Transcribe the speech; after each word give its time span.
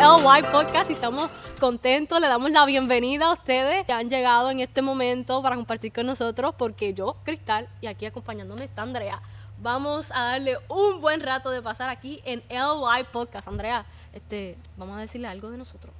LY 0.00 0.42
Podcast 0.50 0.88
y 0.88 0.94
estamos 0.94 1.30
contentos. 1.60 2.18
Le 2.22 2.26
damos 2.26 2.50
la 2.52 2.64
bienvenida 2.64 3.26
a 3.26 3.34
ustedes 3.34 3.84
que 3.84 3.92
han 3.92 4.08
llegado 4.08 4.50
en 4.50 4.60
este 4.60 4.80
momento 4.80 5.42
para 5.42 5.56
compartir 5.56 5.92
con 5.92 6.06
nosotros 6.06 6.54
porque 6.56 6.94
yo, 6.94 7.18
Cristal, 7.22 7.68
y 7.82 7.86
aquí 7.86 8.06
acompañándome 8.06 8.64
está 8.64 8.80
Andrea. 8.80 9.20
Vamos 9.58 10.10
a 10.12 10.22
darle 10.22 10.56
un 10.68 11.02
buen 11.02 11.20
rato 11.20 11.50
de 11.50 11.60
pasar 11.60 11.90
aquí 11.90 12.22
en 12.24 12.42
LY 12.48 13.04
Podcast. 13.12 13.46
Andrea, 13.46 13.84
este, 14.14 14.56
vamos 14.78 14.96
a 14.96 15.02
decirle 15.02 15.28
algo 15.28 15.50
de 15.50 15.58
nosotros. 15.58 15.92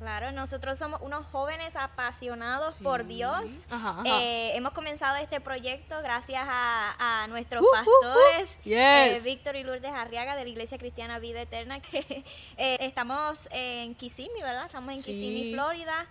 Claro, 0.00 0.32
nosotros 0.32 0.78
somos 0.78 0.98
unos 1.02 1.26
jóvenes 1.26 1.76
apasionados 1.76 2.76
Sí. 2.76 2.82
por 2.82 3.04
Dios. 3.06 3.44
Ajá, 3.68 3.90
ajá. 4.00 4.02
Eh, 4.06 4.56
hemos 4.56 4.72
comenzado 4.72 5.16
este 5.18 5.40
proyecto 5.42 5.94
gracias 6.02 6.42
a, 6.48 7.22
a 7.22 7.26
nuestros 7.28 7.62
Uh, 7.62 7.66
uh, 7.66 7.68
uh. 7.68 7.72
pastores, 7.72 8.50
Yes. 8.64 8.74
eh, 8.74 9.20
Víctor 9.24 9.56
y 9.56 9.62
Lourdes 9.62 9.92
Arriaga 9.92 10.36
de 10.36 10.44
la 10.44 10.48
Iglesia 10.48 10.78
Cristiana 10.78 11.18
Vida 11.18 11.42
Eterna, 11.42 11.80
que 11.80 12.24
eh, 12.56 12.78
estamos 12.80 13.46
en 13.52 13.94
Kissimmee, 13.94 14.42
¿verdad? 14.42 14.64
Estamos 14.66 14.94
en 14.94 15.02
Sí. 15.02 15.12
Kissimmee, 15.12 15.52
Florida. 15.54 16.06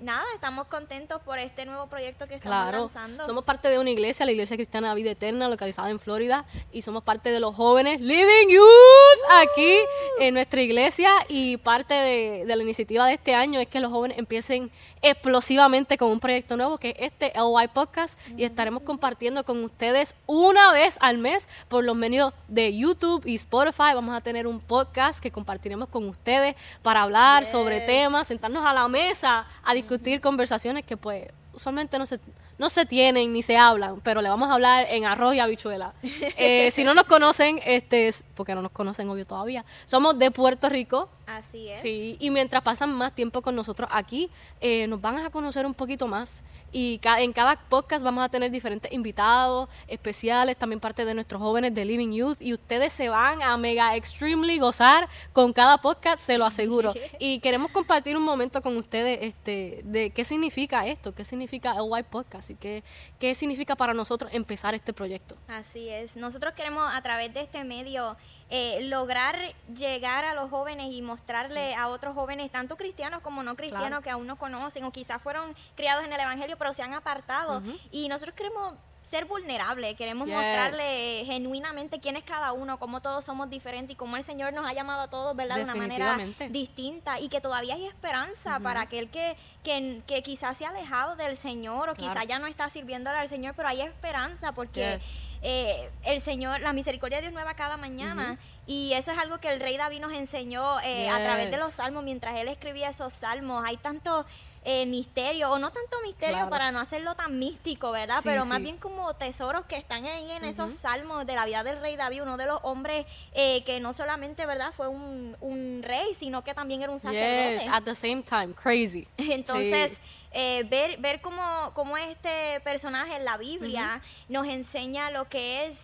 Nada, 0.00 0.24
estamos 0.34 0.66
contentos 0.68 1.20
por 1.20 1.38
este 1.38 1.66
nuevo 1.66 1.86
proyecto 1.88 2.26
que 2.26 2.36
estamos 2.36 2.56
Claro, 2.70 2.78
lanzando. 2.84 3.26
somos 3.26 3.44
parte 3.44 3.68
de 3.68 3.78
una 3.78 3.90
iglesia, 3.90 4.24
la 4.24 4.32
Iglesia 4.32 4.56
Cristiana 4.56 4.94
Vida 4.94 5.10
Eterna, 5.10 5.46
localizada 5.50 5.90
en 5.90 6.00
Florida, 6.00 6.46
y 6.72 6.80
somos 6.80 7.02
parte 7.02 7.30
de 7.30 7.38
los 7.38 7.54
jóvenes 7.54 8.00
Living 8.00 8.48
Youth 8.48 9.30
aquí 9.42 9.76
en 10.18 10.32
nuestra 10.32 10.62
iglesia. 10.62 11.10
Y 11.28 11.58
parte 11.58 11.92
de, 11.92 12.44
de 12.46 12.56
la 12.56 12.62
iniciativa 12.62 13.04
de 13.06 13.12
este 13.12 13.34
año 13.34 13.60
es 13.60 13.68
que 13.68 13.78
los 13.78 13.92
jóvenes 13.92 14.16
empiecen 14.16 14.70
explosivamente 15.02 15.98
con 15.98 16.10
un 16.10 16.18
proyecto 16.20 16.56
nuevo 16.56 16.78
que 16.78 16.90
es 16.98 17.12
este 17.12 17.32
LY 17.34 17.68
Podcast, 17.74 18.18
y 18.38 18.44
estaremos 18.44 18.82
compartiendo 18.84 19.44
con 19.44 19.62
ustedes 19.62 20.14
una 20.24 20.72
vez 20.72 20.96
al 21.02 21.18
mes 21.18 21.46
por 21.68 21.84
los 21.84 21.94
medios 21.94 22.32
de 22.48 22.74
YouTube 22.74 23.26
y 23.26 23.34
Spotify. 23.34 23.92
Vamos 23.94 24.16
a 24.16 24.22
tener 24.22 24.46
un 24.46 24.60
podcast 24.60 25.20
que 25.20 25.30
compartiremos 25.30 25.90
con 25.90 26.08
ustedes 26.08 26.56
para 26.80 27.02
hablar 27.02 27.44
sobre 27.44 27.82
temas, 27.82 28.28
sentarnos 28.28 28.64
a 28.64 28.72
la 28.72 28.88
mesa 28.88 29.46
a 29.62 29.74
discutir 29.74 29.89
conversaciones 30.20 30.84
que 30.84 30.96
pues 30.96 31.28
usualmente 31.52 31.98
no 31.98 32.06
se, 32.06 32.20
no 32.58 32.68
se 32.70 32.86
tienen 32.86 33.32
ni 33.32 33.42
se 33.42 33.56
hablan, 33.56 34.00
pero 34.02 34.20
le 34.22 34.28
vamos 34.28 34.48
a 34.50 34.54
hablar 34.54 34.86
en 34.90 35.04
arroz 35.06 35.34
y 35.34 35.40
habichuela. 35.40 35.94
Eh, 36.36 36.70
si 36.70 36.84
no 36.84 36.94
nos 36.94 37.04
conocen, 37.04 37.60
este, 37.64 38.08
es- 38.08 38.24
porque 38.34 38.54
no 38.54 38.62
nos 38.62 38.72
conocen 38.72 39.08
obvio 39.08 39.26
todavía, 39.26 39.64
somos 39.86 40.18
de 40.18 40.30
Puerto 40.30 40.68
Rico, 40.68 41.08
Así 41.26 41.68
es. 41.68 41.80
sí, 41.82 42.16
y 42.20 42.30
mientras 42.30 42.62
pasan 42.62 42.92
más 42.94 43.14
tiempo 43.14 43.42
con 43.42 43.54
nosotros 43.54 43.88
aquí, 43.92 44.30
eh, 44.60 44.86
nos 44.86 45.00
van 45.00 45.18
a 45.18 45.30
conocer 45.30 45.66
un 45.66 45.74
poquito 45.74 46.06
más. 46.06 46.42
Y 46.72 46.98
ca- 46.98 47.20
en 47.20 47.32
cada 47.32 47.56
podcast 47.56 48.04
vamos 48.04 48.22
a 48.22 48.28
tener 48.28 48.48
diferentes 48.52 48.92
invitados 48.92 49.68
especiales, 49.88 50.56
también 50.56 50.78
parte 50.78 51.04
de 51.04 51.14
nuestros 51.14 51.42
jóvenes 51.42 51.74
de 51.74 51.84
Living 51.84 52.12
Youth, 52.12 52.36
y 52.40 52.54
ustedes 52.54 52.92
se 52.92 53.08
van 53.08 53.42
a 53.42 53.56
mega 53.56 53.96
extremely 53.96 54.58
gozar 54.60 55.08
con 55.32 55.52
cada 55.52 55.78
podcast, 55.78 56.24
se 56.24 56.38
lo 56.38 56.46
aseguro. 56.46 56.94
Y 57.18 57.40
queremos 57.40 57.72
compartir 57.72 58.16
un 58.16 58.22
momento 58.22 58.62
con 58.62 58.76
ustedes 58.76 59.18
este, 59.22 59.80
de 59.84 60.10
qué 60.10 60.24
significa 60.24 60.86
esto, 60.86 61.12
qué 61.12 61.24
significa 61.24 61.39
el 61.44 61.82
White 61.82 62.08
Podcast 62.10 62.50
y 62.50 62.54
qué, 62.56 62.84
qué 63.18 63.34
significa 63.34 63.76
para 63.76 63.94
nosotros 63.94 64.30
empezar 64.34 64.74
este 64.74 64.92
proyecto. 64.92 65.36
Así 65.48 65.88
es. 65.88 66.16
Nosotros 66.16 66.54
queremos 66.54 66.90
a 66.92 67.00
través 67.02 67.32
de 67.34 67.40
este 67.40 67.64
medio 67.64 68.16
eh, 68.50 68.80
lograr 68.88 69.36
llegar 69.74 70.24
a 70.24 70.34
los 70.34 70.50
jóvenes 70.50 70.88
y 70.92 71.02
mostrarle 71.02 71.74
a 71.74 71.88
otros 71.88 72.14
jóvenes, 72.14 72.50
tanto 72.50 72.76
cristianos 72.76 73.20
como 73.22 73.42
no 73.42 73.56
cristianos, 73.56 73.88
Claro. 73.88 74.02
que 74.02 74.10
aún 74.10 74.26
no 74.26 74.36
conocen 74.36 74.84
o 74.84 74.90
quizás 74.92 75.22
fueron 75.22 75.54
criados 75.76 76.04
en 76.04 76.12
el 76.12 76.20
Evangelio 76.20 76.56
pero 76.58 76.72
se 76.72 76.82
han 76.82 76.92
apartado. 76.94 77.58
Ujú. 77.58 77.72
Y 77.90 78.08
nosotros 78.08 78.34
queremos 78.36 78.74
ser 79.10 79.24
vulnerables, 79.24 79.96
queremos 79.96 80.26
Yes. 80.28 80.36
mostrarle 80.36 81.24
genuinamente 81.26 81.98
quién 81.98 82.16
es 82.16 82.22
cada 82.22 82.52
uno, 82.52 82.78
cómo 82.78 83.00
todos 83.02 83.24
somos 83.24 83.50
diferentes 83.50 83.94
y 83.94 83.96
cómo 83.96 84.16
el 84.16 84.22
Señor 84.22 84.52
nos 84.52 84.64
ha 84.64 84.72
llamado 84.72 85.00
a 85.02 85.08
todos, 85.08 85.34
¿verdad? 85.34 85.56
De 85.56 85.64
una 85.64 85.74
manera 85.74 86.16
distinta 86.48 87.18
y 87.18 87.28
que 87.28 87.40
todavía 87.40 87.74
hay 87.74 87.86
esperanza 87.86 88.60
para 88.60 88.82
aquel 88.82 89.08
que, 89.10 89.36
que, 89.64 90.00
que 90.06 90.22
quizás 90.22 90.56
se 90.56 90.64
ha 90.64 90.68
alejado 90.68 91.16
del 91.16 91.36
Señor 91.36 91.88
o 91.88 91.94
Claro. 91.94 92.12
quizás 92.14 92.26
ya 92.28 92.38
no 92.38 92.46
está 92.46 92.70
sirviéndole 92.70 93.18
al 93.18 93.28
Señor, 93.28 93.54
pero 93.56 93.68
hay 93.68 93.80
esperanza 93.82 94.52
porque 94.52 94.98
Yes. 95.00 95.29
Eh, 95.42 95.88
el 96.04 96.20
Señor, 96.20 96.60
la 96.60 96.72
misericordia 96.72 97.18
de 97.18 97.22
Dios 97.22 97.34
nueva 97.34 97.54
cada 97.54 97.76
mañana. 97.76 98.38
Y 98.66 98.92
eso 98.92 99.10
es 99.10 99.18
algo 99.18 99.38
que 99.38 99.48
el 99.48 99.58
rey 99.60 99.76
David 99.76 100.00
nos 100.00 100.12
enseñó 100.12 100.80
eh, 100.80 101.08
a 101.08 101.18
través 101.22 101.50
de 101.50 101.56
los 101.56 101.74
salmos, 101.74 102.04
mientras 102.04 102.36
él 102.38 102.48
escribía 102.48 102.90
esos 102.90 103.12
salmos. 103.12 103.64
Hay 103.66 103.76
tanto 103.78 104.24
eh, 104.64 104.84
misterio, 104.86 105.50
o 105.50 105.58
no 105.58 105.70
tanto 105.70 105.96
misterio 106.04 106.34
Claro. 106.36 106.50
para 106.50 106.70
no 106.70 106.78
hacerlo 106.80 107.14
tan 107.14 107.38
místico, 107.38 107.90
¿verdad? 107.90 108.18
Sí, 108.18 108.24
Pero 108.28 108.44
más 108.44 108.58
sí. 108.58 108.64
bien 108.64 108.76
como 108.76 109.14
tesoros 109.14 109.64
que 109.64 109.76
están 109.76 110.04
ahí 110.04 110.30
en 110.32 110.44
esos 110.44 110.74
salmos 110.74 111.26
de 111.26 111.34
la 111.34 111.46
vida 111.46 111.64
del 111.64 111.80
rey 111.80 111.96
David, 111.96 112.22
uno 112.22 112.36
de 112.36 112.44
los 112.46 112.60
hombres 112.62 113.06
eh, 113.32 113.64
que 113.64 113.80
no 113.80 113.94
solamente, 113.94 114.44
¿verdad? 114.44 114.72
Fue 114.76 114.86
un, 114.88 115.34
un 115.40 115.82
rey, 115.82 116.14
sino 116.18 116.44
que 116.44 116.52
también 116.52 116.82
era 116.82 116.92
un 116.92 117.00
sacerdote. 117.00 117.64
Yes, 117.64 117.72
at 117.72 117.82
the 117.84 117.94
same 117.94 118.22
time, 118.22 118.52
crazy. 118.52 119.08
Entonces, 119.16 119.92
Sí. 119.92 119.96
Eh, 120.32 120.64
ver, 120.68 120.98
ver 120.98 121.20
cómo, 121.20 121.72
cómo 121.74 121.96
este 121.96 122.60
personaje 122.60 123.16
en 123.16 123.24
la 123.24 123.36
Biblia 123.36 124.00
nos 124.28 124.46
enseña 124.46 125.10
lo 125.10 125.28
que 125.28 125.66
es, 125.66 125.76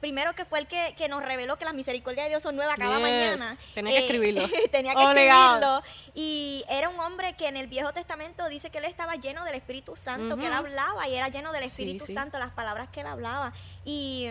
primero 0.00 0.34
que 0.34 0.44
fue 0.44 0.58
el 0.58 0.66
que, 0.66 0.94
que 0.98 1.08
nos 1.08 1.22
reveló 1.24 1.56
que 1.56 1.64
las 1.64 1.72
misericordias 1.72 2.26
de 2.26 2.30
Dios 2.30 2.42
son 2.42 2.54
nuevas 2.56 2.76
cada 2.76 2.96
Yes. 2.98 3.02
mañana. 3.02 3.52
Eh, 3.54 3.66
Tenía 3.74 3.92
que 3.92 3.98
escribirlo. 4.04 4.48
tenía 4.70 4.94
que 4.94 5.00
Obligado. 5.00 5.78
escribirlo. 5.78 6.12
Y 6.14 6.64
era 6.68 6.88
un 6.90 7.00
hombre 7.00 7.34
que 7.34 7.48
en 7.48 7.56
el 7.56 7.66
Viejo 7.66 7.92
Testamento 7.94 8.46
dice 8.48 8.68
que 8.70 8.78
él 8.78 8.84
estaba 8.84 9.14
lleno 9.16 9.44
del 9.44 9.54
Espíritu 9.54 9.96
Santo, 9.96 10.36
que 10.36 10.46
él 10.46 10.52
hablaba 10.52 11.08
y 11.08 11.14
era 11.14 11.28
lleno 11.28 11.52
del 11.52 11.62
Espíritu 11.62 12.04
sí. 12.04 12.12
Santo, 12.14 12.38
las 12.38 12.50
palabras 12.52 12.88
que 12.90 13.00
él 13.00 13.06
hablaba. 13.06 13.52
Y 13.86 14.28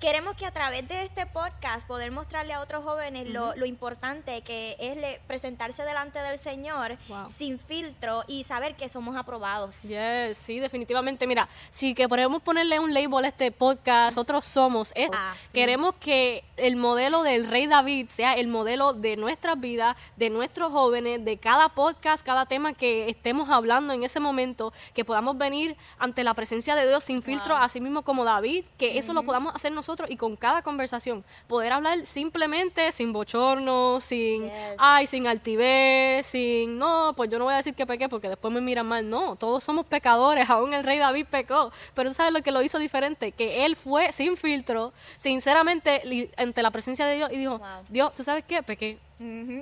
queremos 0.00 0.36
que 0.36 0.44
a 0.44 0.50
través 0.50 0.86
de 0.88 1.04
este 1.04 1.24
podcast 1.24 1.86
poder 1.86 2.10
mostrarle 2.10 2.52
a 2.52 2.60
otros 2.60 2.84
jóvenes 2.84 3.30
lo, 3.30 3.56
lo 3.56 3.64
importante 3.64 4.42
que 4.42 4.76
es 4.78 4.94
le- 4.96 5.20
presentarse 5.26 5.84
delante 5.84 6.18
del 6.18 6.38
Señor 6.38 6.98
Wow. 7.08 7.30
sin 7.30 7.58
filtro 7.58 8.22
y 8.28 8.44
saber 8.44 8.76
que 8.76 8.90
somos 8.90 9.16
aprobados. 9.16 9.80
Yes, 9.82 10.36
sí, 10.36 10.58
definitivamente. 10.60 11.26
Mira, 11.26 11.48
si 11.70 11.94
que 11.94 12.08
podemos 12.10 12.42
ponerle 12.42 12.78
un 12.78 12.92
label 12.92 13.24
a 13.24 13.28
este 13.28 13.50
podcast, 13.52 14.14
nosotros 14.16 14.44
somos 14.44 14.92
esto. 14.94 15.16
Ah, 15.18 15.34
sí. 15.40 15.48
Queremos 15.54 15.94
que 15.94 16.44
el 16.58 16.76
modelo 16.76 17.22
del 17.22 17.48
Rey 17.48 17.66
David 17.66 18.08
sea 18.08 18.34
el 18.34 18.48
modelo 18.48 18.92
de 18.92 19.16
nuestras 19.16 19.58
vidas, 19.58 19.96
de 20.16 20.28
nuestros 20.28 20.72
jóvenes, 20.72 21.24
de 21.24 21.38
cada 21.38 21.70
podcast, 21.70 22.24
cada 22.24 22.44
tema 22.44 22.74
que 22.74 23.08
estemos 23.08 23.48
hablando 23.48 23.94
en 23.94 24.02
ese 24.02 24.20
momento, 24.20 24.74
que 24.94 25.04
podamos 25.06 25.38
venir 25.38 25.74
ante 25.98 26.22
la 26.22 26.34
presencia 26.34 26.74
de 26.74 26.86
Dios 26.86 27.02
sin 27.04 27.22
filtro, 27.22 27.56
así 27.56 27.80
mismo 27.80 28.02
como 28.02 28.24
David, 28.24 28.66
que 28.76 28.98
eso 28.98 29.14
lo 29.14 29.22
podamos 29.22 29.54
hacer 29.54 29.72
nosotros 29.72 29.85
y 30.08 30.16
con 30.16 30.36
cada 30.36 30.62
conversación 30.62 31.24
poder 31.46 31.72
hablar 31.72 32.04
simplemente 32.06 32.90
sin 32.92 33.12
bochorno, 33.12 34.00
sin 34.00 34.44
Yes. 34.44 34.52
ay, 34.78 35.06
sin 35.06 35.26
altivez, 35.26 36.26
sin 36.26 36.78
no, 36.78 37.12
pues 37.16 37.30
yo 37.30 37.38
no 37.38 37.44
voy 37.44 37.54
a 37.54 37.58
decir 37.58 37.74
que 37.74 37.86
pequé 37.86 38.08
porque 38.08 38.28
después 38.28 38.52
me 38.52 38.60
miran 38.60 38.86
mal. 38.86 39.08
No, 39.08 39.36
todos 39.36 39.62
somos 39.64 39.86
pecadores, 39.86 40.48
aún 40.50 40.74
el 40.74 40.84
rey 40.84 40.98
David 40.98 41.26
pecó. 41.30 41.72
Pero 41.94 42.10
tú 42.10 42.14
sabes 42.14 42.32
lo 42.32 42.42
que 42.42 42.50
lo 42.52 42.62
hizo 42.62 42.78
diferente, 42.78 43.32
que 43.32 43.64
él 43.66 43.76
fue 43.76 44.12
sin 44.12 44.36
filtro, 44.36 44.92
sinceramente, 45.16 46.30
ante 46.36 46.62
la 46.62 46.70
presencia 46.70 47.06
de 47.06 47.16
Dios 47.16 47.30
y 47.32 47.36
dijo, 47.38 47.58
Wow. 47.58 47.68
Dios, 47.88 48.14
¿tú 48.14 48.24
sabes 48.24 48.44
qué? 48.46 48.62
Pequé, 48.62 48.98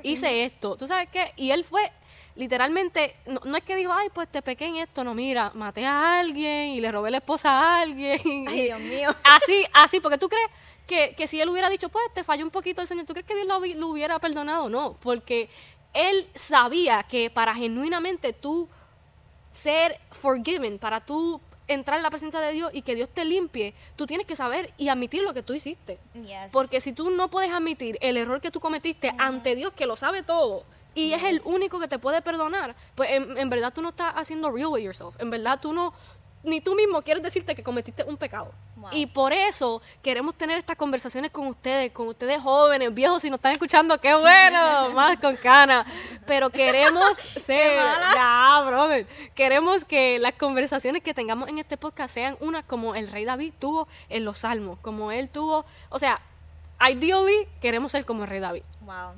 hice 0.02 0.44
esto, 0.44 0.76
¿tú 0.76 0.86
sabes 0.86 1.08
qué? 1.10 1.32
Y 1.36 1.50
él 1.50 1.64
fue 1.64 1.90
literalmente, 2.36 3.16
no, 3.26 3.40
no 3.44 3.56
es 3.56 3.62
que 3.64 3.76
dijo, 3.76 3.92
ay, 3.92 4.08
pues 4.12 4.28
te 4.28 4.42
pequé 4.42 4.66
en 4.66 4.76
esto, 4.76 5.04
no, 5.04 5.14
mira, 5.14 5.50
maté 5.54 5.86
a 5.86 6.18
alguien 6.20 6.70
y 6.70 6.80
le 6.80 6.90
robé 6.90 7.10
la 7.10 7.18
esposa 7.18 7.50
a 7.50 7.80
alguien. 7.82 8.20
Ay, 8.48 8.62
Dios 8.64 8.80
mío. 8.80 9.14
Así, 9.24 9.64
así, 9.72 10.00
porque 10.00 10.18
tú 10.18 10.28
crees 10.28 10.48
que, 10.86 11.14
que 11.16 11.26
si 11.26 11.40
él 11.40 11.48
hubiera 11.48 11.70
dicho, 11.70 11.88
pues 11.88 12.04
te 12.12 12.24
falló 12.24 12.44
un 12.44 12.50
poquito 12.50 12.80
el 12.82 12.86
Señor, 12.88 13.06
¿tú 13.06 13.12
crees 13.14 13.26
que 13.26 13.34
Dios 13.34 13.46
lo, 13.46 13.58
hubi- 13.60 13.74
lo 13.74 13.88
hubiera 13.88 14.18
perdonado? 14.18 14.68
No, 14.68 14.96
porque 15.00 15.48
él 15.92 16.28
sabía 16.34 17.02
que 17.04 17.30
para 17.30 17.54
genuinamente 17.54 18.32
tú 18.32 18.68
ser 19.52 19.98
forgiven, 20.10 20.78
para 20.78 21.00
tú 21.04 21.40
entrar 21.68 21.96
en 21.96 22.02
la 22.02 22.10
presencia 22.10 22.40
de 22.40 22.52
Dios 22.52 22.70
y 22.74 22.82
que 22.82 22.94
Dios 22.94 23.08
te 23.08 23.24
limpie, 23.24 23.72
tú 23.96 24.06
tienes 24.06 24.26
que 24.26 24.36
saber 24.36 24.74
y 24.76 24.88
admitir 24.88 25.22
lo 25.22 25.32
que 25.32 25.42
tú 25.42 25.54
hiciste. 25.54 25.98
Yes. 26.14 26.50
Porque 26.52 26.80
si 26.80 26.92
tú 26.92 27.08
no 27.10 27.28
puedes 27.30 27.50
admitir 27.52 27.96
el 28.02 28.16
error 28.18 28.40
que 28.42 28.50
tú 28.50 28.60
cometiste 28.60 29.14
ante 29.16 29.54
Dios, 29.54 29.72
que 29.72 29.86
lo 29.86 29.96
sabe 29.96 30.22
todo, 30.22 30.64
y 30.94 31.12
es 31.12 31.22
el 31.24 31.42
único 31.44 31.80
que 31.80 31.88
te 31.88 31.98
puede 31.98 32.22
perdonar, 32.22 32.74
pues 32.94 33.10
en, 33.10 33.36
en 33.36 33.50
verdad 33.50 33.72
tú 33.72 33.82
no 33.82 33.90
estás 33.90 34.14
haciendo 34.14 34.50
real 34.50 34.68
with 34.68 34.82
yourself. 34.82 35.14
En 35.18 35.30
verdad 35.30 35.58
tú 35.60 35.72
no, 35.72 35.92
ni 36.44 36.60
tú 36.60 36.74
mismo 36.74 37.02
quieres 37.02 37.22
decirte 37.22 37.54
que 37.54 37.62
cometiste 37.62 38.04
un 38.04 38.16
pecado. 38.16 38.52
Wow. 38.76 38.90
Y 38.92 39.06
por 39.06 39.32
eso 39.32 39.80
queremos 40.02 40.34
tener 40.34 40.58
estas 40.58 40.76
conversaciones 40.76 41.30
con 41.30 41.46
ustedes, 41.46 41.90
con 41.92 42.08
ustedes 42.08 42.40
jóvenes, 42.40 42.92
viejos, 42.92 43.22
si 43.22 43.30
nos 43.30 43.38
están 43.38 43.52
escuchando, 43.52 43.98
qué 43.98 44.14
bueno, 44.14 44.90
más 44.94 45.18
con 45.18 45.36
cana. 45.36 45.86
Pero 46.26 46.50
queremos 46.50 47.18
ser, 47.36 47.80
ya, 48.14 48.62
brother, 48.66 49.06
queremos 49.34 49.84
que 49.84 50.18
las 50.18 50.34
conversaciones 50.34 51.02
que 51.02 51.14
tengamos 51.14 51.48
en 51.48 51.58
este 51.58 51.76
podcast 51.76 52.14
sean 52.14 52.36
unas 52.40 52.64
como 52.64 52.94
el 52.94 53.10
rey 53.10 53.24
David 53.24 53.54
tuvo 53.58 53.88
en 54.08 54.24
los 54.24 54.40
salmos, 54.40 54.78
como 54.80 55.10
él 55.12 55.30
tuvo, 55.30 55.64
o 55.88 55.98
sea, 55.98 56.20
ideally 56.80 57.48
queremos 57.60 57.92
ser 57.92 58.04
como 58.04 58.24
el 58.24 58.30
rey 58.30 58.40
David. 58.40 58.62
Wow. 58.82 59.14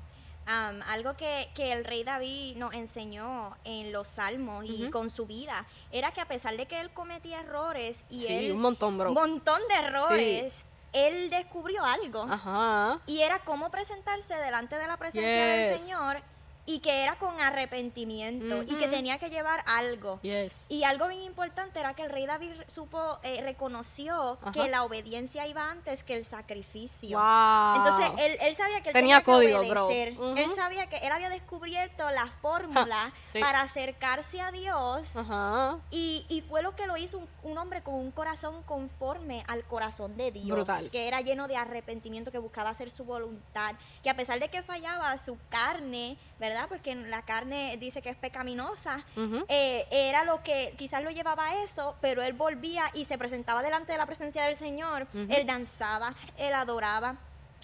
Am, 0.46 0.80
algo 0.82 1.16
que, 1.16 1.50
que 1.54 1.72
el 1.72 1.84
rey 1.84 2.04
David 2.04 2.56
nos 2.56 2.72
enseñó 2.72 3.56
en 3.64 3.90
los 3.92 4.06
salmos 4.08 4.64
y 4.64 4.90
con 4.90 5.10
su 5.10 5.26
vida 5.26 5.66
era 5.90 6.12
que 6.12 6.20
a 6.20 6.28
pesar 6.28 6.56
de 6.56 6.66
que 6.66 6.80
él 6.80 6.90
cometía 6.92 7.40
errores 7.40 8.04
y 8.10 8.20
Sí, 8.20 8.26
él 8.32 8.52
un 8.52 8.60
montón, 8.60 8.96
bro. 8.96 9.12
montón 9.12 9.60
de 9.68 9.74
errores, 9.74 10.54
él 10.92 11.30
descubrió 11.30 11.84
algo. 11.84 12.22
Ajá. 12.30 13.00
Y 13.06 13.20
era 13.22 13.40
cómo 13.40 13.70
presentarse 13.70 14.34
delante 14.34 14.76
de 14.76 14.86
la 14.86 14.96
presencia 14.96 15.46
del. 15.46 15.78
Señor 15.80 16.22
y 16.66 16.80
que 16.80 17.02
era 17.04 17.14
con 17.16 17.40
arrepentimiento 17.40 18.62
y 18.64 18.74
que 18.74 18.88
tenía 18.88 19.18
que 19.18 19.30
llevar 19.30 19.62
algo. 19.66 20.20
Yes. 20.22 20.66
Y 20.68 20.82
algo 20.84 21.06
bien 21.08 21.22
importante 21.22 21.78
era 21.80 21.94
que 21.94 22.02
el 22.02 22.10
rey 22.10 22.26
David 22.26 22.52
supo, 22.66 23.18
eh, 23.22 23.40
reconoció 23.42 24.38
Ajá. 24.42 24.52
que 24.52 24.68
la 24.68 24.82
obediencia 24.84 25.46
iba 25.46 25.70
antes 25.70 26.02
que 26.02 26.14
el 26.14 26.24
sacrificio. 26.24 27.18
Wow. 27.18 27.76
Entonces 27.76 28.10
él, 28.26 28.38
él 28.40 28.56
sabía 28.56 28.82
que 28.82 28.88
él 28.90 28.92
Tenía 28.94 29.22
tenía, 29.22 29.22
código, 29.22 29.60
que 29.60 29.70
bro. 29.70 29.86
obedecer. 29.86 30.18
Ujú. 30.18 30.36
Él 30.36 30.50
sabía 30.56 30.88
que 30.88 30.96
él 30.98 31.12
había 31.12 31.28
descubierto 31.30 32.10
la 32.10 32.26
fórmula 32.42 33.12
sí. 33.22 33.38
para 33.40 33.60
acercarse 33.60 34.40
a 34.40 34.50
Dios. 34.50 35.14
Ajá. 35.14 35.78
Y, 35.90 36.26
y 36.28 36.40
fue 36.42 36.62
lo 36.62 36.74
que 36.74 36.86
lo 36.86 36.96
hizo 36.96 37.18
un, 37.18 37.28
un 37.44 37.58
hombre 37.58 37.82
con 37.82 37.94
un 37.94 38.10
corazón 38.10 38.62
conforme 38.64 39.44
al 39.46 39.62
corazón 39.64 40.16
de 40.16 40.32
Dios, 40.32 40.48
Brutal. 40.48 40.90
que 40.90 41.06
era 41.06 41.20
lleno 41.20 41.46
de 41.46 41.56
arrepentimiento, 41.56 42.32
que 42.32 42.38
buscaba 42.38 42.70
hacer 42.70 42.90
su 42.90 43.04
voluntad, 43.04 43.76
que 44.02 44.10
a 44.10 44.16
pesar 44.16 44.40
de 44.40 44.48
que 44.48 44.62
fallaba 44.62 45.16
su 45.18 45.38
carne, 45.48 46.16
¿verdad? 46.40 46.55
Porque 46.68 46.94
la 46.94 47.22
carne 47.22 47.76
dice 47.78 48.02
que 48.02 48.10
es 48.10 48.16
pecaminosa, 48.16 49.04
eh, 49.48 49.86
era 49.90 50.24
lo 50.24 50.42
que 50.42 50.74
quizás 50.78 51.02
lo 51.02 51.10
llevaba 51.10 51.46
a 51.46 51.62
eso, 51.62 51.96
pero 52.00 52.22
él 52.22 52.32
volvía 52.32 52.84
y 52.94 53.04
se 53.04 53.18
presentaba 53.18 53.62
delante 53.62 53.92
de 53.92 53.98
la 53.98 54.06
presencia 54.06 54.44
del 54.44 54.56
Señor, 54.56 55.06
él 55.14 55.46
danzaba, 55.46 56.14
él 56.36 56.54
adoraba. 56.54 57.16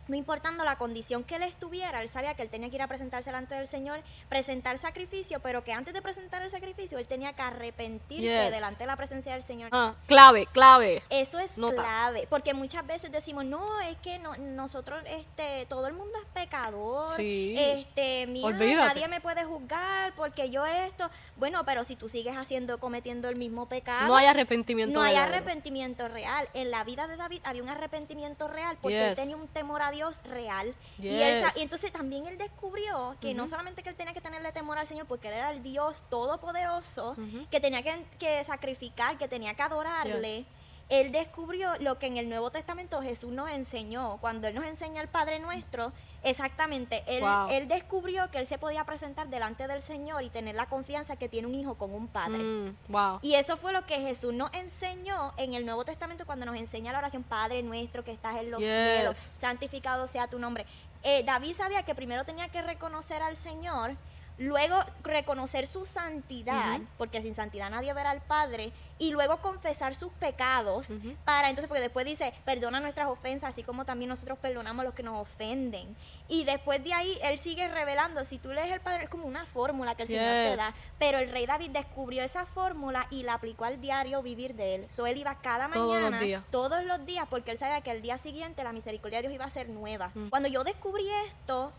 No 0.08 0.16
importando 0.16 0.64
la 0.64 0.76
condición 0.76 1.22
que 1.24 1.36
él 1.36 1.44
estuviera, 1.44 2.02
él 2.02 2.08
sabía 2.08 2.34
que 2.34 2.42
él 2.42 2.48
tenía 2.50 2.68
que 2.68 2.74
ir 2.76 2.82
a 2.82 2.88
presentarse 2.88 3.30
delante 3.30 3.54
del 3.54 3.68
Señor, 3.68 4.00
presentar 4.28 4.76
sacrificio, 4.78 5.40
pero 5.40 5.62
que 5.62 5.72
antes 5.72 5.94
de 5.94 6.02
presentar 6.02 6.42
el 6.42 6.50
sacrificio, 6.50 6.98
él 6.98 7.06
tenía 7.06 7.32
que 7.34 7.42
arrepentirse 7.42 8.22
Yes. 8.26 8.50
delante 8.50 8.80
de 8.80 8.86
la 8.88 8.96
presencia 8.96 9.32
del 9.32 9.42
Señor. 9.44 9.68
Ah, 9.72 9.94
clave, 10.08 10.46
clave. 10.46 11.02
Eso 11.08 11.38
es 11.38 11.56
Nota. 11.56 11.76
clave, 11.82 12.26
porque 12.28 12.52
muchas 12.52 12.84
veces 12.86 13.12
decimos, 13.12 13.44
no, 13.44 13.80
es 13.80 13.96
que 13.98 14.18
no, 14.18 14.34
nosotros, 14.36 15.02
este, 15.06 15.66
todo 15.66 15.86
el 15.86 15.92
mundo 15.94 16.18
es 16.18 16.26
pecador, 16.34 17.10
Sí. 17.16 17.54
este, 17.56 18.26
mira, 18.26 18.50
nadie 18.50 19.06
me 19.06 19.20
puede 19.20 19.44
juzgar 19.44 20.14
porque 20.16 20.50
yo 20.50 20.66
esto, 20.66 21.08
bueno, 21.36 21.64
pero 21.64 21.84
si 21.84 21.94
tú 21.94 22.08
sigues 22.08 22.36
haciendo, 22.36 22.78
cometiendo 22.80 23.28
el 23.28 23.36
mismo 23.36 23.66
pecado, 23.68 24.08
No 24.08 24.16
hay 24.16 24.26
arrepentimiento. 24.26 24.98
no 24.98 25.04
hay 25.04 25.14
arrepentimiento 25.14 26.08
real. 26.08 26.48
En 26.54 26.72
la 26.72 26.82
vida 26.82 27.06
de 27.06 27.16
David 27.16 27.40
había 27.44 27.62
un 27.62 27.68
arrepentimiento 27.68 28.48
real 28.48 28.76
porque 28.82 29.10
él 29.10 29.14
tenía 29.14 29.36
un 29.36 29.46
temor 29.46 29.80
a 29.82 29.91
Dios 29.92 30.22
real. 30.24 30.74
Y, 30.98 31.08
él 31.08 31.44
y 31.56 31.60
entonces 31.60 31.92
también 31.92 32.26
él 32.26 32.36
descubrió 32.38 33.16
que 33.20 33.34
no 33.34 33.46
solamente 33.46 33.82
que 33.84 33.90
él 33.90 33.94
tenía 33.94 34.12
que 34.12 34.20
tenerle 34.20 34.50
temor 34.50 34.78
al 34.78 34.86
Señor 34.88 35.06
porque 35.06 35.28
él 35.28 35.34
era 35.34 35.52
el 35.52 35.62
Dios 35.62 36.02
todopoderoso, 36.10 37.12
Ujú. 37.12 37.46
que 37.50 37.60
tenía 37.60 37.82
que, 37.82 38.04
que 38.18 38.42
sacrificar, 38.44 39.18
que 39.18 39.28
tenía 39.28 39.54
que 39.54 39.62
adorarle. 39.62 40.44
Él 40.92 41.10
descubrió 41.10 41.70
lo 41.80 41.98
que 41.98 42.06
en 42.06 42.18
el 42.18 42.28
Nuevo 42.28 42.50
Testamento 42.50 43.00
Jesús 43.00 43.32
nos 43.32 43.48
enseñó. 43.50 44.18
Cuando 44.20 44.46
Él 44.46 44.54
nos 44.54 44.64
enseña 44.66 45.00
el 45.00 45.08
Padre 45.08 45.38
Nuestro, 45.38 45.90
exactamente, 46.22 47.02
Él, 47.06 47.22
Wow. 47.22 47.48
él 47.50 47.66
descubrió 47.68 48.30
que 48.30 48.38
Él 48.38 48.46
se 48.46 48.58
podía 48.58 48.84
presentar 48.84 49.28
delante 49.28 49.66
del 49.66 49.80
Señor 49.80 50.22
y 50.22 50.28
tener 50.30 50.54
la 50.54 50.66
confianza 50.66 51.16
que 51.16 51.28
tiene 51.28 51.48
un 51.48 51.54
hijo 51.54 51.76
con 51.76 51.94
un 51.94 52.08
padre. 52.08 52.38
Mm, 52.38 52.76
wow. 52.88 53.18
Y 53.22 53.34
eso 53.34 53.56
fue 53.56 53.72
lo 53.72 53.86
que 53.86 54.00
Jesús 54.00 54.34
nos 54.34 54.52
enseñó 54.52 55.32
en 55.36 55.54
el 55.54 55.64
Nuevo 55.64 55.84
Testamento 55.84 56.26
cuando 56.26 56.44
nos 56.46 56.56
enseña 56.56 56.92
la 56.92 56.98
oración 56.98 57.22
Padre 57.22 57.62
nuestro 57.62 58.04
que 58.04 58.12
estás 58.12 58.36
en 58.36 58.50
los 58.50 58.60
Yes. 58.60 58.68
cielos, 58.68 59.16
santificado 59.40 60.06
sea 60.08 60.26
tu 60.28 60.38
nombre. 60.38 60.66
Eh, 61.04 61.22
David 61.24 61.54
sabía 61.56 61.82
que 61.84 61.94
primero 61.94 62.24
tenía 62.24 62.48
que 62.48 62.62
reconocer 62.62 63.22
al 63.22 63.36
Señor, 63.36 63.96
luego 64.42 64.76
reconocer 65.02 65.66
su 65.66 65.86
santidad, 65.86 66.80
porque 66.98 67.22
sin 67.22 67.34
santidad 67.34 67.70
nadie 67.70 67.92
verá 67.94 68.10
al 68.10 68.20
Padre, 68.20 68.72
y 68.98 69.10
luego 69.10 69.38
confesar 69.38 69.94
sus 69.94 70.12
pecados, 70.12 70.88
para 71.24 71.48
entonces, 71.48 71.68
porque 71.68 71.82
después 71.82 72.06
dice, 72.06 72.32
perdona 72.44 72.80
nuestras 72.80 73.08
ofensas, 73.08 73.50
así 73.50 73.62
como 73.62 73.84
también 73.84 74.08
nosotros 74.08 74.38
perdonamos 74.38 74.82
a 74.82 74.84
los 74.84 74.94
que 74.94 75.02
nos 75.02 75.20
ofenden. 75.20 75.96
Y 76.28 76.44
después 76.44 76.82
de 76.84 76.92
ahí, 76.92 77.18
él 77.22 77.38
sigue 77.38 77.66
revelando, 77.68 78.24
si 78.24 78.38
tú 78.38 78.52
lees 78.52 78.70
el 78.70 78.80
Padre, 78.80 79.04
es 79.04 79.10
como 79.10 79.26
una 79.26 79.44
fórmula 79.46 79.94
que 79.94 80.02
el 80.02 80.08
Señor 80.08 80.24
te 80.24 80.56
da, 80.56 80.70
pero 80.98 81.18
el 81.18 81.30
rey 81.30 81.46
David 81.46 81.70
descubrió 81.70 82.22
esa 82.22 82.46
fórmula 82.46 83.06
y 83.10 83.24
la 83.24 83.34
aplicó 83.34 83.64
al 83.64 83.80
diario 83.80 84.22
vivir 84.22 84.54
de 84.54 84.76
él. 84.76 84.86
So 84.88 85.06
él 85.06 85.18
iba 85.18 85.34
cada 85.40 85.68
Todos 85.68 86.00
mañana, 86.00 86.44
todos 86.50 86.84
los 86.84 87.04
días, 87.04 87.26
porque 87.28 87.50
él 87.50 87.58
sabía 87.58 87.80
que 87.80 87.90
el 87.90 88.02
día 88.02 88.18
siguiente 88.18 88.62
la 88.62 88.72
misericordia 88.72 89.18
de 89.18 89.22
Dios 89.22 89.34
iba 89.34 89.44
a 89.44 89.50
ser 89.50 89.68
nueva. 89.68 90.10
Mm. 90.14 90.28
Cuando 90.28 90.48
yo 90.48 90.64
descubrí 90.64 91.08
esto, 91.26 91.72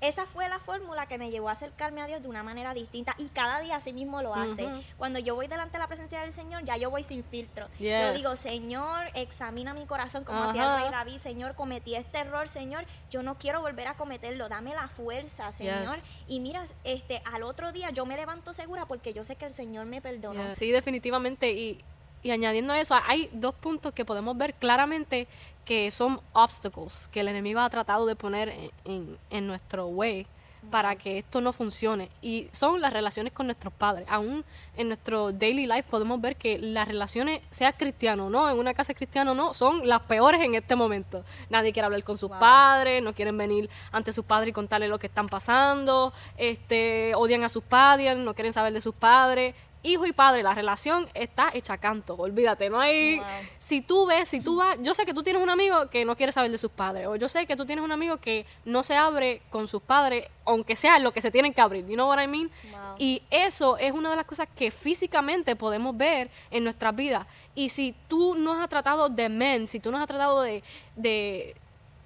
esa 0.00 0.26
fue 0.26 0.48
la 0.48 0.58
fórmula 0.60 1.06
que 1.06 1.18
me 1.18 1.30
llevó 1.30 1.48
a 1.48 1.52
acercarme 1.52 2.00
a 2.02 2.06
Dios 2.06 2.22
de 2.22 2.28
una 2.28 2.42
manera 2.42 2.72
distinta 2.72 3.14
y 3.18 3.28
cada 3.28 3.60
día 3.60 3.76
así 3.76 3.92
mismo 3.92 4.22
lo 4.22 4.34
hace. 4.34 4.68
Cuando 4.96 5.18
yo 5.18 5.34
voy 5.34 5.48
delante 5.48 5.72
de 5.72 5.78
la 5.80 5.88
presencia 5.88 6.20
del 6.20 6.32
Señor, 6.32 6.64
ya 6.64 6.76
yo 6.76 6.90
voy 6.90 7.04
sin 7.04 7.24
filtro. 7.24 7.68
Yo 7.78 8.12
digo, 8.12 8.36
Señor, 8.36 9.06
examina 9.14 9.74
mi 9.74 9.86
corazón 9.86 10.24
como 10.24 10.42
hacía 10.44 10.76
el 10.76 10.82
rey 10.82 10.90
David. 10.90 11.18
Señor, 11.18 11.54
cometí 11.54 11.94
este 11.94 12.18
error, 12.18 12.48
Señor. 12.48 12.84
Yo 13.10 13.22
no 13.22 13.38
quiero 13.38 13.60
volver 13.60 13.88
a 13.88 13.94
cometerlo. 13.94 14.48
Dame 14.48 14.74
la 14.74 14.88
fuerza, 14.88 15.52
Señor. 15.52 15.96
Yes. 15.96 16.04
Y 16.28 16.40
mira, 16.40 16.64
este, 16.84 17.22
al 17.32 17.42
otro 17.42 17.72
día 17.72 17.90
yo 17.90 18.06
me 18.06 18.16
levanto 18.16 18.52
segura 18.52 18.86
porque 18.86 19.12
yo 19.12 19.24
sé 19.24 19.36
que 19.36 19.46
el 19.46 19.54
Señor 19.54 19.86
me 19.86 20.00
perdonó. 20.00 20.54
Sí, 20.54 20.70
definitivamente. 20.70 21.50
Y, 21.50 21.84
y 22.22 22.30
añadiendo 22.30 22.72
a 22.72 22.80
eso, 22.80 22.94
hay 23.06 23.28
dos 23.32 23.54
puntos 23.54 23.92
que 23.92 24.04
podemos 24.04 24.36
ver 24.36 24.54
claramente 24.54 25.26
que 25.64 25.90
son 25.90 26.20
obstacles 26.32 27.08
que 27.12 27.20
el 27.20 27.28
enemigo 27.28 27.60
ha 27.60 27.68
tratado 27.70 28.06
de 28.06 28.16
poner 28.16 28.48
en, 28.48 28.70
en- 28.84 29.18
en 29.30 29.46
nuestro 29.46 29.86
way 29.86 30.26
para 30.72 30.96
que 30.96 31.18
esto 31.18 31.40
no 31.40 31.52
funcione. 31.52 32.08
Y 32.20 32.48
son 32.52 32.80
las 32.80 32.92
relaciones 32.92 33.32
con 33.32 33.46
nuestros 33.46 33.72
padres. 33.72 34.04
Aún 34.10 34.44
en 34.76 34.88
nuestro 34.88 35.30
daily 35.30 35.66
life 35.66 35.84
podemos 35.88 36.20
ver 36.20 36.34
que 36.36 36.58
las 36.58 36.88
relaciones, 36.88 37.40
sea 37.50 37.72
cristiano 37.72 38.26
o 38.26 38.30
no, 38.30 38.50
en 38.50 38.58
una 38.58 38.74
casa 38.74 38.92
cristiana 38.92 39.32
o 39.32 39.34
no, 39.34 39.54
son 39.54 39.86
las 39.88 40.00
peores 40.02 40.40
en 40.42 40.56
este 40.56 40.74
momento. 40.74 41.24
Nadie 41.48 41.72
quiere 41.72 41.86
hablar 41.86 42.02
con 42.02 42.18
sus 42.18 42.28
Wow. 42.28 42.40
padres, 42.40 43.02
no 43.02 43.14
quieren 43.14 43.38
venir 43.38 43.70
ante 43.92 44.12
sus 44.12 44.24
padres 44.24 44.50
y 44.50 44.52
contarles 44.52 44.90
lo 44.90 44.98
que 44.98 45.06
están 45.06 45.28
pasando, 45.28 46.12
este, 46.36 47.14
odian 47.14 47.44
a 47.44 47.48
sus 47.48 47.62
padres, 47.62 48.18
no 48.18 48.34
quieren 48.34 48.52
saber 48.52 48.72
de 48.72 48.80
sus 48.80 48.94
padres. 48.94 49.54
Hijo 49.88 50.04
y 50.04 50.12
padre, 50.12 50.42
la 50.42 50.52
relación 50.52 51.08
está 51.14 51.50
hecha 51.54 51.78
canto, 51.78 52.14
olvídate, 52.14 52.68
no 52.68 52.78
hay... 52.78 53.16
Wow. 53.16 53.26
Si 53.58 53.80
tú 53.80 54.04
ves, 54.04 54.28
si 54.28 54.40
tú 54.40 54.56
vas, 54.56 54.76
yo 54.82 54.94
sé 54.94 55.06
que 55.06 55.14
tú 55.14 55.22
tienes 55.22 55.42
un 55.42 55.48
amigo 55.48 55.88
que 55.88 56.04
no 56.04 56.14
quiere 56.14 56.30
saber 56.30 56.50
de 56.50 56.58
sus 56.58 56.70
padres, 56.70 57.06
o 57.06 57.16
yo 57.16 57.26
sé 57.30 57.46
que 57.46 57.56
tú 57.56 57.64
tienes 57.64 57.82
un 57.82 57.90
amigo 57.90 58.18
que 58.18 58.44
no 58.66 58.82
se 58.82 58.96
abre 58.96 59.40
con 59.48 59.66
sus 59.66 59.80
padres, 59.80 60.28
aunque 60.44 60.76
sea 60.76 60.98
lo 60.98 61.12
que 61.12 61.22
se 61.22 61.30
tienen 61.30 61.54
que 61.54 61.62
abrir, 61.62 61.86
you 61.86 61.94
know 61.94 62.06
what 62.06 62.22
I 62.22 62.26
mean? 62.26 62.50
Wow. 62.70 62.96
Y 62.98 63.22
eso 63.30 63.78
es 63.78 63.92
una 63.92 64.10
de 64.10 64.16
las 64.16 64.26
cosas 64.26 64.46
que 64.54 64.70
físicamente 64.70 65.56
podemos 65.56 65.96
ver 65.96 66.30
en 66.50 66.64
nuestras 66.64 66.94
vidas. 66.94 67.26
Y 67.54 67.70
si 67.70 67.94
tú 68.08 68.34
no 68.34 68.60
has 68.60 68.68
tratado 68.68 69.08
de 69.08 69.30
men, 69.30 69.66
si 69.66 69.80
tú 69.80 69.90
no 69.90 69.96
has 69.96 70.06
tratado 70.06 70.42
de, 70.42 70.62
de 70.96 71.56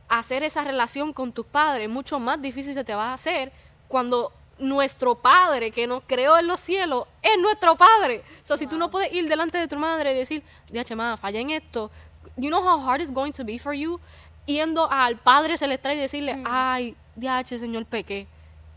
hacer 0.09 0.45
esa 0.45 0.63
relación 0.63 1.13
con 1.13 1.33
tus 1.33 1.47
padres, 1.47 1.89
mucho 1.89 2.21
más 2.21 2.41
difícil 2.41 2.75
se 2.75 2.85
te 2.85 2.95
va 2.95 3.11
a 3.11 3.15
hacer 3.15 3.51
cuando 3.89 4.33
nuestro 4.63 5.15
padre 5.17 5.71
que 5.71 5.87
nos 5.87 6.03
creó 6.07 6.39
en 6.39 6.47
los 6.47 6.61
cielos 6.61 7.05
es 7.23 7.39
nuestro 7.41 7.77
padre. 7.77 8.23
So, 8.45 8.57
si 8.57 8.67
tú 8.67 8.79
no 8.79 8.91
puedes 8.91 9.13
ir 9.13 9.29
delante 9.29 9.59
de 9.59 9.69
tu 9.69 9.77
madre 9.77 10.13
y 10.13 10.17
decir, 10.17 10.43
diache, 10.71 10.95
ma, 10.97 11.17
fallé 11.17 11.41
en 11.41 11.51
esto, 11.51 11.91
you 12.37 12.49
know 12.49 12.63
how 12.63 12.81
hard 12.81 13.01
it's 13.03 13.13
going 13.13 13.33
to 13.33 13.45
be 13.45 13.59
for 13.59 13.75
you 13.75 14.01
yendo 14.47 14.91
al 14.91 15.17
Padre 15.19 15.57
Celestial 15.59 15.95
y 15.95 16.01
decirle, 16.01 16.43
ay, 16.47 16.97
diache, 17.15 17.59
señor, 17.59 17.85
pequé. 17.87 18.27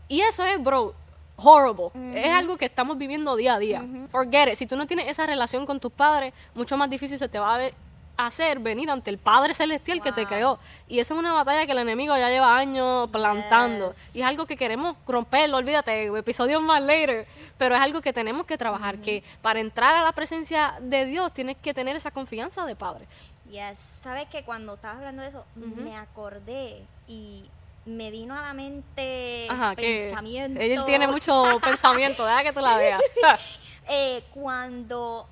Y 0.08 0.20
eso 0.20 0.44
es, 0.44 0.62
bro, 0.62 0.94
horrible. 1.36 1.90
Es 2.14 2.28
algo 2.32 2.56
que 2.56 2.66
estamos 2.66 2.96
viviendo 2.98 3.34
día 3.36 3.54
a 3.54 3.58
día. 3.58 3.84
Forget 4.10 4.48
it. 4.48 4.54
Si 4.54 4.66
tú 4.66 4.76
no 4.76 4.86
tienes 4.86 5.08
esa 5.08 5.26
relación 5.26 5.66
con 5.66 5.80
tus 5.80 5.92
padres, 5.92 6.32
mucho 6.54 6.76
más 6.76 6.88
difícil 6.90 7.18
se 7.18 7.28
te 7.28 7.38
va 7.38 7.54
a 7.54 7.58
ver- 7.58 7.74
hacer 8.16 8.58
venir 8.58 8.90
ante 8.90 9.10
el 9.10 9.18
Padre 9.18 9.54
Celestial 9.54 10.00
que 10.00 10.12
te 10.12 10.26
creó. 10.26 10.58
Y 10.88 11.00
esa 11.00 11.14
es 11.14 11.20
una 11.20 11.32
batalla 11.32 11.66
que 11.66 11.72
el 11.72 11.78
enemigo 11.78 12.16
ya 12.16 12.28
lleva 12.30 12.56
años 12.56 13.10
plantando. 13.10 13.92
Yes. 13.92 14.16
Y 14.16 14.20
es 14.20 14.26
algo 14.26 14.46
que 14.46 14.56
queremos 14.56 14.96
romperlo, 15.06 15.56
olvídate, 15.58 16.06
episodios 16.06 16.62
más 16.62 16.82
later. 16.82 17.26
Pero 17.58 17.74
es 17.74 17.80
algo 17.80 18.00
que 18.00 18.12
tenemos 18.12 18.46
que 18.46 18.56
trabajar, 18.58 18.98
que 18.98 19.22
para 19.42 19.60
entrar 19.60 19.94
a 19.94 20.02
la 20.02 20.12
presencia 20.12 20.74
de 20.80 21.04
Dios 21.06 21.32
tienes 21.32 21.56
que 21.56 21.74
tener 21.74 21.96
esa 21.96 22.10
confianza 22.10 22.64
de 22.66 22.76
Padre. 22.76 23.06
Yes. 23.50 23.78
¿Sabes 24.02 24.28
que 24.28 24.42
cuando 24.44 24.74
estabas 24.74 24.98
hablando 24.98 25.22
de 25.22 25.28
eso, 25.28 25.44
me 25.54 25.96
acordé 25.96 26.82
y 27.06 27.44
me 27.84 28.10
vino 28.10 28.36
a 28.36 28.42
la 28.42 28.52
mente 28.52 29.46
Ajá, 29.48 29.76
que 29.76 30.06
pensamiento. 30.06 30.60
él 30.60 30.84
tiene 30.84 31.06
mucho 31.06 31.44
pensamiento, 31.64 32.26
deja 32.26 32.42
que 32.42 32.52
tú 32.52 32.60
la 32.60 32.76
veas. 32.76 33.00
Eh, 33.88 34.24
cuando 34.34 35.28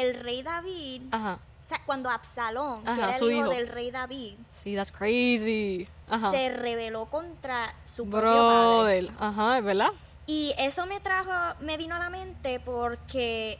el 0.00 0.14
rey 0.20 0.42
David, 0.42 1.02
Ajá. 1.10 1.38
o 1.64 1.68
sea, 1.68 1.80
cuando 1.84 2.08
Absalón, 2.10 2.84
que 2.84 2.90
era 2.92 3.16
el 3.16 3.22
hijo, 3.22 3.30
hijo. 3.30 3.48
del 3.50 3.68
rey 3.68 3.90
David, 3.90 4.34
Sí, 4.62 4.74
that's 4.74 4.92
crazy. 4.92 5.88
Ajá. 6.10 6.30
se 6.30 6.48
rebeló 6.50 7.06
contra 7.06 7.74
su 7.84 8.08
propio 8.08 8.30
padre. 8.32 9.10
Ajá, 9.18 9.58
es 9.58 9.64
verdad. 9.64 9.90
Y 10.26 10.54
eso 10.58 10.86
me 10.86 11.00
trajo, 11.00 11.30
me 11.60 11.76
vino 11.76 11.94
a 11.94 11.98
la 11.98 12.10
mente 12.10 12.60
porque 12.60 13.58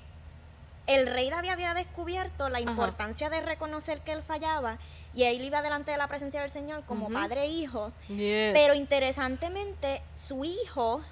el 0.86 1.06
rey 1.06 1.28
David 1.30 1.50
había 1.50 1.74
descubierto 1.74 2.48
la 2.48 2.58
Ajá. 2.58 2.70
importancia 2.70 3.28
de 3.30 3.40
reconocer 3.40 4.00
que 4.00 4.12
él 4.12 4.22
fallaba 4.22 4.78
y 5.14 5.24
él 5.24 5.42
iba 5.42 5.60
delante 5.62 5.90
de 5.90 5.96
la 5.96 6.06
presencia 6.08 6.40
del 6.42 6.50
Señor 6.50 6.84
como 6.84 7.08
padre 7.10 7.42
e 7.44 7.48
hijo. 7.48 7.90
Yes. 8.08 8.52
Pero 8.54 8.74
interesantemente, 8.74 10.02
su 10.14 10.44
hijo 10.44 11.02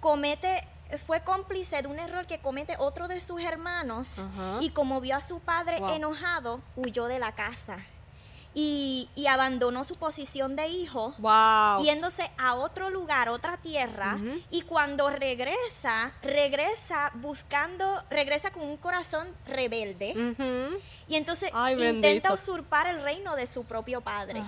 comete 0.00 0.66
fue 1.06 1.20
cómplice 1.22 1.82
de 1.82 1.88
un 1.88 1.98
error 1.98 2.26
que 2.26 2.38
comete 2.38 2.76
otro 2.78 3.08
de 3.08 3.20
sus 3.20 3.40
hermanos 3.40 4.16
y 4.60 4.70
como 4.70 5.00
vio 5.00 5.16
a 5.16 5.20
su 5.20 5.40
padre 5.40 5.78
Wow. 5.80 5.90
enojado, 5.94 6.60
huyó 6.76 7.06
de 7.06 7.18
la 7.18 7.32
casa. 7.32 7.78
y, 8.58 9.10
y 9.14 9.26
abandonó 9.26 9.84
su 9.84 9.96
posición 9.96 10.56
de 10.56 10.66
hijo 10.68 11.12
Wow. 11.18 11.82
yéndose 11.84 12.30
a 12.38 12.54
otro 12.54 12.88
lugar, 12.88 13.28
otra 13.28 13.58
tierra, 13.58 14.18
y 14.50 14.62
cuando 14.62 15.10
regresa, 15.10 16.12
regresa 16.22 17.10
buscando, 17.16 18.02
regresa 18.08 18.50
con 18.52 18.62
un 18.62 18.78
corazón 18.78 19.28
rebelde, 19.46 20.14
y 21.06 21.16
entonces 21.16 21.50
Ay, 21.52 21.74
intenta 21.74 22.00
bendito. 22.08 22.32
usurpar 22.32 22.86
el 22.86 23.02
reino 23.02 23.36
de 23.36 23.46
su 23.46 23.64
propio 23.64 24.00
padre. 24.00 24.42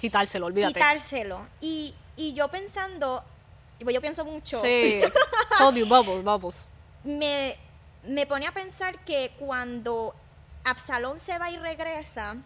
Quitárselo, 0.00 0.46
olvídate. 0.46 0.74
quitárselo. 0.74 1.46
Y, 1.60 1.94
y 2.16 2.34
yo 2.34 2.48
pensando, 2.48 3.22
yo 3.90 4.00
pienso 4.00 4.24
mucho, 4.24 4.60
Sí. 4.60 5.00
Told 5.58 5.76
you, 5.76 5.86
bubbles, 5.86 6.22
bubbles. 6.24 6.68
me, 7.04 7.56
me 8.04 8.26
pone 8.26 8.46
a 8.46 8.52
pensar 8.52 8.98
que 9.04 9.32
cuando 9.38 10.14
Absalón 10.64 11.18
se 11.20 11.38
va 11.38 11.50
y 11.50 11.56
regresa, 11.56 12.36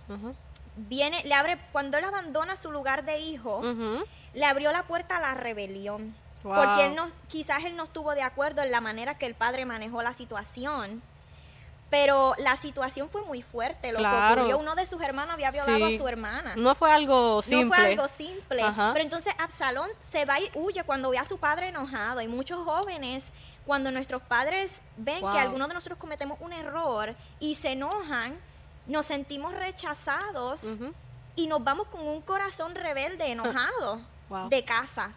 viene, 0.76 1.22
le 1.24 1.34
abre, 1.34 1.58
cuando 1.72 1.98
él 1.98 2.04
abandona 2.04 2.56
su 2.56 2.70
lugar 2.72 3.04
de 3.04 3.18
hijo, 3.18 3.62
le 4.34 4.44
abrió 4.44 4.72
la 4.72 4.84
puerta 4.84 5.16
a 5.16 5.20
la 5.20 5.34
rebelión. 5.34 6.14
Wow. 6.42 6.54
Porque 6.54 6.86
él 6.86 6.94
no, 6.94 7.10
quizás 7.28 7.64
él 7.64 7.76
no 7.76 7.84
estuvo 7.84 8.14
de 8.14 8.22
acuerdo 8.22 8.62
en 8.62 8.70
la 8.70 8.80
manera 8.80 9.18
que 9.18 9.26
el 9.26 9.34
padre 9.34 9.64
manejó 9.64 10.02
la 10.02 10.14
situación. 10.14 11.02
Pero 11.88 12.34
la 12.38 12.56
situación 12.56 13.08
fue 13.08 13.22
muy 13.24 13.42
fuerte. 13.42 13.92
Lo 13.92 13.98
Claro. 13.98 14.34
que 14.34 14.40
ocurrió, 14.40 14.58
uno 14.58 14.74
de 14.74 14.86
sus 14.86 15.00
hermanos 15.00 15.34
había 15.34 15.50
violado 15.52 15.86
Sí. 15.88 15.94
a 15.94 15.98
su 15.98 16.08
hermana. 16.08 16.54
No 16.56 16.74
fue 16.74 16.90
algo 16.92 17.42
simple. 17.42 17.64
No 17.64 17.74
fue 17.74 17.84
algo 17.92 18.08
simple. 18.08 18.62
Ajá. 18.62 18.90
Pero 18.92 19.04
entonces 19.04 19.32
Absalón 19.38 19.88
se 20.10 20.24
va 20.24 20.40
y 20.40 20.50
huye 20.54 20.82
cuando 20.84 21.10
ve 21.10 21.18
a 21.18 21.24
su 21.24 21.38
padre 21.38 21.68
enojado. 21.68 22.20
Y 22.20 22.28
muchos 22.28 22.64
jóvenes, 22.64 23.32
cuando 23.64 23.90
nuestros 23.92 24.20
padres 24.22 24.80
ven 24.96 25.20
Wow. 25.20 25.32
que 25.32 25.38
algunos 25.38 25.68
de 25.68 25.74
nosotros 25.74 25.98
cometemos 25.98 26.38
un 26.40 26.52
error 26.52 27.14
y 27.38 27.54
se 27.54 27.72
enojan, 27.72 28.36
nos 28.88 29.06
sentimos 29.06 29.52
rechazados 29.54 30.62
y 31.36 31.46
nos 31.46 31.62
vamos 31.62 31.86
con 31.88 32.00
un 32.06 32.20
corazón 32.20 32.74
rebelde, 32.74 33.30
enojado 33.30 34.00
Wow. 34.28 34.48
de 34.48 34.64
casa. 34.64 35.12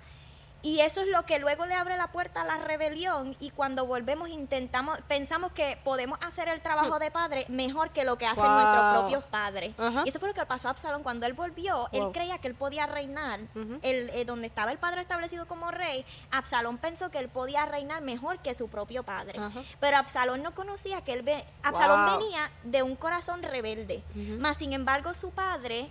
Y 0.61 0.81
eso 0.81 0.99
es 1.01 1.07
lo 1.07 1.25
que 1.25 1.39
luego 1.39 1.65
le 1.65 1.73
abre 1.73 1.95
la 1.95 2.07
puerta 2.11 2.41
a 2.41 2.43
la 2.45 2.57
rebelión 2.57 3.35
y 3.39 3.51
cuando 3.51 3.85
volvemos 3.85 4.27
intentamos, 4.27 4.99
pensamos 5.07 5.53
que 5.53 5.77
podemos 5.85 6.19
hacer 6.21 6.49
el 6.49 6.59
trabajo 6.61 6.99
de 6.99 7.11
padre 7.11 7.45
mejor 7.47 7.91
que 7.91 8.03
lo 8.03 8.17
que 8.17 8.25
hacen 8.27 8.43
Wow. 8.43 8.53
nuestros 8.55 8.93
propios 8.97 9.23
padres. 9.25 9.73
Y 10.05 10.09
eso 10.09 10.19
fue 10.19 10.27
lo 10.29 10.33
que 10.35 10.45
pasó 10.45 10.67
a 10.67 10.71
Absalón 10.71 11.01
cuando 11.01 11.25
él 11.25 11.33
volvió, 11.33 11.87
él 11.93 12.09
creía 12.11 12.39
que 12.39 12.47
él 12.49 12.55
podía 12.55 12.87
reinar, 12.87 13.39
eh, 13.55 14.23
donde 14.25 14.47
estaba 14.47 14.71
el 14.71 14.77
padre 14.79 15.01
establecido 15.01 15.47
como 15.47 15.71
rey, 15.71 16.05
Absalón 16.31 16.77
pensó 16.77 17.09
que 17.09 17.19
él 17.19 17.29
podía 17.29 17.65
reinar 17.65 18.01
mejor 18.01 18.39
que 18.39 18.53
su 18.53 18.67
propio 18.67 19.03
padre. 19.03 19.39
Pero 19.79 19.95
Absalón 19.97 20.43
no 20.43 20.53
conocía 20.53 21.01
que 21.05 21.13
él 21.13 21.21
ve, 21.21 21.45
Absalón 21.63 22.05
Wow. 22.05 22.19
venía 22.19 22.51
de 22.63 22.83
un 22.83 22.95
corazón 22.97 23.43
rebelde. 23.43 24.03
Más 24.39 24.57
sin 24.57 24.73
embargo, 24.73 25.13
su 25.13 25.31
padre 25.31 25.89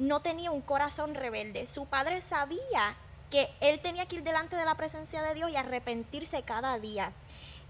no 0.00 0.20
tenía 0.20 0.50
un 0.50 0.60
corazón 0.60 1.14
rebelde. 1.14 1.66
Su 1.68 1.86
padre 1.86 2.20
sabía 2.20 2.96
que 3.30 3.48
él 3.60 3.80
tenía 3.80 4.06
que 4.06 4.16
ir 4.16 4.22
delante 4.22 4.56
de 4.56 4.64
la 4.64 4.74
presencia 4.74 5.22
de 5.22 5.34
Dios 5.34 5.50
y 5.50 5.56
arrepentirse 5.56 6.42
cada 6.42 6.78
día. 6.78 7.12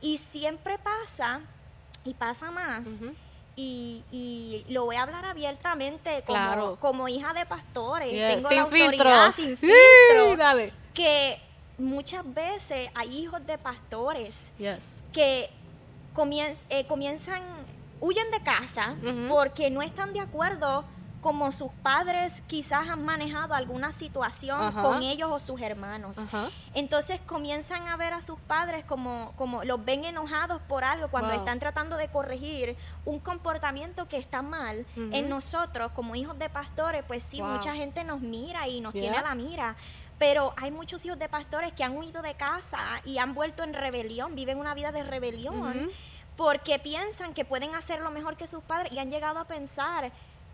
Y 0.01 0.19
siempre 0.19 0.79
pasa, 0.79 1.41
y 2.05 2.15
pasa 2.15 2.51
más, 2.51 2.87
y, 3.57 4.05
y 4.13 4.65
lo 4.69 4.85
voy 4.85 4.95
a 4.97 5.03
hablar 5.03 5.25
abiertamente 5.25 6.23
como, 6.25 6.39
Claro. 6.39 6.77
como 6.81 7.09
hija 7.09 7.33
de 7.33 7.45
pastores. 7.45 8.13
Yes, 8.13 8.35
Tengo 8.37 8.49
Sin 8.49 8.57
la 8.59 8.63
autoridad 8.63 8.91
filtros. 8.91 9.35
sin 9.35 9.57
Sí, 9.57 9.67
filtro, 9.67 10.37
dale. 10.37 10.73
que 10.95 11.41
muchas 11.77 12.23
veces 12.35 12.89
hay 12.95 13.19
hijos 13.19 13.45
de 13.47 13.59
pastores 13.59 14.53
Yes. 14.59 15.01
que 15.13 15.51
comien- 16.15 16.57
eh, 16.71 16.87
comienzan, 16.87 17.43
huyen 18.01 18.31
de 18.31 18.41
casa 18.43 18.95
porque 19.29 19.71
no 19.71 19.83
están 19.83 20.13
de 20.13 20.21
acuerdo 20.21 20.85
como 21.21 21.51
sus 21.51 21.73
padres 21.83 22.43
quizás 22.47 22.89
han 22.89 23.05
manejado 23.05 23.55
alguna 23.55 23.91
situación 23.93 24.61
Ajá. 24.61 24.83
con 24.83 25.03
ellos 25.03 25.29
o 25.33 25.41
sus 25.41 25.61
hermanos. 25.61 26.17
Ajá. 26.19 26.49
Entonces 26.75 27.21
comienzan 27.27 27.89
a 27.89 27.97
ver 27.97 28.13
a 28.15 28.21
sus 28.21 28.39
padres 28.41 28.85
como, 28.85 29.33
como 29.37 29.65
los 29.65 29.85
ven 29.85 30.05
enojados 30.05 30.63
por 30.69 30.85
algo 30.85 31.09
cuando 31.09 31.31
Wow. 31.31 31.39
están 31.41 31.59
tratando 31.59 31.97
de 31.97 32.09
corregir 32.09 32.77
un 33.05 33.19
comportamiento 33.19 34.07
que 34.09 34.17
está 34.17 34.43
mal 34.43 34.87
en 34.97 35.29
nosotros 35.29 35.91
como 35.93 36.15
hijos 36.15 36.39
de 36.39 36.49
pastores, 36.49 37.03
pues 37.07 37.23
sí, 37.25 37.41
Wow. 37.41 37.51
mucha 37.51 37.75
gente 37.75 38.05
nos 38.05 38.21
mira 38.21 38.69
y 38.69 38.81
nos 38.81 38.93
Yeah. 38.93 39.03
tiene 39.03 39.17
a 39.19 39.23
la 39.23 39.35
mira. 39.35 39.77
Pero 40.21 40.53
hay 40.57 40.71
muchos 40.71 41.05
hijos 41.05 41.19
de 41.19 41.29
pastores 41.29 41.73
que 41.73 41.85
han 41.85 41.97
huido 41.97 42.23
de 42.23 42.35
casa 42.35 42.79
y 43.05 43.19
han 43.19 43.35
vuelto 43.35 43.63
en 43.63 43.73
rebelión, 43.75 44.35
viven 44.35 44.59
una 44.59 44.75
vida 44.75 44.91
de 44.93 45.03
rebelión, 45.05 45.91
porque 46.37 46.79
piensan 46.79 47.35
que 47.35 47.45
pueden 47.45 47.75
hacerlo 47.75 48.11
mejor 48.13 48.37
que 48.37 48.47
sus 48.47 48.63
padres 48.63 48.93
y 48.93 48.99
han 48.99 49.11
llegado 49.11 49.39
a 49.41 49.45
pensar, 49.45 50.11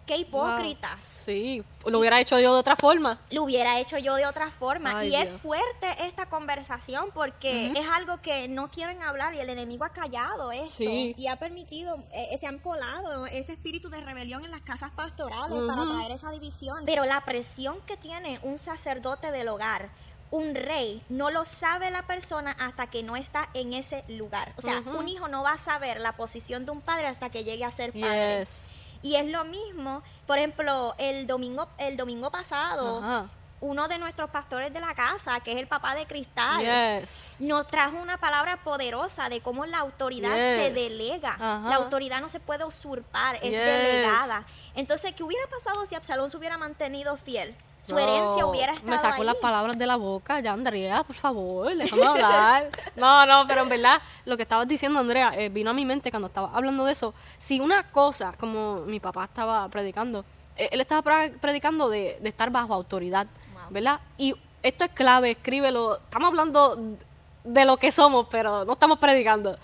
qué 0.07 0.17
hipócritas. 0.19 1.03
Sí, 1.25 1.65
lo 1.87 1.99
hubiera 1.99 2.21
hecho 2.21 2.39
yo 2.39 2.53
de 2.55 2.61
otra 2.61 2.77
forma. 2.77 3.19
Lo 3.31 3.45
hubiera 3.45 3.79
hecho 3.81 3.99
yo 3.99 4.15
de 4.17 4.27
otra 4.27 4.51
forma. 4.51 4.99
Ay, 4.99 5.09
y 5.11 5.17
es 5.17 5.33
fuerte 5.35 5.87
esta 6.01 6.27
conversación 6.27 7.11
porque 7.15 7.73
es 7.77 7.89
algo 7.89 8.21
que 8.21 8.49
no 8.49 8.71
quieren 8.71 9.03
hablar 9.03 9.35
y 9.35 9.41
el 9.41 9.49
enemigo 9.51 9.85
ha 9.85 9.91
callado 9.91 10.53
esto 10.53 10.77
Sí. 10.77 11.15
y 11.17 11.27
ha 11.29 11.37
permitido, 11.37 12.03
eh, 12.13 12.37
se 12.39 12.47
han 12.47 12.59
colado 12.59 13.27
ese 13.27 13.53
espíritu 13.53 13.89
de 13.91 14.01
rebelión 14.01 14.45
en 14.45 14.51
las 14.51 14.63
casas 14.63 14.91
pastorales 14.93 15.59
para 15.67 15.85
traer 15.87 16.13
esa 16.13 16.31
división. 16.31 16.83
Pero 16.87 17.05
la 17.05 17.23
presión 17.25 17.81
que 17.87 17.97
tiene 17.97 18.39
un 18.43 18.59
sacerdote 18.59 19.31
del 19.31 19.49
hogar, 19.49 19.89
un 20.31 20.55
rey, 20.55 21.01
no 21.09 21.31
lo 21.31 21.45
sabe 21.45 21.91
la 21.93 22.03
persona 22.07 22.57
hasta 22.59 22.89
que 22.89 23.03
no 23.05 23.15
está 23.15 23.49
en 23.55 23.73
ese 23.73 24.05
lugar. 24.09 24.53
O 24.57 24.63
sea, 24.63 24.81
un 24.81 25.09
hijo 25.09 25.29
no 25.29 25.43
va 25.45 25.53
a 25.53 25.59
saber 25.59 26.01
la 26.01 26.13
posición 26.13 26.65
de 26.67 26.73
un 26.73 26.81
padre 26.81 27.07
hasta 27.07 27.31
que 27.31 27.45
llegue 27.45 27.65
a 27.65 27.71
ser 27.71 27.93
padre. 27.93 28.41
Yes. 28.41 28.69
Y 29.05 29.17
es 29.17 29.27
lo 29.27 29.45
mismo, 29.45 30.03
por 30.27 30.39
ejemplo, 30.39 30.95
el 30.99 31.27
domingo, 31.27 31.69
el 31.77 31.97
domingo 31.99 32.31
pasado, 32.31 33.01
Ajá. 33.03 33.29
uno 33.61 33.87
de 33.87 33.99
nuestros 33.99 34.31
pastores 34.31 34.73
de 34.73 34.81
la 34.81 34.95
casa, 34.95 35.41
que 35.41 35.53
es 35.53 35.59
el 35.59 35.67
papá 35.69 35.95
de 35.95 36.07
Cristal, 36.07 36.61
Yes. 37.01 37.37
nos 37.41 37.67
trajo 37.69 37.99
una 37.99 38.17
palabra 38.17 38.65
poderosa 38.65 39.29
de 39.29 39.43
cómo 39.43 39.67
la 39.67 39.79
autoridad 39.81 40.31
Yes. 40.35 40.65
se 40.65 40.71
delega. 40.73 41.33
Ajá. 41.33 41.69
La 41.69 41.77
autoridad 41.77 42.23
no 42.23 42.31
se 42.31 42.41
puede 42.41 42.65
usurpar, 42.65 43.37
es 43.37 43.51
Yes. 43.51 43.61
delegada. 43.61 44.47
Entonces, 44.75 45.13
¿qué 45.15 45.23
hubiera 45.23 45.47
pasado 45.49 45.85
si 45.85 45.95
Absalón 45.95 46.31
se 46.31 46.39
hubiera 46.39 46.57
mantenido 46.57 47.19
fiel? 47.19 47.55
Su 47.87 47.95
No, 47.95 48.01
herencia 48.01 48.47
hubiera 48.47 48.73
estado 48.73 48.91
Me 48.91 48.99
sacó 48.99 49.21
ahí. 49.21 49.27
las 49.27 49.37
palabras 49.37 49.77
de 49.77 49.87
la 49.87 49.97
boca, 49.97 50.41
ya 50.41 50.53
Andrea, 50.53 51.05
por 51.05 51.15
favor, 51.17 51.75
déjame 51.77 52.03
hablar. 52.07 52.71
no, 52.97 53.27
no, 53.27 53.47
pero 53.47 53.63
en 53.63 53.69
verdad, 53.69 54.01
lo 54.25 54.37
que 54.39 54.43
estabas 54.45 54.67
diciendo, 54.67 54.99
Andrea, 55.01 55.33
eh, 55.37 55.51
vino 55.51 55.71
a 55.71 55.75
mi 55.75 55.85
mente 55.85 56.11
cuando 56.11 56.29
estaba 56.29 56.51
hablando 56.55 56.87
de 56.87 56.93
eso. 56.93 57.13
Si 57.37 57.61
una 57.61 57.91
cosa, 57.91 58.33
como 58.39 58.77
mi 58.87 59.01
papá 59.01 59.25
estaba 59.25 59.69
predicando, 59.69 60.25
eh, 60.57 60.71
él 60.73 60.81
estaba 60.81 61.03
predicando 61.41 61.91
de, 61.91 62.19
de 62.23 62.29
estar 62.31 62.49
bajo 62.51 62.73
autoridad, 62.73 63.27
Wow. 63.53 63.63
¿verdad? 63.69 64.01
Y 64.17 64.35
esto 64.63 64.85
es 64.85 64.91
clave, 64.93 65.33
escríbelo. 65.33 65.97
Estamos 65.97 66.29
hablando 66.29 66.97
de 67.45 67.65
lo 67.67 67.77
que 67.77 67.93
somos, 67.93 68.27
pero 68.31 68.65
no 68.65 68.73
estamos 68.73 68.99
predicando. 68.99 69.59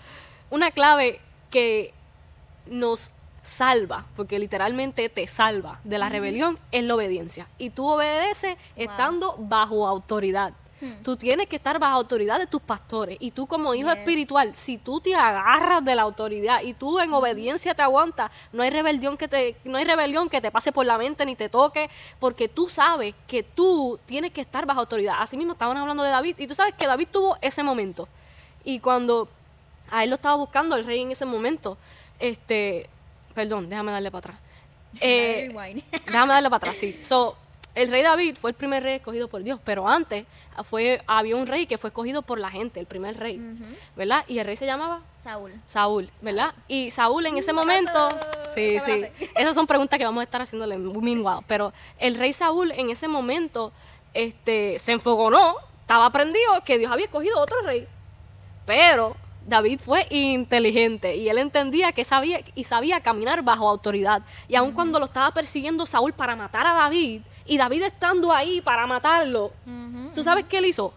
Una 0.51 0.69
clave 0.69 1.19
que 1.49 1.91
nos 2.67 3.09
salva, 3.43 4.05
porque 4.15 4.39
literalmente 4.39 5.09
te 5.09 5.27
salva 5.27 5.79
de 5.83 5.97
la 5.97 6.09
rebelión, 6.09 6.59
es 6.71 6.83
la 6.83 6.95
obediencia. 6.95 7.47
Y 7.57 7.71
tú 7.71 7.87
obedeces 7.87 8.57
estando 8.75 9.35
bajo 9.39 9.87
autoridad. 9.87 10.53
Hmm. 10.79 11.03
Tú 11.03 11.15
tienes 11.15 11.47
que 11.47 11.55
estar 11.55 11.77
bajo 11.77 11.95
autoridad 11.95 12.39
de 12.39 12.47
tus 12.47 12.61
pastores. 12.61 13.17
Y 13.19 13.31
tú 13.31 13.45
como 13.45 13.75
hijo 13.75 13.89
Yes. 13.89 13.99
espiritual, 13.99 14.55
si 14.55 14.79
tú 14.79 14.99
te 14.99 15.13
agarras 15.13 15.85
de 15.85 15.93
la 15.93 16.01
autoridad 16.01 16.61
y 16.63 16.73
tú 16.73 16.99
en 16.99 17.13
obediencia 17.13 17.75
te 17.75 17.83
aguantas, 17.83 18.31
no 18.51 18.63
hay 18.63 18.71
rebelión 18.71 19.15
que 19.15 19.27
te, 19.27 19.55
no 19.63 19.77
hay 19.77 19.85
rebelión 19.85 20.27
que 20.27 20.41
te 20.41 20.49
pase 20.49 20.71
por 20.71 20.85
la 20.85 20.97
mente 20.97 21.23
ni 21.25 21.35
te 21.35 21.49
toque, 21.49 21.89
porque 22.19 22.47
tú 22.47 22.67
sabes 22.67 23.13
que 23.27 23.43
tú 23.43 23.99
tienes 24.07 24.31
que 24.31 24.41
estar 24.41 24.65
bajo 24.65 24.79
autoridad. 24.79 25.17
Así 25.19 25.37
mismo 25.37 25.53
estábamos 25.53 25.81
hablando 25.81 26.03
de 26.03 26.09
David, 26.09 26.35
y 26.39 26.47
tú 26.47 26.55
sabes 26.55 26.73
que 26.73 26.87
David 26.87 27.09
tuvo 27.11 27.37
ese 27.41 27.61
momento. 27.61 28.07
Y 28.63 28.79
cuando 28.79 29.27
a 29.91 30.03
él 30.03 30.09
lo 30.09 30.15
estaba 30.15 30.35
buscando 30.35 30.75
el 30.75 30.85
rey 30.85 31.01
en 31.01 31.11
ese 31.11 31.25
momento, 31.25 31.77
este, 32.19 32.89
perdón, 33.33 33.69
déjame 33.69 33.91
darle 33.91 34.11
para 34.11 34.19
atrás. 34.19 34.39
Eh, 34.99 35.51
déjame 36.05 36.33
darle 36.33 36.49
para 36.49 36.57
atrás, 36.57 36.77
sí. 36.77 36.99
So, 37.03 37.37
el 37.73 37.89
rey 37.89 38.03
David 38.03 38.35
fue 38.35 38.51
el 38.51 38.55
primer 38.55 38.83
rey 38.83 38.95
escogido 38.95 39.27
por 39.29 39.43
Dios, 39.43 39.59
pero 39.63 39.87
antes 39.87 40.25
fue 40.69 41.01
había 41.07 41.35
un 41.35 41.47
rey 41.47 41.67
que 41.67 41.77
fue 41.77 41.89
escogido 41.89 42.21
por 42.21 42.39
la 42.39 42.49
gente, 42.49 42.79
el 42.79 42.85
primer 42.85 43.17
rey. 43.17 43.41
¿verdad? 43.95 44.25
Y 44.27 44.39
el 44.39 44.45
rey 44.45 44.57
se 44.57 44.65
llamaba 44.65 45.01
Saúl. 45.23 45.53
Saúl, 45.65 46.09
¿verdad? 46.21 46.53
Y 46.67 46.91
Saúl 46.91 47.25
en 47.27 47.37
ese 47.37 47.53
momento, 47.53 48.09
sí, 48.53 48.79
sí, 48.83 49.05
esas 49.35 49.55
son 49.55 49.67
preguntas 49.67 49.97
que 49.97 50.05
vamos 50.05 50.21
a 50.21 50.23
estar 50.23 50.41
haciéndole 50.41 50.77
meanwhile, 50.77 51.45
pero 51.47 51.71
el 51.97 52.15
rey 52.15 52.33
Saúl 52.33 52.71
en 52.71 52.89
ese 52.89 53.07
momento 53.07 53.71
este, 54.13 54.79
se 54.79 54.91
enfogonó, 54.91 55.55
estaba 55.79 56.07
aprendido 56.07 56.61
que 56.65 56.77
Dios 56.77 56.91
había 56.91 57.05
escogido 57.05 57.39
otro 57.39 57.61
rey, 57.61 57.87
pero 58.65 59.15
David 59.47 59.79
fue 59.79 60.07
inteligente 60.09 61.15
y 61.15 61.29
él 61.29 61.37
entendía 61.37 61.91
que 61.91 62.03
sabía 62.03 62.41
y 62.55 62.63
sabía 62.63 63.01
caminar 63.01 63.41
bajo 63.43 63.69
autoridad. 63.69 64.21
Y 64.47 64.55
aun 64.55 64.71
cuando 64.71 64.99
lo 64.99 65.05
estaba 65.05 65.31
persiguiendo 65.31 65.85
Saúl 65.85 66.13
para 66.13 66.35
matar 66.35 66.67
a 66.67 66.73
David, 66.73 67.21
y 67.45 67.57
David 67.57 67.83
estando 67.83 68.31
ahí 68.31 68.61
para 68.61 68.87
matarlo. 68.87 69.51
¿Tú 70.15 70.23
sabes 70.23 70.45
qué 70.45 70.59
él 70.59 70.65
hizo? 70.65 70.93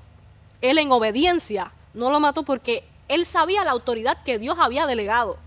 Él 0.61 0.79
en 0.79 0.93
obediencia 0.93 1.73
no 1.95 2.11
lo 2.11 2.21
mató 2.21 2.43
porque 2.43 2.85
él 3.09 3.27
sabía 3.27 3.65
la 3.65 3.73
autoridad 3.73 4.23
que 4.25 4.39
Dios 4.39 4.59
había 4.59 4.87
delegado. 4.87 5.39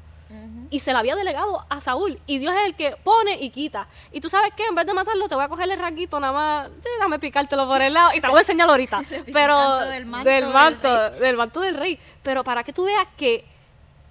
Y 0.70 0.80
se 0.80 0.94
la 0.94 1.00
había 1.00 1.16
delegado 1.16 1.66
a 1.70 1.82
Saúl. 1.82 2.20
Y 2.26 2.40
Dios 2.40 2.54
es 2.56 2.66
el 2.66 2.76
que 2.76 2.96
pone 3.04 3.38
y 3.40 3.50
quita. 3.50 3.88
Y 4.12 4.22
tú 4.22 4.30
sabes 4.30 4.52
que 4.54 4.66
en 4.66 4.76
vez 4.76 4.86
de 4.86 4.94
matarlo, 4.94 5.28
te 5.28 5.36
voy 5.36 5.44
a 5.44 5.50
coger 5.50 5.70
el 5.70 5.80
raquito 5.80 6.20
nada 6.20 6.34
más. 6.34 6.70
Sí, 6.82 6.90
dame 7.00 7.20
picártelo 7.20 7.68
por 7.68 7.82
el 7.82 7.94
lado 7.94 8.12
y 8.14 8.22
te 8.22 8.28
lo 8.28 8.34
voy 8.34 8.40
a 8.40 8.42
enseñar 8.42 8.70
ahorita. 8.70 9.02
Pero 9.34 9.80
del 9.80 10.06
manto 10.06 10.30
del 10.30 10.44
del 10.44 10.54
manto, 10.54 11.10
del 11.12 11.38
manto 11.38 11.60
del 11.62 11.76
rey. 11.76 12.00
Pero 12.24 12.44
para 12.44 12.64
que 12.64 12.74
tú 12.74 12.86
veas 12.86 13.08
que 13.16 13.46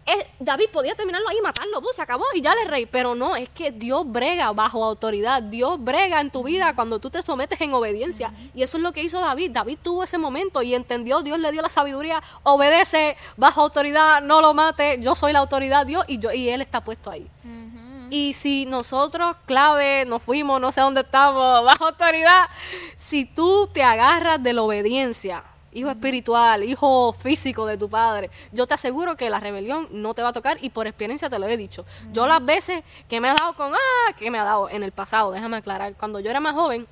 eh, 0.07 0.27
David 0.39 0.67
podía 0.73 0.95
terminarlo 0.95 1.29
ahí 1.29 1.39
y 1.39 1.43
matarlo, 1.43 1.83
pues, 1.83 1.97
se 1.97 2.03
acabó 2.03 2.25
y 2.33 2.41
ya 2.41 2.55
le 2.55 2.65
rey. 2.65 2.87
Pero 2.87 3.17
no, 3.17 3.35
es 3.35 3.49
que 3.49 3.73
Dios 3.73 4.05
brega 4.07 4.53
bajo 4.53 4.85
autoridad. 4.85 5.43
Dios 5.43 5.83
brega 5.83 6.21
en 6.21 6.31
tu 6.31 6.45
vida 6.45 6.75
cuando 6.77 7.01
tú 7.01 7.11
te 7.11 7.23
sometes 7.23 7.61
en 7.61 7.75
obediencia. 7.75 8.33
Y 8.55 8.63
eso 8.63 8.77
es 8.77 8.83
lo 8.85 8.93
que 8.93 9.03
hizo 9.03 9.21
David. 9.21 9.51
David 9.51 9.79
tuvo 9.83 10.05
ese 10.05 10.17
momento 10.17 10.63
y 10.63 10.75
entendió, 10.75 11.23
Dios 11.23 11.41
le 11.41 11.51
dio 11.51 11.61
la 11.61 11.69
sabiduría, 11.69 12.23
obedece 12.45 13.17
bajo 13.37 13.63
autoridad, 13.63 14.23
no 14.23 14.41
lo 14.41 14.55
mate, 14.55 14.99
yo 15.01 15.17
soy 15.17 15.33
la 15.33 15.41
autoridad, 15.41 15.85
Dios, 15.85 16.05
y, 16.07 16.19
yo, 16.19 16.33
y 16.33 16.49
él 16.49 16.61
está 16.61 16.83
puesto 16.83 17.11
ahí. 17.11 17.29
Y 18.09 18.35
si 18.35 18.67
nosotros, 18.67 19.35
clave, 19.47 20.05
nos 20.05 20.23
fuimos, 20.23 20.61
no 20.61 20.71
sé 20.71 20.81
dónde 20.81 21.01
estamos, 21.01 21.65
bajo 21.65 21.87
autoridad, 21.87 22.45
si 22.97 23.25
tú 23.25 23.69
te 23.73 23.83
agarras 23.83 24.41
de 24.41 24.53
la 24.53 24.63
obediencia, 24.63 25.43
hijo 25.77 25.91
espiritual, 25.91 26.65
hijo 26.65 27.13
físico 27.13 27.67
de 27.67 27.77
tu 27.77 27.89
padre, 27.89 28.31
yo 28.51 28.67
te 28.67 28.73
aseguro 28.73 29.15
que 29.15 29.29
la 29.29 29.41
rebelión 29.41 29.89
no 29.93 30.15
te 30.15 30.23
va 30.23 30.31
a 30.31 30.33
tocar 30.33 30.57
y 30.63 30.71
por 30.71 30.87
experiencia 30.87 31.29
te 31.29 31.39
lo 31.39 31.47
he 31.47 31.57
dicho. 31.59 31.85
Yo 32.13 32.27
las 32.27 32.43
veces 32.43 32.83
que 33.09 33.21
me 33.21 33.29
ha 33.29 33.35
dado 33.35 33.55
con, 33.55 33.75
ah, 33.75 34.13
que 34.19 34.31
me 34.31 34.39
ha 34.39 34.45
dado 34.45 34.71
en 34.71 34.83
el 34.83 34.93
pasado, 34.93 35.33
déjame 35.33 35.59
aclarar, 35.59 35.95
cuando 35.95 36.19
yo 36.19 36.31
era 36.31 36.41
más 36.41 36.55
joven, 36.55 36.87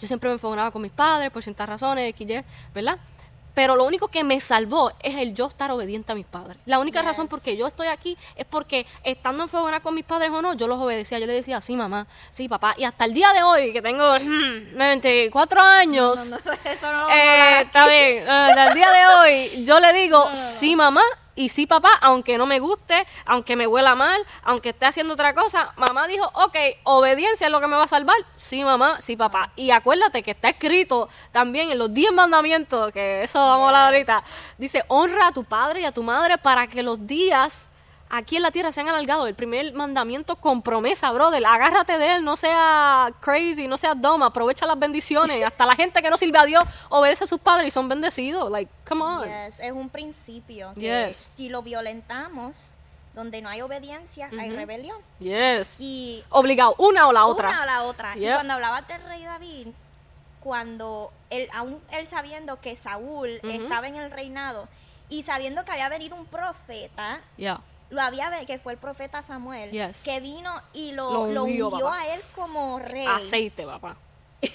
yo 0.00 0.06
siempre 0.06 0.30
me 0.30 0.34
enfogonaba 0.34 0.70
con 0.70 0.80
mis 0.80 0.90
padres 0.90 1.30
por 1.30 1.42
ciertas 1.42 1.68
razones, 1.68 2.08
X, 2.08 2.42
¿verdad? 2.74 2.98
Pero 3.54 3.76
lo 3.76 3.84
único 3.84 4.08
que 4.08 4.22
me 4.24 4.40
salvó 4.40 4.92
es 5.00 5.16
el 5.16 5.34
yo 5.34 5.46
estar 5.48 5.70
obediente 5.70 6.12
a 6.12 6.14
mis 6.14 6.26
padres. 6.26 6.56
La 6.66 6.78
única 6.78 7.00
Yes. 7.00 7.08
razón 7.08 7.28
por 7.28 7.40
que 7.42 7.56
yo 7.56 7.66
estoy 7.66 7.88
aquí 7.88 8.16
es 8.36 8.44
porque 8.44 8.86
estando 9.04 9.42
enfogonada 9.42 9.80
con 9.80 9.94
mis 9.94 10.04
padres 10.04 10.30
o 10.30 10.40
no, 10.40 10.54
yo 10.54 10.66
los 10.68 10.78
obedecía. 10.78 11.18
Yo 11.18 11.26
les 11.26 11.36
decía, 11.36 11.60
sí, 11.60 11.76
mamá, 11.76 12.06
sí, 12.30 12.48
papá. 12.48 12.74
Y 12.78 12.84
hasta 12.84 13.04
el 13.04 13.14
día 13.14 13.32
de 13.32 13.42
hoy, 13.42 13.72
que 13.72 13.82
tengo 13.82 14.14
mm, 14.20 14.76
24 14.76 15.60
años, 15.60 16.26
No, 16.26 16.36
eh, 17.12 17.62
está 17.62 17.88
bien. 17.88 18.28
Hasta 18.28 18.68
el 18.68 18.74
día 18.74 18.88
de 18.90 19.06
hoy, 19.06 19.64
yo 19.64 19.80
le 19.80 19.92
digo, 19.92 20.30
sí, 20.34 20.76
mamá, 20.76 21.02
y 21.40 21.48
sí, 21.48 21.66
papá, 21.66 21.88
aunque 22.02 22.36
no 22.36 22.44
me 22.44 22.58
guste, 22.58 23.06
aunque 23.24 23.56
me 23.56 23.66
huela 23.66 23.94
mal, 23.94 24.22
aunque 24.42 24.68
esté 24.68 24.84
haciendo 24.84 25.14
otra 25.14 25.34
cosa. 25.34 25.72
Mamá 25.76 26.06
dijo, 26.06 26.30
ok, 26.34 26.54
obediencia 26.84 27.46
es 27.46 27.50
lo 27.50 27.62
que 27.62 27.66
me 27.66 27.76
va 27.76 27.84
a 27.84 27.88
salvar. 27.88 28.18
Sí, 28.36 28.62
mamá, 28.62 29.00
sí, 29.00 29.16
papá. 29.16 29.50
Y 29.56 29.70
acuérdate 29.70 30.22
que 30.22 30.32
está 30.32 30.50
escrito 30.50 31.08
también 31.32 31.70
en 31.70 31.78
los 31.78 31.94
10 31.94 32.12
mandamientos, 32.12 32.92
que 32.92 33.22
eso 33.22 33.38
vamos 33.38 33.64
a 33.64 33.68
hablar 33.68 33.86
ahorita. 33.86 34.22
Dice, 34.58 34.84
honra 34.88 35.28
a 35.28 35.32
tu 35.32 35.44
padre 35.44 35.80
y 35.80 35.84
a 35.86 35.92
tu 35.92 36.02
madre 36.02 36.36
para 36.36 36.66
que 36.66 36.82
los 36.82 37.06
días 37.06 37.69
aquí 38.10 38.36
en 38.36 38.42
la 38.42 38.50
tierra 38.50 38.72
se 38.72 38.80
han 38.80 38.88
alargado. 38.88 39.26
El 39.26 39.34
primer 39.34 39.72
mandamiento 39.72 40.36
con 40.36 40.62
promesa, 40.62 41.10
brother. 41.12 41.44
Agárrate 41.46 41.96
de 41.98 42.16
él, 42.16 42.24
no 42.24 42.36
sea 42.36 43.12
crazy, 43.20 43.66
no 43.68 43.76
seas 43.78 44.00
doma, 44.00 44.26
aprovecha 44.26 44.66
las 44.66 44.78
bendiciones. 44.78 45.42
Hasta 45.46 45.64
la 45.66 45.74
gente 45.76 46.02
que 46.02 46.10
no 46.10 46.16
sirve 46.16 46.38
a 46.38 46.44
Dios 46.44 46.64
obedece 46.88 47.24
a 47.24 47.26
sus 47.26 47.40
padres 47.40 47.68
y 47.68 47.70
son 47.70 47.88
bendecidos. 47.88 48.50
Like, 48.50 48.70
come 48.88 49.02
on. 49.02 49.24
Yes, 49.24 49.58
es 49.60 49.72
un 49.72 49.88
principio. 49.88 50.72
que 50.74 50.80
Yes. 50.80 51.30
Si 51.36 51.48
lo 51.48 51.62
violentamos, 51.62 52.74
donde 53.14 53.40
no 53.42 53.48
hay 53.48 53.60
obediencia, 53.62 54.28
hay 54.38 54.48
Ujú. 54.48 54.56
rebelión. 54.56 54.98
Yes. 55.18 55.76
Y 55.80 56.22
Obligado, 56.30 56.74
una 56.78 57.08
o 57.08 57.12
la 57.12 57.26
otra. 57.26 57.48
una 57.48 57.62
o 57.62 57.66
la 57.66 57.82
otra. 57.84 58.16
Y 58.16 58.20
Yep. 58.20 58.34
cuando 58.34 58.54
hablabas 58.54 58.86
del 58.88 59.02
rey 59.04 59.24
David, 59.24 59.68
cuando 60.40 61.12
él, 61.28 61.48
aún 61.54 61.80
él 61.92 62.06
sabiendo 62.06 62.60
que 62.60 62.76
Saúl 62.76 63.40
Ujú. 63.42 63.50
estaba 63.52 63.88
en 63.88 63.96
el 63.96 64.10
reinado 64.10 64.68
y 65.08 65.22
sabiendo 65.22 65.64
que 65.64 65.72
había 65.72 65.88
venido 65.88 66.16
un 66.16 66.24
profeta, 66.26 67.20
Yeah. 67.36 67.60
Lo 67.90 68.00
había 68.00 68.30
que 68.46 68.58
fue 68.58 68.72
el 68.74 68.78
profeta 68.78 69.22
Samuel, 69.22 69.70
Yes. 69.70 70.02
que 70.02 70.20
vino 70.20 70.54
y 70.72 70.92
lo, 70.92 71.26
Lo 71.26 71.26
lo 71.26 71.44
a 71.90 72.06
él 72.06 72.20
como 72.34 72.78
rey. 72.78 73.06
Aceite, 73.06 73.66
papá. 73.66 73.96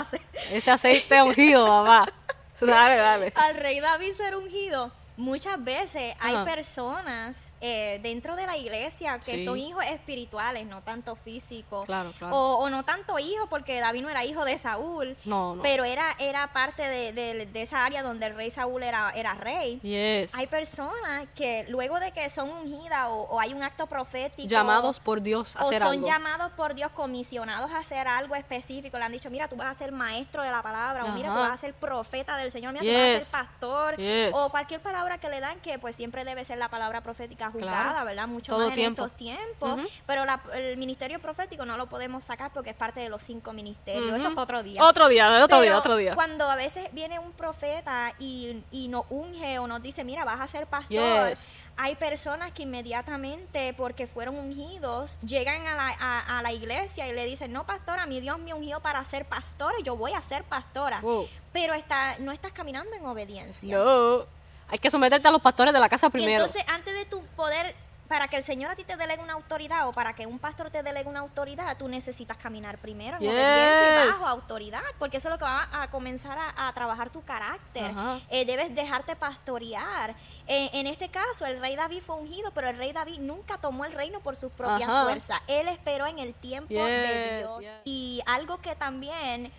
Aceite. 0.00 0.26
Ese 0.50 0.70
aceite 0.70 1.22
ungido, 1.22 1.66
papá. 1.66 2.12
Dale, 2.60 2.96
dale. 2.96 3.32
al 3.36 3.54
rey 3.56 3.80
David 3.80 4.12
ser 4.14 4.36
ungido, 4.36 4.92
muchas 5.16 5.62
veces 5.64 6.14
hay 6.20 6.44
personas 6.44 7.49
eh, 7.60 8.00
dentro 8.02 8.36
de 8.36 8.46
la 8.46 8.56
iglesia 8.56 9.18
que 9.18 9.32
Sí. 9.38 9.44
son 9.44 9.58
hijos 9.58 9.84
espirituales, 9.86 10.66
no 10.66 10.82
tanto 10.82 11.14
físicos. 11.16 11.84
Claro, 11.86 12.12
claro. 12.18 12.34
O, 12.34 12.54
o 12.64 12.70
no 12.70 12.84
tanto 12.84 13.18
hijos, 13.18 13.46
porque 13.50 13.80
David 13.80 14.02
no 14.02 14.08
era 14.10 14.24
hijo 14.24 14.44
de 14.44 14.58
Saúl. 14.58 15.16
No, 15.24 15.56
no. 15.56 15.62
Pero 15.62 15.84
era, 15.84 16.14
era 16.18 16.52
parte 16.52 16.82
de, 16.82 17.12
de- 17.12 17.46
de 17.46 17.62
esa 17.62 17.84
área 17.84 18.02
donde 18.02 18.26
el 18.26 18.34
rey 18.34 18.50
Saúl 18.50 18.82
era, 18.82 19.10
era 19.14 19.34
rey. 19.34 19.78
Yes. 19.80 20.34
Hay 20.34 20.46
personas 20.46 21.28
que 21.34 21.66
luego 21.68 22.00
de 22.00 22.12
que 22.12 22.30
son 22.30 22.48
ungidas 22.50 23.08
o, 23.10 23.22
o 23.30 23.40
hay 23.40 23.52
un 23.52 23.62
acto 23.62 23.86
profético. 23.86 24.48
Llamados 24.48 25.00
por 25.00 25.20
Dios 25.20 25.54
a 25.56 25.64
o 25.64 25.66
hacer 25.68 25.82
son 25.82 25.92
algo. 25.92 26.06
llamados 26.06 26.52
por 26.52 26.74
Dios, 26.74 26.90
comisionados 26.92 27.70
a 27.72 27.78
hacer 27.78 28.08
algo 28.08 28.34
específico. 28.34 28.96
Le 28.98 29.04
han 29.04 29.12
dicho, 29.12 29.30
mira, 29.30 29.48
tú 29.48 29.56
vas 29.56 29.68
a 29.68 29.74
ser 29.78 29.92
maestro 29.92 30.42
de 30.42 30.50
la 30.50 30.62
palabra, 30.62 31.04
o 31.04 31.08
mira, 31.12 31.28
tú 31.28 31.34
Ajá. 31.34 31.48
vas 31.48 31.52
a 31.52 31.56
ser 31.58 31.74
profeta 31.74 32.36
del 32.36 32.50
Señor, 32.50 32.72
mira, 32.72 32.84
tú 32.84 32.90
vas 32.90 33.16
a 33.16 33.20
ser 33.24 33.30
pastor, 33.46 33.96
Yes. 33.96 34.34
o 34.34 34.48
cualquier 34.50 34.80
palabra 34.80 35.18
que 35.18 35.28
le 35.28 35.40
dan, 35.40 35.60
que 35.60 35.78
pues 35.78 35.96
siempre 35.96 36.24
debe 36.24 36.44
ser 36.44 36.58
la 36.58 36.68
palabra 36.68 37.00
profética 37.02 37.49
juzgada, 37.50 37.90
Claro. 37.90 38.06
¿verdad? 38.06 38.28
Mucho 38.28 38.52
Todo 38.54 38.66
más 38.66 38.74
tiempo. 38.74 39.02
en 39.02 39.06
estos 39.06 39.16
tiempos. 39.18 39.80
Pero 40.06 40.24
la- 40.24 40.40
el 40.54 40.76
ministerio 40.76 41.18
profético 41.20 41.64
no 41.64 41.76
lo 41.76 41.86
podemos 41.86 42.24
sacar 42.24 42.52
porque 42.52 42.70
es 42.70 42.76
parte 42.76 43.00
de 43.00 43.08
los 43.08 43.22
cinco 43.22 43.52
ministerios. 43.52 44.14
Eso 44.14 44.28
es 44.28 44.36
otro 44.36 44.62
día. 44.62 44.82
Otro 44.82 45.08
día, 45.08 45.28
otro 45.44 45.60
día, 45.60 45.70
Pero 45.70 45.78
otro 45.78 45.96
día. 45.96 46.14
Cuando 46.14 46.50
a 46.50 46.56
veces 46.56 46.88
viene 46.92 47.18
un 47.18 47.32
profeta 47.32 48.12
y, 48.18 48.62
y 48.70 48.88
nos 48.88 49.04
unge 49.10 49.58
o 49.58 49.66
nos 49.66 49.82
dice, 49.82 50.04
mira, 50.04 50.24
vas 50.24 50.40
a 50.40 50.48
ser 50.48 50.66
pastor, 50.66 51.28
Yes. 51.30 51.52
hay 51.76 51.94
personas 51.96 52.52
que 52.52 52.62
inmediatamente, 52.64 53.74
porque 53.76 54.06
fueron 54.06 54.36
ungidos, 54.38 55.18
llegan 55.20 55.66
a 55.66 55.74
la, 55.74 55.88
a, 55.98 56.38
a 56.38 56.42
la 56.42 56.52
iglesia 56.52 57.08
y 57.08 57.12
le 57.12 57.24
dicen, 57.26 57.52
no, 57.52 57.64
pastora, 57.64 58.06
mi 58.06 58.20
Dios 58.20 58.38
me 58.38 58.52
ungió 58.54 58.80
para 58.80 59.02
ser 59.04 59.24
pastora 59.26 59.74
y 59.80 59.82
yo 59.82 59.96
voy 59.96 60.12
a 60.12 60.20
ser 60.22 60.44
pastora. 60.44 61.00
Wow. 61.00 61.28
Pero 61.52 61.74
está, 61.74 62.16
no 62.18 62.32
estás 62.32 62.52
caminando 62.52 62.94
en 62.94 63.04
obediencia. 63.06 63.76
No. 63.76 64.24
Hay 64.72 64.78
que 64.78 64.88
someterte 64.88 65.26
a 65.26 65.32
los 65.32 65.42
pastores 65.42 65.74
de 65.74 65.80
la 65.80 65.88
casa 65.88 66.10
primero. 66.10 66.44
entonces, 66.44 66.62
antes 66.68 66.94
de 66.94 67.04
tu 67.04 67.19
poder, 67.40 67.74
para 68.08 68.26
que 68.26 68.36
el 68.36 68.42
Señor 68.42 68.72
a 68.72 68.74
ti 68.76 68.82
te 68.82 68.96
delegue 68.96 69.22
una 69.22 69.34
autoridad 69.34 69.86
o 69.86 69.92
para 69.92 70.14
que 70.14 70.26
un 70.26 70.40
pastor 70.40 70.68
te 70.68 70.82
delegue 70.82 71.08
una 71.08 71.20
autoridad, 71.20 71.76
tú 71.78 71.86
necesitas 71.88 72.36
caminar 72.36 72.76
primero 72.78 73.16
en 73.18 73.22
Yes. 73.22 73.30
obediencia 73.32 73.88
y 73.88 74.08
bajo 74.08 74.26
autoridad, 74.26 74.82
porque 74.98 75.18
eso 75.18 75.28
es 75.28 75.32
lo 75.34 75.38
que 75.38 75.44
va 75.44 75.68
a 75.72 75.88
comenzar 75.90 76.36
a, 76.36 76.66
a 76.68 76.72
trabajar 76.72 77.10
tu 77.10 77.22
carácter. 77.22 77.92
Eh, 78.30 78.44
debes 78.44 78.74
dejarte 78.74 79.14
pastorear. 79.14 80.16
Eh, 80.48 80.70
en 80.72 80.86
este 80.88 81.08
caso, 81.08 81.46
el 81.46 81.60
rey 81.60 81.76
David 81.76 82.02
fue 82.02 82.16
ungido, 82.16 82.50
pero 82.50 82.68
el 82.68 82.76
rey 82.78 82.92
David 82.92 83.20
nunca 83.20 83.58
tomó 83.58 83.84
el 83.84 83.92
reino 83.92 84.18
por 84.20 84.34
sus 84.34 84.50
propias 84.52 84.88
Ajá. 84.90 85.04
fuerzas. 85.04 85.40
Él 85.46 85.68
esperó 85.68 86.06
en 86.06 86.18
el 86.18 86.34
tiempo 86.34 86.74
de 86.74 87.38
Dios. 87.38 87.60
yes. 87.60 87.70
Y 87.84 88.20
algo 88.26 88.58
que 88.58 88.74
también 88.74 89.52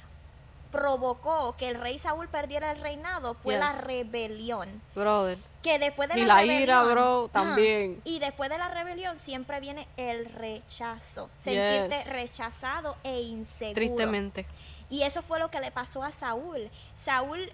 provocó 0.72 1.56
que 1.58 1.70
el 1.70 1.76
rey 1.80 2.00
Saúl 2.00 2.28
perdiera 2.30 2.72
el 2.72 2.80
reinado 2.82 3.34
fue 3.34 3.54
Yes. 3.56 3.60
la 3.60 3.74
rebelión 3.82 4.82
Brother. 4.96 5.38
que 5.62 5.78
después 5.80 6.10
de 6.10 6.20
Y 6.20 6.26
la, 6.26 6.36
la 6.36 6.46
ira, 6.46 6.56
rebelión, 6.82 6.92
bro, 6.92 7.24
ajá, 7.26 7.32
también. 7.34 8.02
y 8.06 8.20
después 8.20 8.50
de 8.50 8.58
la 8.58 8.70
rebelión 8.70 9.18
siempre 9.18 9.60
viene 9.60 9.88
el 9.98 10.26
rechazo 10.26 11.30
Yes. 11.44 11.54
sentirte 11.54 12.04
rechazado 12.14 12.96
e 13.04 13.22
inseguro 13.22 13.76
Tristemente. 13.76 14.46
y 14.90 15.04
eso 15.04 15.22
fue 15.22 15.40
lo 15.40 15.52
que 15.52 15.60
le 15.60 15.72
pasó 15.72 16.04
a 16.04 16.12
Saúl 16.12 16.70
Saúl 16.96 17.52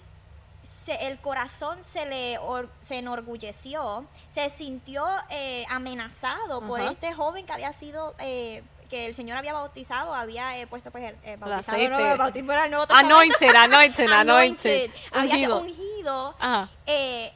se- 0.86 1.08
el 1.08 1.18
corazón 1.20 1.84
se 1.84 2.06
le 2.06 2.38
or- 2.38 2.70
se 2.82 2.98
enorgulleció 3.00 4.06
se 4.34 4.50
sintió 4.50 5.06
eh, 5.30 5.66
amenazado 5.70 6.62
por 6.62 6.80
este 6.80 7.14
joven 7.14 7.46
que 7.46 7.52
había 7.54 7.74
sido 7.74 8.16
eh, 8.20 8.64
que 8.88 9.06
el 9.06 9.14
Señor 9.16 9.38
había 9.38 9.54
bautizado, 9.54 10.14
había 10.14 10.58
eh, 10.58 10.68
puesto 10.68 10.92
pues 10.92 11.04
el, 11.04 11.16
eh, 11.24 11.36
bautizado, 11.38 11.78
aceite. 11.78 11.90
no, 11.90 12.00
el 12.12 12.18
bautismo 12.18 12.52
era 12.54 12.66
el 12.66 12.72
Nuevo. 12.72 12.86
Anointed, 12.94 13.56
anointed, 13.56 14.12
anointed. 14.12 14.92
Había 15.12 15.34
Ungido. 15.36 15.60
ungido 15.62 16.36
Ajá. 16.40 16.70
eh, 16.86 17.32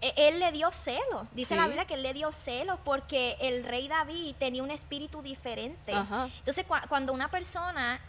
e- 0.00 0.14
él 0.28 0.38
le 0.40 0.52
dio 0.52 0.70
celos. 0.72 1.26
Dice 1.32 1.54
Sí. 1.54 1.60
la 1.60 1.64
Biblia 1.66 1.84
que 1.86 1.94
él 1.94 2.02
le 2.02 2.12
dio 2.14 2.30
celos 2.32 2.78
porque 2.84 3.36
el 3.40 3.64
rey 3.64 3.88
David 3.88 4.34
tenía 4.38 4.62
un 4.62 4.70
espíritu 4.70 5.22
diferente. 5.22 5.92
Ajá. 5.92 6.28
Entonces, 6.38 6.66
cua- 6.66 6.86
cuando 6.88 7.12
una 7.12 7.28
persona 7.30 8.00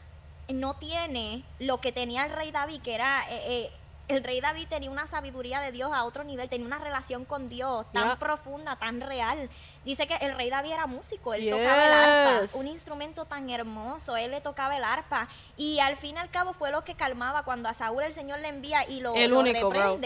no 0.49 0.75
tiene 0.75 1.43
lo 1.59 1.79
que 1.81 1.91
tenía 1.91 2.25
el 2.25 2.31
rey 2.31 2.51
David, 2.51 2.81
que 2.81 2.93
era... 2.95 3.23
eh, 3.29 3.41
eh, 3.65 3.71
el 4.09 4.23
rey 4.23 4.41
David 4.41 4.67
tenía 4.67 4.89
una 4.89 5.07
sabiduría 5.07 5.61
de 5.61 5.71
Dios 5.71 5.91
a 5.93 6.03
otro 6.03 6.23
nivel, 6.23 6.49
tenía 6.49 6.65
una 6.65 6.79
relación 6.79 7.25
con 7.25 7.47
Dios 7.47 7.85
tan 7.93 8.05
Yeah. 8.09 8.15
profunda, 8.17 8.75
tan 8.75 9.01
real. 9.01 9.49
Dice 9.85 10.07
que 10.07 10.15
el 10.15 10.35
rey 10.35 10.49
David 10.49 10.71
era 10.71 10.87
músico, 10.87 11.33
él 11.33 11.49
tocaba 11.49 11.85
el 11.85 11.93
arpa, 11.93 12.57
un 12.57 12.67
instrumento 12.67 13.25
tan 13.25 13.49
hermoso, 13.49 14.17
él 14.17 14.31
le 14.31 14.41
tocaba 14.41 14.75
el 14.75 14.83
arpa. 14.83 15.27
Y 15.57 15.79
al 15.79 15.95
fin 15.95 16.15
y 16.15 16.19
al 16.19 16.29
cabo 16.31 16.53
fue 16.53 16.71
lo 16.71 16.83
que 16.83 16.95
calmaba 16.95 17.43
cuando 17.43 17.69
a 17.69 17.73
Saúl 17.73 18.03
el 18.03 18.13
Señor 18.13 18.39
le 18.39 18.47
envía 18.49 18.87
y 18.89 18.99
lo, 18.99 19.13
El 19.15 19.29
lo 19.31 19.39
único, 19.39 19.69
bro. 19.69 19.97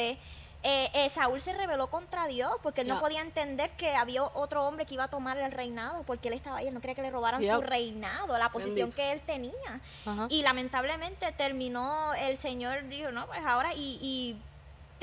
Eh, 0.63 0.89
eh, 0.93 1.09
Saúl 1.09 1.41
se 1.41 1.53
rebeló 1.53 1.87
contra 1.87 2.25
Dios 2.27 2.53
porque 2.63 2.81
él 2.81 2.87
no 2.87 2.99
podía 2.99 3.21
entender 3.21 3.71
que 3.71 3.95
había 3.95 4.23
otro 4.23 4.65
hombre 4.65 4.85
que 4.85 4.93
iba 4.93 5.03
a 5.05 5.07
tomar 5.09 5.37
el 5.37 5.51
reinado 5.51 6.03
porque 6.03 6.29
él 6.29 6.35
estaba 6.35 6.57
ahí, 6.57 6.67
él 6.67 6.73
no 6.73 6.79
quería 6.79 6.95
que 6.95 7.01
le 7.01 7.11
robaran 7.11 7.43
su 7.43 7.61
reinado, 7.61 8.37
la 8.37 8.49
posición 8.49 8.89
Bendito. 8.89 8.95
que 8.95 9.11
él 9.11 9.21
tenía. 9.21 9.81
Y 10.29 10.41
lamentablemente 10.41 11.31
terminó, 11.33 12.13
el 12.13 12.37
Señor 12.37 12.87
dijo, 12.87 13.11
no, 13.11 13.27
pues 13.27 13.41
ahora, 13.45 13.73
y, 13.73 13.99
y 14.01 14.37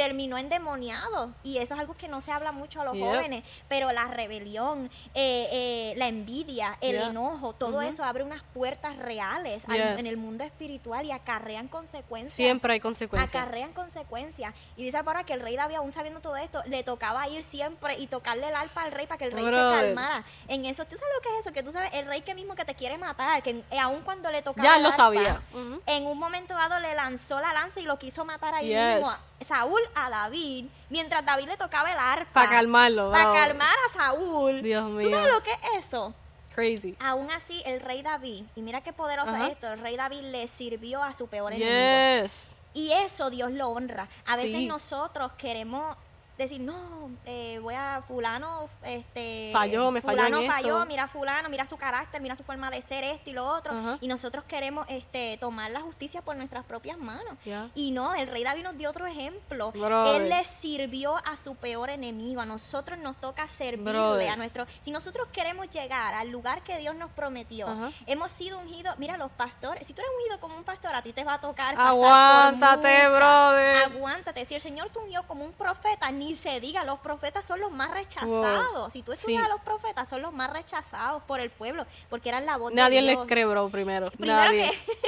terminó 0.01 0.39
endemoniado. 0.39 1.31
Y 1.43 1.59
eso 1.59 1.75
es 1.75 1.81
algo 1.81 1.95
que 1.95 2.09
no 2.09 2.23
se 2.23 2.33
habla 2.33 2.53
mucho 2.53 2.81
a 2.81 2.85
los 2.85 2.95
Yep. 2.95 3.03
jóvenes. 3.05 3.45
Pero 3.69 3.93
la 3.93 4.05
rebelión, 4.07 4.91
eh, 5.15 5.49
eh, 5.53 5.95
la 5.99 6.07
envidia, 6.09 6.79
el 6.81 6.97
enojo, 6.97 7.53
todo 7.53 7.83
eso 7.83 8.03
abre 8.03 8.25
unas 8.25 8.43
puertas 8.55 8.97
reales 8.97 9.63
al- 9.69 9.99
en 9.99 10.07
el 10.07 10.17
mundo 10.17 10.43
espiritual 10.45 11.05
y 11.05 11.11
acarrean 11.13 11.69
consecuencias. 11.69 12.33
Siempre 12.33 12.73
hay 12.73 12.81
consecuencias. 12.81 13.35
Acarrean 13.43 13.75
consecuencias. 13.75 14.55
Y 14.77 14.85
dice 14.85 15.05
para 15.05 15.25
que 15.25 15.35
el 15.35 15.41
rey 15.41 15.57
David, 15.57 15.77
aún 15.77 15.93
sabiendo 15.93 16.21
todo 16.21 16.37
esto, 16.39 16.63
le 16.67 16.83
tocaba 16.83 17.29
ir 17.29 17.43
siempre 17.45 17.99
y 17.99 18.07
tocarle 18.07 18.49
el 18.49 18.55
arpa 18.55 18.83
al 18.85 18.93
rey 18.93 19.07
para 19.07 19.19
que 19.19 19.25
el 19.27 19.33
rey 19.33 19.45
se 19.45 19.51
calmara. 19.51 20.25
En 20.49 20.65
eso, 20.65 20.85
¿tú 20.87 20.97
sabes 20.97 21.15
lo 21.17 21.21
que 21.23 21.29
es 21.39 21.41
eso? 21.47 21.53
Que 21.53 21.63
tú 21.63 21.73
sabes, 21.73 21.91
el 21.93 22.07
rey 22.07 22.23
que 22.23 22.35
mismo 22.35 22.55
que 22.55 22.65
te 22.65 22.75
quiere 22.75 22.97
matar, 22.97 23.43
que 23.43 23.63
eh, 23.71 23.79
aún 23.79 24.01
cuando 24.01 24.31
le 24.31 24.41
tocaba 24.43 24.65
Ya 24.67 24.77
el 24.77 24.83
lo 24.83 24.89
arpa, 24.89 24.97
sabía. 24.97 25.43
En 25.87 26.07
un 26.07 26.19
momento 26.19 26.55
dado 26.55 26.79
le 26.81 26.95
lanzó 26.95 27.39
la 27.41 27.53
lanza 27.53 27.81
y 27.81 27.85
lo 27.85 27.99
quiso 27.99 28.25
matar 28.25 28.55
ahí 28.55 28.69
Yes. 28.69 28.97
mismo. 28.97 29.11
Saúl 29.41 29.81
a 29.95 30.11
David, 30.11 30.67
mientras 30.89 31.25
David 31.25 31.47
le 31.47 31.57
tocaba 31.57 31.91
el 31.93 31.99
arpa. 31.99 32.33
Para 32.33 32.51
calmarlo. 32.51 33.11
Para 33.11 33.33
calmar 33.33 33.77
a 33.89 33.99
Saúl. 33.99 34.63
Dios 34.63 34.85
¿Tú 34.85 34.91
mío. 34.91 35.11
sabes 35.11 35.33
lo 35.33 35.43
que 35.43 35.53
es 35.53 35.85
eso? 35.87 36.15
Crazy. 36.55 36.97
Aún 37.01 37.31
así, 37.31 37.63
el 37.65 37.81
rey 37.81 38.03
David, 38.03 38.45
y 38.57 38.61
mira 38.63 38.81
qué 38.81 38.93
poderoso 38.93 39.35
es 39.37 39.53
esto, 39.53 39.73
el 39.73 39.79
rey 39.81 39.97
David 39.97 40.23
le 40.23 40.49
sirvió 40.49 41.03
a 41.03 41.15
su 41.15 41.29
peor 41.29 41.53
enemigo. 41.53 42.23
Yes. 42.25 42.53
Y 42.75 42.93
eso 42.93 43.31
Dios 43.31 43.51
lo 43.53 43.69
honra. 43.69 44.09
A 44.27 44.37
veces 44.37 44.53
Sí. 44.53 44.67
nosotros 44.67 45.33
queremos 45.39 45.97
decir, 46.45 46.61
no, 46.61 47.11
eh, 47.25 47.59
voy 47.63 47.75
a 47.75 48.03
fulano, 48.07 48.69
este... 48.85 49.51
Falló, 49.53 49.91
me 49.91 50.01
falló 50.01 50.19
fulano 50.19 50.39
en 50.39 50.45
esto. 50.45 50.55
falló, 50.55 50.87
mira 50.87 51.09
fulano, 51.09 51.49
mira 51.49 51.67
su 51.67 51.77
carácter, 51.77 52.21
mira 52.21 52.37
su 52.37 52.45
forma 52.45 52.71
de 52.71 52.83
ser, 52.83 53.05
esto 53.05 53.31
y 53.31 53.33
lo 53.33 53.47
otro. 53.47 53.73
Ajá. 53.73 53.99
Y 54.01 54.09
nosotros 54.09 54.45
queremos 54.45 54.87
este, 54.89 55.37
tomar 55.39 55.71
la 55.71 55.81
justicia 55.81 56.23
por 56.23 56.37
nuestras 56.37 56.65
propias 56.65 56.99
manos. 56.99 57.35
Y 57.75 57.91
no, 57.93 58.15
el 58.15 58.27
rey 58.27 58.45
David 58.45 58.65
nos 58.65 58.77
dio 58.77 58.91
otro 58.91 59.07
ejemplo. 59.07 59.73
Brother. 59.73 60.23
Él 60.23 60.29
le 60.29 60.45
sirvió 60.45 61.17
a 61.17 61.37
su 61.37 61.57
peor 61.57 61.91
enemigo. 61.91 62.41
A 62.41 62.47
nosotros 62.47 62.99
nos 62.99 63.17
toca 63.17 63.47
servirle 63.49 63.93
Brother. 63.93 64.29
a 64.31 64.37
nuestro... 64.37 64.67
Si 64.83 64.91
nosotros 64.91 65.29
queremos 65.33 65.71
llegar 65.71 66.15
al 66.15 66.31
lugar 66.31 66.63
que 66.63 66.79
Dios 66.79 66.95
nos 66.95 67.11
prometió, 67.11 67.69
Ajá. 67.69 67.91
hemos 68.07 68.31
sido 68.31 68.59
ungidos... 68.59 68.99
Mira, 68.99 69.17
los 69.17 69.31
pastores, 69.33 69.87
si 69.87 69.95
tú 69.95 70.01
eres 70.01 70.13
ungido 70.19 70.41
como 70.41 70.57
un 70.57 70.65
pastor, 70.65 70.95
a 70.95 71.03
ti 71.03 71.13
te 71.13 71.25
va 71.25 71.35
a 71.35 71.41
tocar 71.41 71.75
pasar 71.75 71.93
por 71.93 72.05
Aguántate, 72.05 73.09
brother. 73.09 73.85
Aguántate. 73.85 74.45
Si 74.47 74.55
el 74.55 74.61
Señor 74.61 74.91
te 74.91 74.99
ungió 74.99 75.23
como 75.25 75.45
un 75.45 75.53
profeta, 75.53 76.11
ni 76.11 76.30
se 76.37 76.61
diga, 76.61 76.85
los 76.85 76.99
profetas 77.01 77.45
son 77.47 77.61
los 77.61 77.71
más 77.73 77.91
rechazados. 77.91 78.93
Si 78.93 79.03
tú 79.03 79.13
estudias 79.13 79.43
Sí. 79.43 79.47
a 79.47 79.49
los 79.53 79.61
profetas, 79.63 80.09
son 80.09 80.23
los 80.23 80.33
más 80.33 80.51
rechazados 80.53 81.23
por 81.25 81.41
el 81.41 81.51
pueblo, 81.51 81.87
porque 82.09 82.29
eran 82.29 82.47
la 82.47 82.57
voz 82.57 82.73
Nadie 82.73 82.97
de 82.97 83.03
les 83.03 83.17
Dios. 83.17 83.27
cree, 83.29 83.45
bro, 83.45 83.69
primero. 83.69 84.11
Primero 84.11 84.37
Nadie. 84.45 84.71
que 84.71 84.99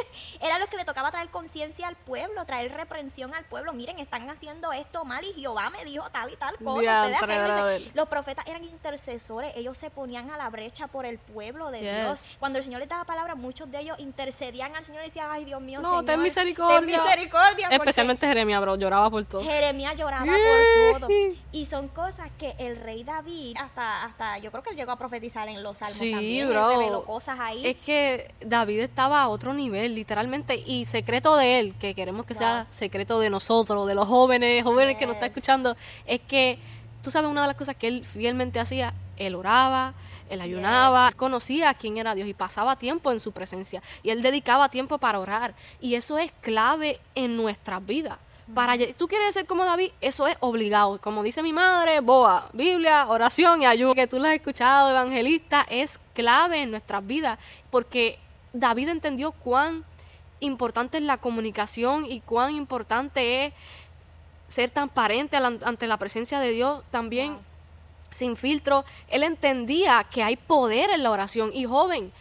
era 0.46 0.58
lo 0.58 0.66
que 0.66 0.76
le 0.76 0.84
tocaba 0.84 1.10
traer 1.10 1.28
conciencia 1.30 1.88
al 1.88 1.96
pueblo, 1.96 2.44
traer 2.46 2.72
reprensión 2.72 3.34
al 3.34 3.44
pueblo. 3.44 3.72
Miren, 3.72 3.98
están 3.98 4.28
haciendo 4.30 4.72
esto 4.72 5.04
mal 5.04 5.24
y 5.24 5.32
Jehová 5.40 5.70
me 5.70 5.84
dijo 5.84 6.08
tal 6.10 6.32
y 6.32 6.36
tal 6.36 6.56
cosa. 6.58 6.80
Diantre. 7.06 7.90
Los 7.94 8.08
profetas 8.08 8.46
eran 8.46 8.64
intercesores, 8.64 9.52
ellos 9.56 9.76
se 9.78 9.90
ponían 9.90 10.30
a 10.30 10.36
la 10.36 10.48
brecha 10.50 10.86
por 10.88 11.06
el 11.06 11.18
pueblo 11.18 11.70
de 11.70 11.80
Yes. 11.80 11.94
Dios. 12.04 12.36
Cuando 12.38 12.58
el 12.58 12.64
Señor 12.64 12.80
les 12.80 12.88
daba 12.88 13.04
palabra, 13.04 13.34
muchos 13.34 13.70
de 13.70 13.80
ellos 13.80 13.98
intercedían 13.98 14.74
al 14.76 14.84
Señor 14.84 15.02
y 15.02 15.06
decían, 15.06 15.28
ay 15.30 15.44
Dios 15.44 15.60
mío, 15.60 15.80
No, 15.80 15.88
Señor, 15.88 16.04
ten 16.04 16.22
misericordia. 16.22 16.78
ten 16.80 16.86
misericordia. 16.86 17.68
porque 17.68 17.76
Especialmente 17.76 18.26
Jeremia, 18.26 18.60
bro. 18.60 18.76
Lloraba 18.76 19.10
por 19.10 19.24
todo. 19.24 19.42
Jeremías 19.42 19.96
lloraba 19.96 20.24
por 20.24 21.00
todo. 21.00 21.08
Y 21.52 21.66
son 21.66 21.88
cosas 21.88 22.28
que 22.38 22.54
el 22.58 22.76
rey 22.76 23.04
David, 23.04 23.56
hasta, 23.60 24.04
hasta 24.04 24.38
yo 24.38 24.50
creo 24.50 24.62
que 24.62 24.70
él 24.70 24.76
llegó 24.76 24.92
a 24.92 24.96
profetizar 24.96 25.48
en 25.48 25.62
los 25.62 25.76
salmos 25.76 25.98
Sí, 25.98 26.10
también. 26.12 26.48
bro. 26.48 26.68
reveló 26.68 27.04
cosas 27.04 27.38
ahí. 27.40 27.66
Es 27.66 27.76
que 27.76 28.32
David 28.40 28.80
estaba 28.80 29.22
a 29.22 29.28
otro 29.28 29.52
nivel, 29.54 29.94
literalmente, 29.94 30.56
y 30.66 30.84
secreto 30.84 31.36
de 31.36 31.60
él, 31.60 31.74
que 31.78 31.94
queremos 31.94 32.24
que 32.26 32.34
sea 32.34 32.66
secreto 32.70 33.20
de 33.20 33.30
nosotros, 33.30 33.86
de 33.86 33.94
los 33.94 34.08
jóvenes, 34.08 34.64
jóvenes 34.64 34.96
que 34.96 35.06
nos 35.06 35.14
están 35.14 35.28
Yes. 35.28 35.36
escuchando, 35.36 35.76
es 36.06 36.20
que 36.20 36.58
tú 37.02 37.10
sabes 37.10 37.30
una 37.30 37.42
de 37.42 37.48
las 37.48 37.56
cosas 37.56 37.76
que 37.76 37.88
él 37.88 38.04
fielmente 38.04 38.58
hacía, 38.60 38.94
él 39.16 39.34
oraba, 39.34 39.94
él 40.30 40.40
ayunaba, 40.40 41.08
él 41.08 41.16
conocía 41.16 41.74
quién 41.74 41.98
era 41.98 42.14
Dios 42.14 42.26
y 42.28 42.34
pasaba 42.34 42.76
tiempo 42.76 43.12
en 43.12 43.20
su 43.20 43.32
presencia 43.32 43.82
y 44.02 44.10
él 44.10 44.22
dedicaba 44.22 44.68
tiempo 44.70 44.96
para 44.98 45.20
orar 45.20 45.54
y 45.80 45.94
eso 45.94 46.16
es 46.16 46.32
clave 46.40 46.98
en 47.14 47.36
nuestras 47.36 47.84
vidas. 47.84 48.18
Para 48.54 48.74
tú 48.96 49.08
quieres 49.08 49.34
ser 49.34 49.46
como 49.46 49.64
David, 49.64 49.92
eso 50.00 50.26
es 50.26 50.36
obligado. 50.40 51.00
Como 51.00 51.22
dice 51.22 51.42
mi 51.42 51.52
madre, 51.52 52.00
boa, 52.00 52.48
Biblia, 52.52 53.06
oración 53.08 53.62
y 53.62 53.66
ayuno, 53.66 53.94
que 53.94 54.06
tú 54.06 54.18
lo 54.18 54.26
has 54.28 54.34
escuchado, 54.34 54.90
evangelista, 54.90 55.64
es 55.70 55.98
clave 56.12 56.62
en 56.62 56.70
nuestras 56.70 57.06
vidas, 57.06 57.38
porque 57.70 58.18
David 58.52 58.88
entendió 58.88 59.32
cuán 59.32 59.84
importante 60.40 60.98
es 60.98 61.04
la 61.04 61.18
comunicación 61.18 62.04
y 62.04 62.20
cuán 62.20 62.54
importante 62.54 63.46
es 63.46 63.54
ser 64.48 64.70
transparente 64.70 65.36
ante 65.36 65.86
la 65.86 65.96
presencia 65.96 66.40
de 66.40 66.50
Dios 66.50 66.82
también 66.90 67.32
Wow. 67.32 67.42
sin 68.10 68.36
filtro. 68.36 68.84
Él 69.08 69.22
entendía 69.22 70.04
que 70.10 70.22
hay 70.22 70.36
poder 70.36 70.90
en 70.90 71.02
la 71.02 71.10
oración. 71.10 71.50
Y 71.54 71.64
joven, 71.64 72.12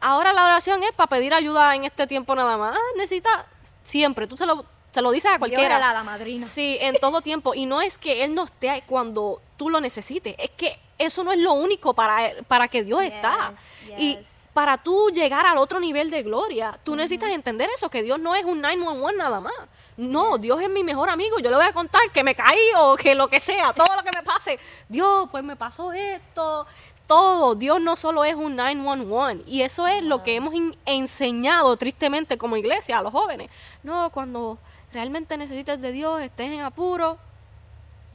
ahora 0.00 0.32
la 0.32 0.44
oración 0.44 0.82
es 0.82 0.92
para 0.92 1.08
pedir 1.08 1.32
ayuda 1.34 1.74
en 1.76 1.84
este 1.84 2.06
tiempo 2.08 2.34
nada 2.34 2.56
más. 2.56 2.76
Ah, 2.76 2.80
Necesita 2.96 3.46
siempre, 3.84 4.26
tú 4.26 4.36
se 4.36 4.46
lo, 4.46 4.64
se 4.96 5.02
lo 5.02 5.10
dices 5.10 5.30
a 5.30 5.38
cualquiera. 5.38 5.76
era 5.76 5.92
la 5.92 6.02
madrina. 6.02 6.46
Sí, 6.46 6.78
en 6.80 6.96
todo 6.96 7.20
tiempo. 7.20 7.54
Y 7.54 7.66
no 7.66 7.80
es 7.82 7.98
que 7.98 8.24
Él 8.24 8.34
no 8.34 8.44
esté 8.44 8.82
cuando 8.86 9.40
tú 9.56 9.68
lo 9.70 9.80
necesites. 9.80 10.34
Es 10.38 10.50
que 10.50 10.78
eso 10.98 11.22
no 11.22 11.30
es 11.32 11.38
lo 11.38 11.52
único 11.52 11.92
para, 11.94 12.26
él- 12.30 12.44
para 12.44 12.68
que 12.68 12.82
Dios 12.82 13.02
Yes, 13.02 13.12
está. 13.12 13.52
Y 13.98 14.18
para 14.54 14.78
tú 14.78 15.10
llegar 15.10 15.44
al 15.44 15.58
otro 15.58 15.78
nivel 15.80 16.10
de 16.10 16.22
gloria, 16.22 16.78
tú 16.82 16.96
necesitas 16.96 17.30
entender 17.30 17.68
eso, 17.76 17.90
que 17.90 18.02
Dios 18.02 18.18
no 18.18 18.34
es 18.34 18.44
un 18.46 18.62
911 18.62 19.16
nada 19.18 19.38
más. 19.40 19.52
No, 19.98 20.38
Dios 20.38 20.60
es 20.62 20.70
mi 20.70 20.82
mejor 20.82 21.10
amigo. 21.10 21.38
Yo 21.38 21.50
le 21.50 21.56
voy 21.56 21.66
a 21.66 21.72
contar 21.74 22.00
que 22.12 22.24
me 22.24 22.34
caí 22.34 22.58
o 22.78 22.96
que 22.96 23.14
lo 23.14 23.28
que 23.28 23.38
sea, 23.40 23.74
todo 23.74 23.94
lo 23.94 24.02
que 24.02 24.10
me 24.16 24.22
pase. 24.22 24.58
Dios, 24.88 25.28
pues 25.30 25.44
me 25.44 25.56
pasó 25.56 25.92
esto. 25.92 26.66
Todo, 27.06 27.54
Dios 27.54 27.80
no 27.80 27.94
solo 27.94 28.24
es 28.24 28.34
un 28.34 28.56
911 28.56 29.44
y 29.46 29.62
eso 29.62 29.86
es 29.86 30.02
lo 30.02 30.24
que 30.24 30.34
hemos 30.36 30.52
enseñado 30.84 31.76
tristemente 31.76 32.36
como 32.38 32.56
iglesia 32.56 32.98
a 32.98 33.02
los 33.02 33.12
jóvenes. 33.12 33.50
No, 33.82 34.10
cuando 34.10 34.58
realmente 34.96 35.36
necesites 35.36 35.78
de 35.80 35.92
Dios, 35.92 36.22
estés 36.22 36.50
en 36.50 36.60
apuro, 36.60 37.18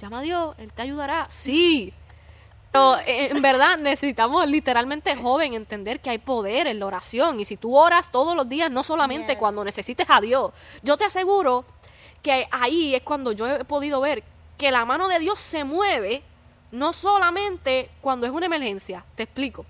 llama 0.01 0.19
a 0.19 0.21
Dios, 0.21 0.55
Él 0.57 0.73
te 0.73 0.81
ayudará. 0.81 1.27
Sí. 1.29 1.93
Pero 2.71 2.97
eh, 2.99 3.27
en 3.31 3.41
verdad 3.41 3.77
necesitamos 3.77 4.47
literalmente 4.47 5.15
joven 5.15 5.53
entender 5.53 5.99
que 5.99 6.09
hay 6.09 6.17
poder 6.17 6.65
en 6.67 6.79
la 6.79 6.87
oración 6.87 7.39
y 7.39 7.45
si 7.45 7.55
tú 7.55 7.77
oras 7.77 8.11
todos 8.11 8.35
los 8.35 8.49
días, 8.49 8.71
no 8.71 8.81
solamente 8.83 9.33
Yes. 9.33 9.39
cuando 9.39 9.63
necesites 9.63 10.07
a 10.09 10.19
Dios, 10.21 10.51
yo 10.81 10.97
te 10.97 11.05
aseguro 11.05 11.65
que 12.23 12.47
ahí 12.49 12.95
es 12.95 13.03
cuando 13.03 13.31
yo 13.31 13.45
he 13.47 13.63
podido 13.65 14.01
ver 14.01 14.23
que 14.57 14.71
la 14.71 14.85
mano 14.85 15.07
de 15.07 15.19
Dios 15.19 15.39
se 15.39 15.63
mueve 15.63 16.23
no 16.71 16.93
solamente 16.93 17.89
cuando 18.01 18.25
es 18.25 18.31
una 18.31 18.45
emergencia, 18.47 19.03
te 19.15 19.23
explico. 19.23 19.65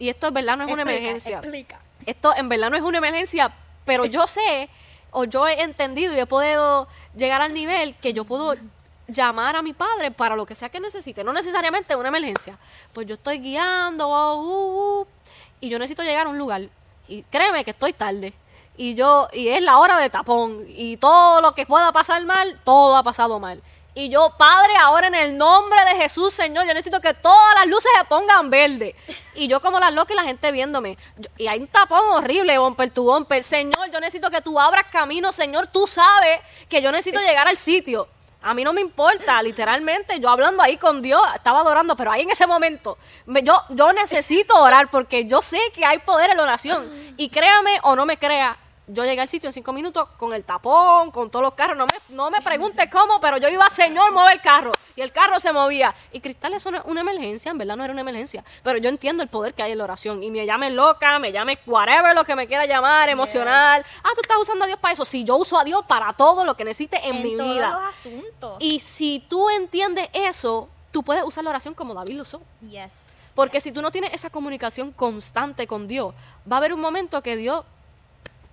Y 0.00 0.08
esto 0.08 0.26
en 0.28 0.34
verdad 0.34 0.56
no 0.56 0.64
es 0.64 0.72
una 0.72 0.82
emergencia 0.82 1.38
Explica. 1.38 1.78
esto 2.06 2.34
en 2.36 2.48
verdad 2.48 2.70
no 2.70 2.76
es 2.76 2.82
una 2.82 2.98
emergencia, 2.98 3.52
pero 3.84 4.04
yo 4.06 4.26
sé 4.26 4.68
o 5.14 5.24
yo 5.24 5.46
he 5.46 5.62
entendido 5.62 6.12
y 6.12 6.18
he 6.18 6.26
podido 6.26 6.88
llegar 7.16 7.40
al 7.40 7.54
nivel 7.54 7.94
que 7.94 8.12
yo 8.12 8.24
puedo 8.24 8.56
llamar 9.06 9.54
a 9.54 9.62
mi 9.62 9.72
padre 9.72 10.10
para 10.10 10.34
lo 10.34 10.44
que 10.44 10.56
sea 10.56 10.70
que 10.70 10.80
necesite, 10.80 11.22
no 11.22 11.32
necesariamente 11.32 11.94
una 11.94 12.08
emergencia. 12.08 12.58
Pues 12.92 13.06
yo 13.06 13.14
estoy 13.14 13.38
guiando 13.38 14.08
uh, 14.08 15.00
uh, 15.00 15.06
y 15.60 15.68
yo 15.68 15.78
necesito 15.78 16.02
llegar 16.02 16.26
a 16.26 16.30
un 16.30 16.38
lugar 16.38 16.62
y 17.06 17.22
créeme 17.24 17.64
que 17.64 17.70
estoy 17.70 17.92
tarde. 17.92 18.34
Y 18.76 18.96
yo 18.96 19.28
y 19.32 19.48
es 19.48 19.62
la 19.62 19.78
hora 19.78 20.00
de 20.00 20.10
tapón 20.10 20.64
y 20.66 20.96
todo 20.96 21.40
lo 21.40 21.54
que 21.54 21.64
pueda 21.64 21.92
pasar 21.92 22.24
mal, 22.24 22.60
todo 22.64 22.96
ha 22.96 23.04
pasado 23.04 23.38
mal. 23.38 23.62
Y 23.96 24.08
yo, 24.08 24.34
Padre, 24.36 24.76
ahora 24.76 25.06
en 25.06 25.14
el 25.14 25.38
nombre 25.38 25.78
de 25.84 25.94
Jesús, 26.02 26.34
Señor, 26.34 26.66
yo 26.66 26.74
necesito 26.74 27.00
que 27.00 27.14
todas 27.14 27.54
las 27.54 27.66
luces 27.68 27.90
se 27.96 28.04
pongan 28.06 28.50
verde. 28.50 28.96
Y 29.34 29.46
yo 29.46 29.60
como 29.60 29.78
la 29.78 29.90
loca 29.92 30.12
y 30.12 30.16
la 30.16 30.24
gente 30.24 30.50
viéndome. 30.50 30.98
Y 31.36 31.46
hay 31.46 31.60
un 31.60 31.68
tapón 31.68 32.00
horrible, 32.10 32.58
bumper 32.58 32.90
tu 32.90 33.04
bumper. 33.04 33.44
Señor, 33.44 33.90
yo 33.92 34.00
necesito 34.00 34.30
que 34.32 34.40
tú 34.40 34.58
abras 34.58 34.86
camino. 34.90 35.32
Señor, 35.32 35.68
tú 35.68 35.86
sabes 35.86 36.40
que 36.68 36.82
yo 36.82 36.90
necesito 36.90 37.20
llegar 37.20 37.46
al 37.46 37.56
sitio. 37.56 38.08
A 38.42 38.52
mí 38.52 38.62
no 38.64 38.72
me 38.74 38.82
importa, 38.82 39.40
literalmente, 39.42 40.20
yo 40.20 40.28
hablando 40.28 40.62
ahí 40.62 40.76
con 40.76 41.00
Dios, 41.00 41.22
estaba 41.34 41.60
adorando, 41.60 41.96
pero 41.96 42.10
ahí 42.12 42.20
en 42.22 42.30
ese 42.30 42.46
momento, 42.46 42.98
me- 43.24 43.42
yo, 43.42 43.58
yo 43.70 43.90
necesito 43.94 44.54
orar 44.60 44.90
porque 44.90 45.24
yo 45.24 45.40
sé 45.40 45.58
que 45.74 45.86
hay 45.86 46.00
poder 46.00 46.30
en 46.30 46.36
la 46.36 46.42
oración. 46.42 47.14
Y 47.16 47.30
créame 47.30 47.78
o 47.84 47.96
no 47.96 48.04
me 48.04 48.18
crea, 48.18 48.54
yo 48.86 49.04
llegué 49.04 49.22
al 49.22 49.28
sitio 49.28 49.48
en 49.48 49.54
cinco 49.54 49.72
minutos 49.72 50.08
con 50.18 50.34
el 50.34 50.44
tapón, 50.44 51.10
con 51.10 51.30
todos 51.30 51.42
los 51.42 51.54
carros. 51.54 51.76
No 51.76 51.86
me, 51.86 52.14
no 52.14 52.30
me 52.30 52.42
preguntes 52.42 52.88
cómo, 52.90 53.18
pero 53.20 53.38
yo 53.38 53.48
iba, 53.48 53.68
Señor, 53.70 54.12
mueve 54.12 54.32
el 54.32 54.40
carro. 54.40 54.72
Y 54.94 55.00
el 55.00 55.10
carro 55.10 55.40
se 55.40 55.52
movía. 55.52 55.94
Y 56.12 56.20
Cristal, 56.20 56.52
eso 56.54 56.70
no 56.70 56.78
es 56.78 56.84
una 56.86 57.00
emergencia, 57.00 57.50
en 57.50 57.58
verdad 57.58 57.76
no 57.76 57.84
era 57.84 57.92
una 57.92 58.02
emergencia. 58.02 58.44
Pero 58.62 58.78
yo 58.78 58.88
entiendo 58.90 59.22
el 59.22 59.28
poder 59.28 59.54
que 59.54 59.62
hay 59.62 59.72
en 59.72 59.78
la 59.78 59.84
oración. 59.84 60.22
Y 60.22 60.30
me 60.30 60.44
llamen 60.44 60.76
loca, 60.76 61.18
me 61.18 61.32
llamen 61.32 61.56
whatever 61.66 62.14
lo 62.14 62.24
que 62.24 62.36
me 62.36 62.46
quiera 62.46 62.66
llamar, 62.66 63.08
emocional. 63.08 63.84
Ah, 64.02 64.10
tú 64.14 64.20
estás 64.22 64.36
usando 64.38 64.64
a 64.64 64.66
Dios 64.66 64.78
para 64.78 64.92
eso. 64.92 65.04
Sí, 65.04 65.24
yo 65.24 65.36
uso 65.36 65.58
a 65.58 65.64
Dios 65.64 65.84
para 65.86 66.12
todo 66.12 66.44
lo 66.44 66.54
que 66.56 66.64
necesite 66.64 67.00
en, 67.08 67.22
mi 67.22 67.36
todos 67.36 67.54
vida. 67.54 67.70
los 67.70 67.84
asuntos. 67.84 68.56
Y 68.60 68.80
si 68.80 69.24
tú 69.28 69.48
entiendes 69.48 70.08
eso, 70.12 70.68
tú 70.90 71.02
puedes 71.02 71.24
usar 71.24 71.42
la 71.42 71.50
oración 71.50 71.74
como 71.74 71.94
David 71.94 72.16
lo 72.16 72.22
usó. 72.22 72.42
yes. 72.60 73.14
Porque 73.34 73.60
si 73.60 73.72
tú 73.72 73.82
no 73.82 73.90
tienes 73.90 74.12
esa 74.12 74.30
comunicación 74.30 74.92
constante 74.92 75.66
con 75.66 75.88
Dios, 75.88 76.14
va 76.50 76.56
a 76.56 76.58
haber 76.58 76.72
un 76.72 76.80
momento 76.80 77.20
que 77.20 77.36
Dios 77.36 77.64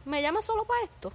me 0.06 0.22
llama 0.22 0.42
solo 0.42 0.66
para 0.66 0.84
esto. 0.84 1.14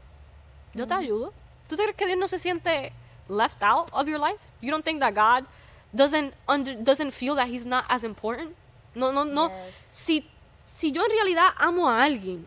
Yo 0.75 0.87
te 0.87 0.95
ayudo. 0.95 1.33
¿Tú 1.69 1.77
te 1.77 1.83
crees 1.83 1.97
que 1.97 2.07
Dios 2.07 2.19
no 2.19 2.29
se 2.29 2.39
siente 2.39 2.93
left 3.29 3.63
out 3.63 3.89
of 3.93 4.07
your 4.07 4.21
life? 4.21 4.39
You 4.61 4.71
don't 4.71 4.85
think 4.85 5.01
that 5.01 5.15
God 5.15 5.47
doesn't 5.93 6.35
under, 6.47 6.75
doesn't 6.83 7.13
feel 7.13 7.35
that 7.37 7.49
he's 7.49 7.67
not 7.67 7.85
as 7.89 8.05
important? 8.05 8.55
No, 8.95 9.13
no, 9.13 9.25
no. 9.25 9.49
Yes. 9.49 9.75
Si 9.91 10.31
si 10.77 10.93
yo 10.93 11.03
en 11.05 11.11
realidad 11.11 11.49
amo 11.57 11.89
a 11.89 12.03
alguien, 12.03 12.47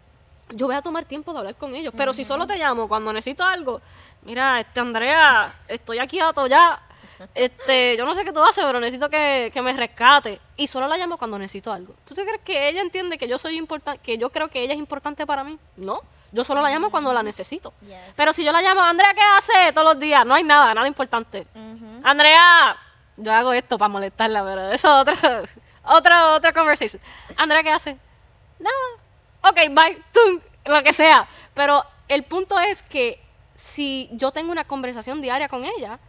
yo 0.52 0.68
voy 0.68 0.76
a 0.76 0.84
tomar 0.84 1.06
tiempo 1.06 1.34
de 1.34 1.40
hablar 1.40 1.56
con 1.56 1.74
ellos. 1.74 1.94
Pero 1.98 2.14
si 2.14 2.24
solo 2.24 2.46
te 2.46 2.58
llamo 2.58 2.88
cuando 2.88 3.12
necesito 3.12 3.44
algo, 3.44 3.82
mira, 4.22 4.60
este 4.60 4.80
Andrea, 4.80 5.54
estoy 5.68 5.98
aquí 5.98 6.20
a 6.20 6.32
ya. 6.48 6.80
Este, 7.36 7.98
yo 7.98 8.06
no 8.06 8.16
sé 8.16 8.24
qué 8.24 8.32
tú 8.32 8.42
haces, 8.42 8.64
pero 8.64 8.80
necesito 8.80 9.10
que, 9.10 9.50
que 9.52 9.62
me 9.64 9.74
rescate. 9.74 10.40
Y 10.56 10.68
solo 10.68 10.88
la 10.88 10.98
llamo 10.98 11.18
cuando 11.18 11.40
necesito 11.40 11.74
algo. 11.74 11.96
¿Tú 12.06 12.14
te 12.14 12.24
crees 12.24 12.42
que 12.42 12.70
ella 12.70 12.82
entiende 12.82 13.18
que 13.18 13.28
yo 13.28 13.38
soy 13.38 13.58
importante, 13.58 14.00
que 14.02 14.18
yo 14.18 14.30
creo 14.30 14.48
que 14.48 14.62
ella 14.62 14.74
es 14.74 14.80
importante 14.80 15.26
para 15.26 15.44
mí? 15.44 15.58
No. 15.76 16.02
Yo 16.32 16.44
solo 16.44 16.62
la 16.62 16.70
llamo 16.70 16.92
cuando 16.92 17.12
la 17.12 17.24
necesito. 17.24 17.74
Yes. 17.82 17.98
Pero 18.16 18.34
si 18.34 18.44
yo 18.44 18.52
la 18.52 18.62
llamo, 18.62 18.82
Andrea, 18.82 19.14
¿qué 19.14 19.22
hace 19.38 19.74
todos 19.74 19.94
los 19.94 20.00
días? 20.00 20.26
No 20.26 20.36
hay 20.36 20.44
nada, 20.44 20.74
nada 20.74 20.88
importante. 20.88 21.48
Andrea, 22.04 22.78
yo 23.18 23.34
hago 23.34 23.54
esto 23.54 23.78
para 23.78 23.90
molestarla, 23.90 24.44
pero 24.44 24.72
eso 24.72 25.02
es 25.02 25.08
otra, 25.18 25.44
otra, 25.84 26.36
otra 26.36 26.54
conversation. 26.54 27.02
Andrea, 27.36 27.64
¿qué 27.64 27.72
hace? 27.72 27.98
Nada. 28.60 28.76
Ok, 29.42 29.56
bye, 29.72 30.02
tum, 30.14 30.40
lo 30.66 30.84
que 30.84 30.94
sea. 30.94 31.28
Pero 31.54 31.84
el 32.08 32.24
punto 32.24 32.60
es 32.60 32.84
que 32.84 33.22
si 33.56 34.10
yo 34.14 34.32
tengo 34.32 34.52
una 34.52 34.66
conversación 34.66 35.22
diaria 35.22 35.50
con 35.50 35.66
ella, 35.66 36.00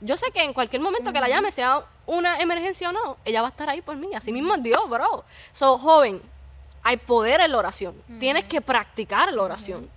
yo 0.00 0.16
sé 0.16 0.30
que 0.32 0.42
en 0.42 0.52
cualquier 0.52 0.82
momento 0.82 1.12
que 1.12 1.20
la 1.20 1.28
llame, 1.28 1.52
sea 1.52 1.84
una 2.06 2.38
emergencia 2.40 2.90
o 2.90 2.92
no, 2.92 3.16
ella 3.24 3.40
va 3.40 3.48
a 3.48 3.50
estar 3.50 3.70
ahí 3.70 3.80
por 3.82 3.96
mí. 3.96 4.08
Así 4.14 4.32
mismo 4.32 4.54
es 4.54 4.62
Dios, 4.62 4.88
bro. 4.88 5.24
So, 5.52 5.78
joven, 5.78 6.20
hay 6.82 6.96
poder 6.96 7.40
en 7.40 7.52
la 7.52 7.58
oración. 7.58 7.94
Tienes 8.18 8.44
que 8.44 8.60
practicar 8.60 9.32
la 9.32 9.42
oración. 9.42 9.88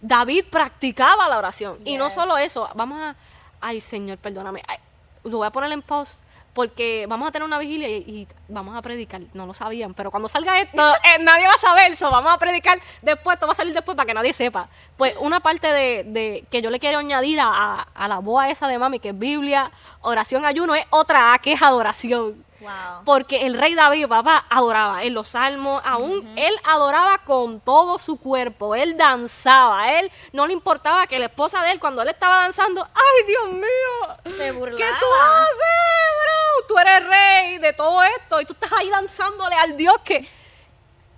David 0.00 0.44
practicaba 0.50 1.28
la 1.28 1.38
oración. 1.38 1.78
Y 1.84 1.96
no 1.96 2.08
solo 2.10 2.38
eso, 2.38 2.68
vamos 2.74 3.00
a... 3.00 3.16
Ay, 3.60 3.80
Señor, 3.80 4.18
perdóname. 4.18 4.62
Ay, 4.68 4.78
lo 5.24 5.38
voy 5.38 5.46
a 5.46 5.50
poner 5.50 5.72
en 5.72 5.82
pause 5.82 6.22
porque 6.54 7.06
vamos 7.08 7.28
a 7.28 7.30
tener 7.32 7.46
una 7.46 7.58
vigilia 7.58 7.88
y, 7.88 7.96
y 7.98 8.28
vamos 8.48 8.76
a 8.76 8.82
predicar. 8.82 9.20
No 9.32 9.46
lo 9.46 9.54
sabían, 9.54 9.94
pero 9.94 10.10
cuando 10.10 10.28
salga 10.28 10.60
esto, 10.60 10.92
eh, 11.04 11.18
nadie 11.20 11.46
va 11.46 11.54
a 11.54 11.58
saber 11.58 11.92
eso. 11.92 12.10
Vamos 12.10 12.32
a 12.32 12.38
predicar 12.38 12.80
después, 13.02 13.34
esto 13.34 13.46
va 13.46 13.52
a 13.52 13.56
salir 13.56 13.74
después 13.74 13.96
para 13.96 14.06
que 14.06 14.14
nadie 14.14 14.32
sepa. 14.32 14.68
Pues 14.96 15.14
una 15.20 15.40
parte 15.40 15.68
de, 15.72 16.04
de 16.04 16.44
que 16.50 16.62
yo 16.62 16.70
le 16.70 16.78
quiero 16.80 16.98
añadir 16.98 17.38
a, 17.40 17.46
a- 17.48 17.88
a 17.94 18.08
la 18.08 18.18
boa 18.18 18.48
esa 18.50 18.66
de 18.68 18.78
mami, 18.78 18.98
que 19.00 19.10
es 19.10 19.18
Biblia, 19.18 19.70
oración, 20.00 20.44
ayuno, 20.44 20.74
es 20.74 20.84
otra 20.90 21.32
A, 21.32 21.38
que 21.38 21.52
es 21.52 21.62
adoración. 21.62 22.44
Wow. 22.60 23.04
Porque 23.04 23.46
el 23.46 23.54
rey 23.54 23.74
David, 23.74 24.08
papá, 24.08 24.44
adoraba 24.50 25.04
en 25.04 25.14
los 25.14 25.28
salmos, 25.28 25.80
aún 25.84 26.32
él 26.36 26.54
adoraba 26.64 27.18
con 27.18 27.60
todo 27.60 27.98
su 27.98 28.16
cuerpo, 28.16 28.74
él 28.74 28.96
danzaba, 28.96 29.92
él 29.98 30.10
no 30.32 30.46
le 30.46 30.52
importaba 30.52 31.06
que 31.06 31.18
la 31.18 31.26
esposa 31.26 31.62
de 31.62 31.72
él, 31.72 31.80
cuando 31.80 32.02
él 32.02 32.08
estaba 32.08 32.40
danzando, 32.42 32.84
¡ay, 32.94 33.26
Dios 33.26 33.52
mío! 33.52 34.36
Se 34.36 34.50
burlaba. 34.50 34.76
¿Qué 34.76 34.98
tú 34.98 35.06
haces, 35.20 36.08
bro? 36.22 36.66
Tú 36.66 36.78
eres 36.78 37.06
rey 37.06 37.58
de 37.58 37.72
todo 37.72 38.02
esto 38.02 38.40
y 38.40 38.44
tú 38.44 38.54
estás 38.54 38.72
ahí 38.72 38.90
danzándole 38.90 39.54
al 39.54 39.76
Dios 39.76 39.96
que... 40.04 40.37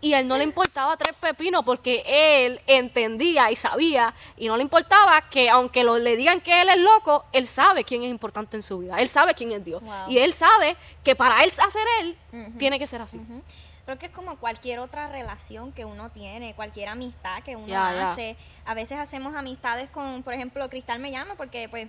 Y 0.03 0.15
a 0.15 0.21
él 0.21 0.29
no 0.29 0.39
le 0.39 0.45
importaba 0.45 0.97
tres 0.97 1.15
pepinos 1.17 1.63
porque 1.65 2.03
él 2.07 2.61
entendía 2.67 3.51
y 3.51 3.57
sabía 3.57 4.15
y 4.37 4.49
no 4.49 4.57
le 4.57 4.63
importaba 4.63 5.21
que 5.29 5.51
aunque 5.51 5.85
lo, 5.85 5.99
le 5.99 6.17
digan 6.17 6.41
que 6.41 6.63
él 6.63 6.71
es 6.71 6.79
loco, 6.79 7.27
él 7.33 7.47
sabe 7.49 7.85
quién 7.85 8.03
es 8.03 8.11
importante 8.11 8.57
en 8.57 8.63
su 8.63 8.79
vida. 8.79 8.97
Él 8.99 9.09
sabe 9.11 9.35
quién 9.35 9.53
es 9.53 9.65
Dios. 9.65 9.83
Wow. 9.83 10.09
Y 10.09 10.19
él 10.19 10.33
sabe 10.33 10.77
que 11.05 11.15
para 11.15 11.45
él 11.45 11.51
hacer 11.51 11.87
él, 12.01 12.17
tiene 12.59 12.79
que 12.79 12.87
ser 12.87 13.03
así. 13.03 13.21
Creo 13.85 13.99
que 13.99 14.07
es 14.07 14.13
como 14.13 14.37
cualquier 14.37 14.79
otra 14.79 15.09
relación 15.09 15.73
que 15.73 15.85
uno 15.85 16.11
tiene, 16.11 16.55
cualquier 16.55 16.89
amistad 16.89 17.43
que 17.43 17.57
uno 17.57 17.77
hace. 17.77 18.37
A 18.65 18.73
veces 18.73 18.99
hacemos 18.99 19.35
amistades 19.35 19.91
con, 19.91 20.23
por 20.23 20.33
ejemplo, 20.33 20.69
Cristal 20.71 20.99
me 20.99 21.11
llama 21.11 21.35
porque 21.35 21.69
pues 21.69 21.89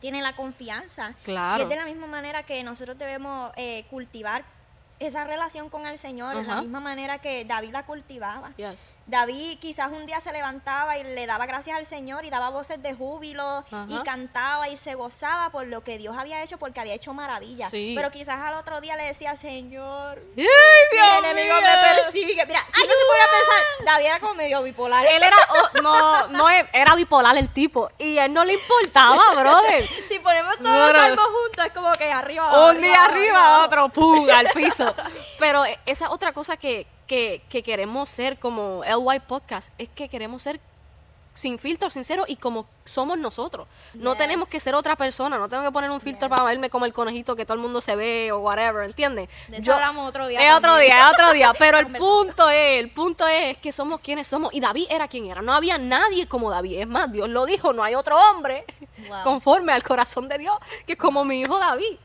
tiene 0.00 0.20
la 0.20 0.34
confianza. 0.34 1.14
Claro. 1.22 1.60
Y 1.60 1.62
es 1.62 1.68
de 1.68 1.76
la 1.76 1.84
misma 1.84 2.08
manera 2.08 2.42
que 2.42 2.62
nosotros 2.64 2.98
debemos 2.98 3.52
eh, 3.56 3.84
cultivar 3.88 4.44
esa 5.06 5.24
relación 5.24 5.68
con 5.68 5.86
el 5.86 5.98
Señor, 5.98 6.36
de 6.36 6.42
la 6.44 6.60
misma 6.60 6.80
manera 6.80 7.18
que 7.18 7.44
David 7.44 7.70
la 7.72 7.84
cultivaba. 7.84 8.50
Yes. 8.56 8.96
David 9.06 9.58
quizás 9.58 9.90
un 9.92 10.06
día 10.06 10.20
se 10.20 10.32
levantaba 10.32 10.96
y 10.98 11.04
le 11.04 11.26
daba 11.26 11.46
gracias 11.46 11.76
al 11.76 11.86
Señor 11.86 12.24
y 12.24 12.30
daba 12.30 12.50
voces 12.50 12.82
de 12.82 12.94
júbilo 12.94 13.64
y 13.88 13.98
cantaba 14.02 14.68
y 14.68 14.76
se 14.76 14.94
gozaba 14.94 15.50
por 15.50 15.66
lo 15.66 15.82
que 15.84 15.98
Dios 15.98 16.16
había 16.18 16.42
hecho 16.42 16.58
porque 16.58 16.80
había 16.80 16.94
hecho 16.94 17.12
maravillas. 17.14 17.70
Sí. 17.70 17.94
Pero 17.96 18.10
quizás 18.10 18.38
al 18.40 18.54
otro 18.54 18.80
día 18.80 18.96
le 18.96 19.04
decía, 19.04 19.36
Señor, 19.36 20.20
¡Ay, 20.36 20.44
mi 20.92 21.18
enemigo 21.28 21.56
mío! 21.56 21.66
me 21.66 21.94
persigue. 22.02 22.46
Mira, 22.46 22.60
si 22.74 22.80
no 22.80 22.92
se 22.92 23.22
a 23.22 23.26
pensar, 23.26 23.84
David 23.84 24.06
era 24.06 24.20
como 24.20 24.34
medio 24.34 24.62
bipolar. 24.62 25.04
Él 25.06 25.22
era, 25.22 25.36
oh, 25.50 25.82
no, 25.82 26.28
no, 26.28 26.50
es- 26.50 26.66
era 26.72 26.94
bipolar 26.94 27.36
el 27.36 27.48
tipo. 27.52 27.90
Y 27.98 28.18
a 28.18 28.26
él 28.26 28.32
no 28.32 28.44
le 28.44 28.54
importaba, 28.54 29.34
brother. 29.34 29.86
si 30.08 30.18
ponemos 30.18 30.56
todos 30.58 30.92
los 30.92 31.02
salmos 31.02 31.26
juntos, 31.26 31.66
es 31.66 31.72
como 31.72 31.92
que 31.92 32.10
arriba, 32.12 32.48
abajo, 32.48 32.70
un 32.70 32.80
día 32.80 33.04
arriba, 33.04 33.46
abajo. 33.46 33.64
otro 33.64 33.88
pum, 33.90 34.28
al 34.30 34.46
piso. 34.48 34.91
Pero 35.38 35.64
eh, 35.64 35.78
esa 35.86 36.10
otra 36.10 36.32
cosa 36.32 36.56
que, 36.56 36.86
que, 37.06 37.42
que 37.48 37.62
queremos 37.62 38.08
ser 38.08 38.38
como 38.38 38.82
LY 38.84 39.20
Podcast 39.26 39.72
es 39.78 39.88
que 39.88 40.08
queremos 40.08 40.42
ser 40.42 40.60
sin 41.34 41.58
filtro, 41.58 41.88
sincero 41.88 42.24
y 42.28 42.36
como 42.36 42.66
somos 42.84 43.16
nosotros. 43.16 43.66
No 43.94 44.10
Yes. 44.12 44.18
tenemos 44.18 44.50
que 44.50 44.60
ser 44.60 44.74
otra 44.74 44.96
persona, 44.96 45.38
no 45.38 45.48
tengo 45.48 45.62
que 45.62 45.70
poner 45.72 45.90
un 45.90 45.98
filtro 45.98 46.28
Yes. 46.28 46.36
para 46.36 46.44
verme 46.44 46.68
como 46.68 46.84
el 46.84 46.92
conejito 46.92 47.34
que 47.34 47.46
todo 47.46 47.54
el 47.54 47.60
mundo 47.60 47.80
se 47.80 47.96
ve 47.96 48.30
o 48.32 48.40
whatever, 48.40 48.84
¿entiendes? 48.84 49.30
De 49.48 49.56
eso 49.56 49.72
hablamos 49.72 50.10
otro 50.10 50.26
día 50.26 50.46
Es 50.46 50.54
otro 50.54 50.76
día, 50.76 50.98
es 51.08 51.14
otro 51.14 51.32
día. 51.32 51.54
Pero 51.58 51.78
el 51.78 51.86
punto 51.86 52.50
es, 52.50 52.80
el 52.80 52.90
punto 52.90 53.26
es 53.26 53.56
que 53.56 53.72
somos 53.72 54.00
quienes 54.00 54.28
somos. 54.28 54.52
Y 54.52 54.60
David 54.60 54.88
era 54.90 55.08
quien 55.08 55.24
era. 55.24 55.40
No 55.40 55.54
había 55.54 55.78
nadie 55.78 56.26
como 56.28 56.50
David. 56.50 56.80
Es 56.80 56.86
más, 56.86 57.10
Dios 57.10 57.30
lo 57.30 57.46
dijo, 57.46 57.72
no 57.72 57.82
hay 57.82 57.94
otro 57.94 58.18
hombre 58.18 58.66
Wow. 59.08 59.22
conforme 59.24 59.72
al 59.72 59.82
corazón 59.82 60.28
de 60.28 60.36
Dios 60.38 60.54
que 60.86 60.96
como 60.98 61.24
mi 61.24 61.40
hijo 61.40 61.58
David. 61.58 61.96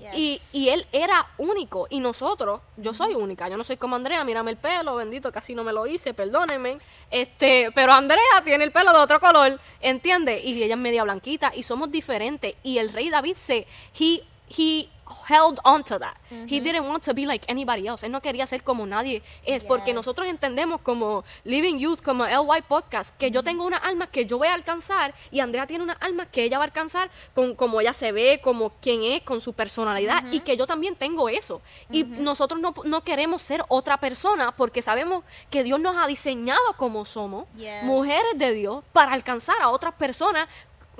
Yes. 0.00 0.14
Y, 0.14 0.40
y 0.52 0.70
él 0.70 0.86
era 0.92 1.28
único. 1.36 1.86
Y 1.90 2.00
nosotros, 2.00 2.60
yo 2.76 2.94
soy 2.94 3.14
única. 3.14 3.48
Yo 3.48 3.56
no 3.56 3.64
soy 3.64 3.76
como 3.76 3.96
Andrea, 3.96 4.24
mírame 4.24 4.50
el 4.50 4.56
pelo, 4.56 4.96
bendito, 4.96 5.30
casi 5.30 5.54
no 5.54 5.62
me 5.62 5.72
lo 5.72 5.86
hice, 5.86 6.14
perdónenme. 6.14 6.78
Este, 7.10 7.70
pero 7.74 7.92
Andrea 7.92 8.42
tiene 8.42 8.64
el 8.64 8.72
pelo 8.72 8.92
de 8.92 8.98
otro 8.98 9.20
color, 9.20 9.60
¿entiendes? 9.80 10.42
Y 10.44 10.62
ella 10.62 10.74
es 10.74 10.80
media 10.80 11.04
blanquita 11.04 11.52
y 11.54 11.62
somos 11.62 11.90
diferentes. 11.90 12.54
Y 12.62 12.78
el 12.78 12.92
rey 12.92 13.10
David 13.10 13.34
se, 13.34 13.66
he, 13.98 14.22
he 14.56 14.88
held 15.28 15.58
on 15.64 15.82
to 15.84 15.98
that. 15.98 16.16
He 16.46 16.60
didn't 16.60 16.86
want 16.88 17.02
to 17.04 17.14
be 17.14 17.26
like 17.26 17.44
anybody 17.48 17.86
else. 17.86 18.04
Él 18.06 18.12
no 18.12 18.20
quería 18.22 18.46
ser 18.46 18.62
como 18.62 18.86
nadie 18.86 19.22
es. 19.44 19.64
Porque 19.64 19.92
nosotros 19.92 20.26
entendemos 20.28 20.80
como 20.80 21.24
Living 21.44 21.78
Youth, 21.78 22.00
como 22.02 22.24
LY 22.24 22.62
Podcast, 22.68 23.16
que 23.16 23.30
yo 23.30 23.42
tengo 23.42 23.64
una 23.66 23.76
alma 23.78 24.06
que 24.06 24.26
yo 24.26 24.38
voy 24.38 24.48
a 24.48 24.54
alcanzar 24.54 25.14
y 25.30 25.40
Andrea 25.40 25.66
tiene 25.66 25.84
una 25.84 25.94
alma 25.94 26.26
que 26.26 26.44
ella 26.44 26.58
va 26.58 26.64
a 26.64 26.66
alcanzar 26.66 27.10
con 27.34 27.54
como 27.54 27.80
ella 27.80 27.92
se 27.92 28.12
ve, 28.12 28.40
como 28.42 28.70
quien 28.80 29.02
es, 29.02 29.22
con 29.22 29.40
su 29.40 29.52
personalidad 29.52 30.24
y 30.32 30.40
que 30.40 30.56
yo 30.56 30.66
también 30.66 30.94
tengo 30.96 31.28
eso. 31.28 31.60
Y 31.90 32.04
nosotros 32.04 32.60
no, 32.60 32.74
no 32.84 33.02
queremos 33.02 33.42
ser 33.42 33.64
otra 33.68 33.98
persona 33.98 34.52
porque 34.52 34.82
sabemos 34.82 35.24
que 35.50 35.62
Dios 35.64 35.80
nos 35.80 35.96
ha 35.96 36.06
diseñado 36.06 36.60
como 36.76 37.04
somos, 37.04 37.46
Yes. 37.56 37.82
mujeres 37.84 38.32
de 38.36 38.52
Dios, 38.54 38.84
para 38.92 39.12
alcanzar 39.12 39.56
a 39.60 39.68
otras 39.70 39.94
personas 39.94 40.48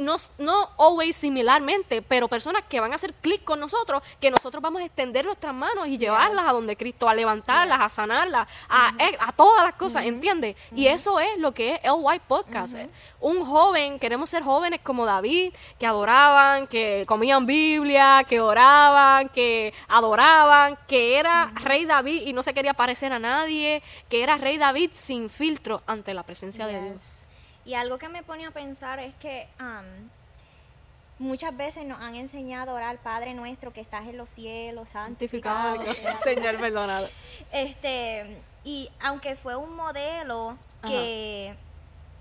no, 0.00 0.16
no 0.38 0.70
always 0.78 1.14
similarmente, 1.16 2.02
pero 2.02 2.28
personas 2.28 2.62
que 2.68 2.80
van 2.80 2.92
a 2.92 2.96
hacer 2.96 3.14
clic 3.14 3.44
con 3.44 3.60
nosotros, 3.60 4.02
que 4.20 4.30
nosotros 4.30 4.62
vamos 4.62 4.82
a 4.82 4.86
extender 4.86 5.24
nuestras 5.24 5.54
manos 5.54 5.86
y 5.86 5.98
llevarlas 5.98 6.48
a 6.48 6.52
donde 6.52 6.76
Cristo, 6.76 7.08
a 7.08 7.14
levantarlas, 7.14 7.80
a 7.80 7.88
sanarlas, 7.88 8.48
a, 8.68 8.92
eh, 8.98 9.16
a 9.20 9.32
todas 9.32 9.64
las 9.64 9.74
cosas, 9.74 10.04
¿entiendes? 10.04 10.56
Y 10.74 10.86
eso 10.86 11.20
es 11.20 11.38
lo 11.38 11.52
que 11.52 11.74
es 11.74 11.80
el 11.84 11.92
White 11.96 12.24
Podcast. 12.26 12.74
eh. 12.74 12.90
Un 13.20 13.44
joven, 13.44 13.98
queremos 13.98 14.30
ser 14.30 14.42
jóvenes 14.42 14.80
como 14.82 15.06
David, 15.06 15.52
que 15.78 15.86
adoraban, 15.86 16.66
que 16.66 17.04
comían 17.06 17.46
Biblia, 17.46 18.24
que 18.28 18.40
oraban, 18.40 19.28
que 19.28 19.72
adoraban, 19.88 20.78
que 20.88 21.18
era 21.18 21.52
rey 21.54 21.84
David 21.84 22.22
y 22.26 22.32
no 22.32 22.42
se 22.42 22.54
quería 22.54 22.74
parecer 22.74 23.12
a 23.12 23.18
nadie, 23.18 23.82
que 24.08 24.22
era 24.22 24.36
rey 24.36 24.58
David 24.58 24.90
sin 24.94 25.28
filtro 25.28 25.82
ante 25.86 26.14
la 26.14 26.22
presencia 26.22 26.66
de 26.66 26.80
Dios. 26.80 27.19
Y 27.64 27.74
algo 27.74 27.98
que 27.98 28.08
me 28.08 28.22
pone 28.22 28.46
a 28.46 28.50
pensar 28.50 28.98
es 28.98 29.14
que 29.16 29.48
muchas 31.18 31.56
veces 31.56 31.84
nos 31.84 32.00
han 32.00 32.14
enseñado 32.14 32.72
a 32.72 32.74
orar 32.74 32.98
Padre 32.98 33.34
nuestro 33.34 33.72
que 33.72 33.80
estás 33.80 34.06
en 34.08 34.16
los 34.16 34.28
cielos, 34.30 34.88
santificado. 34.88 35.76
Santificado, 35.76 36.18
Señor, 36.22 36.56
perdonado. 36.56 37.08
Este, 37.52 38.40
y 38.64 38.90
aunque 39.00 39.36
fue 39.36 39.56
un 39.56 39.76
modelo 39.76 40.56
que, 40.86 41.54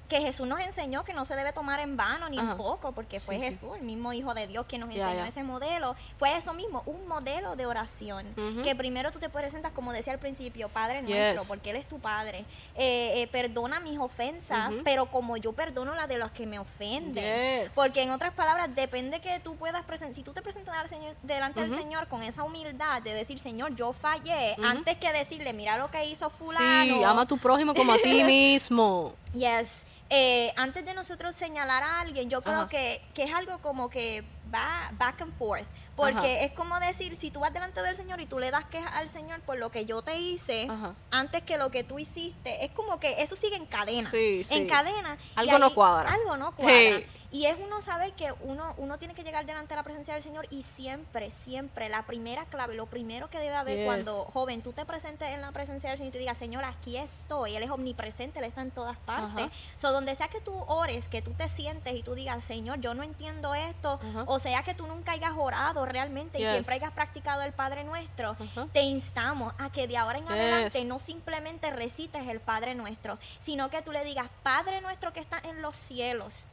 que 0.09 0.19
Jesús 0.21 0.47
nos 0.47 0.59
enseñó 0.59 1.03
que 1.05 1.13
no 1.13 1.23
se 1.23 1.35
debe 1.35 1.53
tomar 1.53 1.79
en 1.79 1.95
vano 1.95 2.27
ni 2.29 2.37
Ajá. 2.39 2.51
en 2.51 2.57
poco, 2.57 2.91
porque 2.91 3.19
fue 3.19 3.35
Sí, 3.35 3.41
sí. 3.41 3.47
Jesús, 3.51 3.69
el 3.77 3.83
mismo 3.83 4.11
Hijo 4.11 4.33
de 4.33 4.47
Dios, 4.47 4.65
quien 4.67 4.81
nos 4.81 4.89
enseñó 4.89 5.13
ya. 5.13 5.27
ese 5.27 5.43
modelo, 5.43 5.95
fue 6.17 6.35
eso 6.35 6.53
mismo, 6.53 6.81
un 6.85 7.07
modelo 7.07 7.55
de 7.55 7.65
oración. 7.65 8.25
Que 8.63 8.75
primero 8.75 9.11
tú 9.11 9.19
te 9.19 9.29
presentas, 9.29 9.71
como 9.71 9.93
decía 9.93 10.11
al 10.13 10.19
principio, 10.19 10.67
Padre 10.69 11.01
nuestro, 11.03 11.41
Yes. 11.41 11.47
porque 11.47 11.69
Él 11.69 11.75
es 11.77 11.87
tu 11.87 11.99
Padre. 11.99 12.39
Eh, 12.75 13.21
eh, 13.21 13.27
perdona 13.31 13.79
mis 13.79 13.99
ofensas, 13.99 14.73
pero 14.83 15.05
como 15.05 15.37
yo 15.37 15.53
perdono 15.53 15.93
las 15.95 16.07
de 16.09 16.17
los 16.17 16.31
que 16.31 16.45
me 16.47 16.59
ofenden. 16.59 17.23
Yes. 17.65 17.75
Porque 17.75 18.01
en 18.01 18.11
otras 18.11 18.33
palabras, 18.33 18.73
depende 18.75 19.21
que 19.21 19.39
tú 19.39 19.55
puedas 19.55 19.83
presentar, 19.85 20.15
si 20.15 20.23
tú 20.23 20.33
te 20.33 20.41
presentas 20.41 20.75
al 20.75 20.89
Señor, 20.89 21.15
delante 21.21 21.59
del 21.61 21.69
Señor 21.71 22.07
con 22.07 22.23
esa 22.23 22.43
humildad 22.43 23.01
de 23.03 23.13
decir, 23.13 23.39
Señor, 23.39 23.75
yo 23.75 23.93
fallé, 23.93 24.55
antes 24.63 24.97
que 24.97 25.13
decirle, 25.13 25.53
mira 25.53 25.77
lo 25.77 25.91
que 25.91 26.03
hizo 26.05 26.29
fulano. 26.31 26.95
Sí, 26.97 27.03
ama 27.03 27.21
a 27.21 27.25
tu 27.27 27.37
prójimo 27.37 27.73
como 27.75 27.93
a 27.93 27.97
ti 27.97 28.23
mismo. 28.23 29.13
Yes. 29.33 29.83
Eh, 30.09 30.51
antes 30.55 30.85
de 30.85 30.93
nosotros 30.93 31.35
señalar 31.35 31.83
a 31.83 31.99
alguien, 32.01 32.29
yo 32.29 32.41
creo 32.41 32.67
que, 32.67 33.01
que 33.13 33.23
es 33.23 33.33
algo 33.33 33.59
como 33.59 33.89
que 33.89 34.23
va 34.53 34.89
back 34.93 35.21
and 35.21 35.37
forth. 35.37 35.67
Porque 35.95 36.17
Ajá. 36.17 36.45
es 36.45 36.51
como 36.53 36.79
decir, 36.79 37.15
si 37.17 37.29
tú 37.29 37.41
vas 37.41 37.53
delante 37.53 37.81
del 37.81 37.95
Señor 37.95 38.21
y 38.21 38.25
tú 38.25 38.39
le 38.39 38.51
das 38.51 38.65
quejas 38.65 38.91
al 38.95 39.09
Señor 39.09 39.41
por 39.41 39.57
lo 39.57 39.69
que 39.69 39.85
yo 39.85 40.01
te 40.01 40.17
hice, 40.17 40.67
Ajá. 40.69 40.95
antes 41.11 41.43
que 41.43 41.57
lo 41.57 41.71
que 41.71 41.83
tú 41.83 41.99
hiciste, 41.99 42.63
es 42.63 42.71
como 42.71 42.99
que 43.01 43.21
eso 43.21 43.35
sigue 43.35 43.57
en 43.57 43.65
cadena. 43.65 44.09
Sí, 44.09 44.43
sí. 44.45 44.55
En 44.55 44.67
cadena. 44.67 45.17
Algo 45.35 45.59
no 45.59 45.73
cuadra. 45.73 46.09
Algo 46.09 46.37
no 46.37 46.55
cuadra. 46.55 46.99
Sí. 46.99 47.05
Y 47.31 47.45
es 47.45 47.57
uno 47.63 47.81
saber 47.81 48.13
que 48.13 48.33
uno, 48.41 48.73
uno 48.77 48.97
tiene 48.97 49.13
que 49.13 49.23
llegar 49.23 49.45
delante 49.45 49.69
de 49.69 49.75
la 49.75 49.83
presencia 49.83 50.15
del 50.15 50.23
Señor 50.23 50.47
y 50.49 50.63
siempre, 50.63 51.29
siempre, 51.29 51.87
la 51.87 52.03
primera 52.03 52.45
clave, 52.45 52.73
lo 52.73 52.87
primero 52.87 53.29
que 53.29 53.37
debe 53.37 53.55
haber 53.55 53.77
Yes. 53.77 53.85
cuando, 53.85 54.23
joven, 54.33 54.61
tú 54.63 54.73
te 54.73 54.83
presentes 54.85 55.29
en 55.29 55.41
la 55.41 55.51
presencia 55.51 55.89
del 55.91 55.99
Señor 55.99 56.09
y 56.09 56.11
tú 56.13 56.17
digas, 56.17 56.37
Señor, 56.39 56.63
aquí 56.65 56.97
estoy, 56.97 57.55
Él 57.55 57.61
es 57.63 57.69
omnipresente, 57.69 58.39
Él 58.39 58.45
está 58.45 58.61
en 58.61 58.71
todas 58.71 58.97
partes. 58.97 59.45
Ajá. 59.45 59.51
So, 59.77 59.91
donde 59.91 60.15
sea 60.15 60.27
que 60.29 60.41
tú 60.41 60.53
ores, 60.67 61.07
que 61.07 61.21
tú 61.21 61.31
te 61.33 61.47
sientes 61.49 61.93
y 61.93 62.01
tú 62.01 62.15
digas, 62.15 62.43
Señor, 62.43 62.79
yo 62.81 62.95
no 62.95 63.03
entiendo 63.03 63.53
esto, 63.53 63.99
Ajá. 64.01 64.23
o 64.25 64.39
sea 64.39 64.63
que 64.63 64.73
tú 64.73 64.87
nunca 64.87 65.11
hayas 65.11 65.33
orado 65.37 65.85
realmente 65.85 66.39
y 66.39 66.41
siempre 66.43 66.75
hayas 66.75 66.91
practicado 66.93 67.43
el 67.43 67.53
Padre 67.53 67.83
Nuestro, 67.83 68.31
Ajá. 68.31 68.67
te 68.73 68.81
instamos 68.81 69.53
a 69.59 69.71
que 69.71 69.87
de 69.87 69.97
ahora 69.97 70.17
en 70.17 70.23
Yes. 70.25 70.33
adelante 70.33 70.83
no 70.85 70.99
simplemente 70.99 71.69
recites 71.69 72.27
el 72.27 72.39
Padre 72.39 72.73
Nuestro, 72.73 73.19
sino 73.43 73.69
que 73.69 73.81
tú 73.83 73.91
le 73.91 74.03
digas, 74.03 74.27
Padre 74.41 74.81
Nuestro 74.81 75.13
que 75.13 75.19
está 75.19 75.37
en 75.43 75.61
los 75.61 75.77
cielos, 75.77 76.47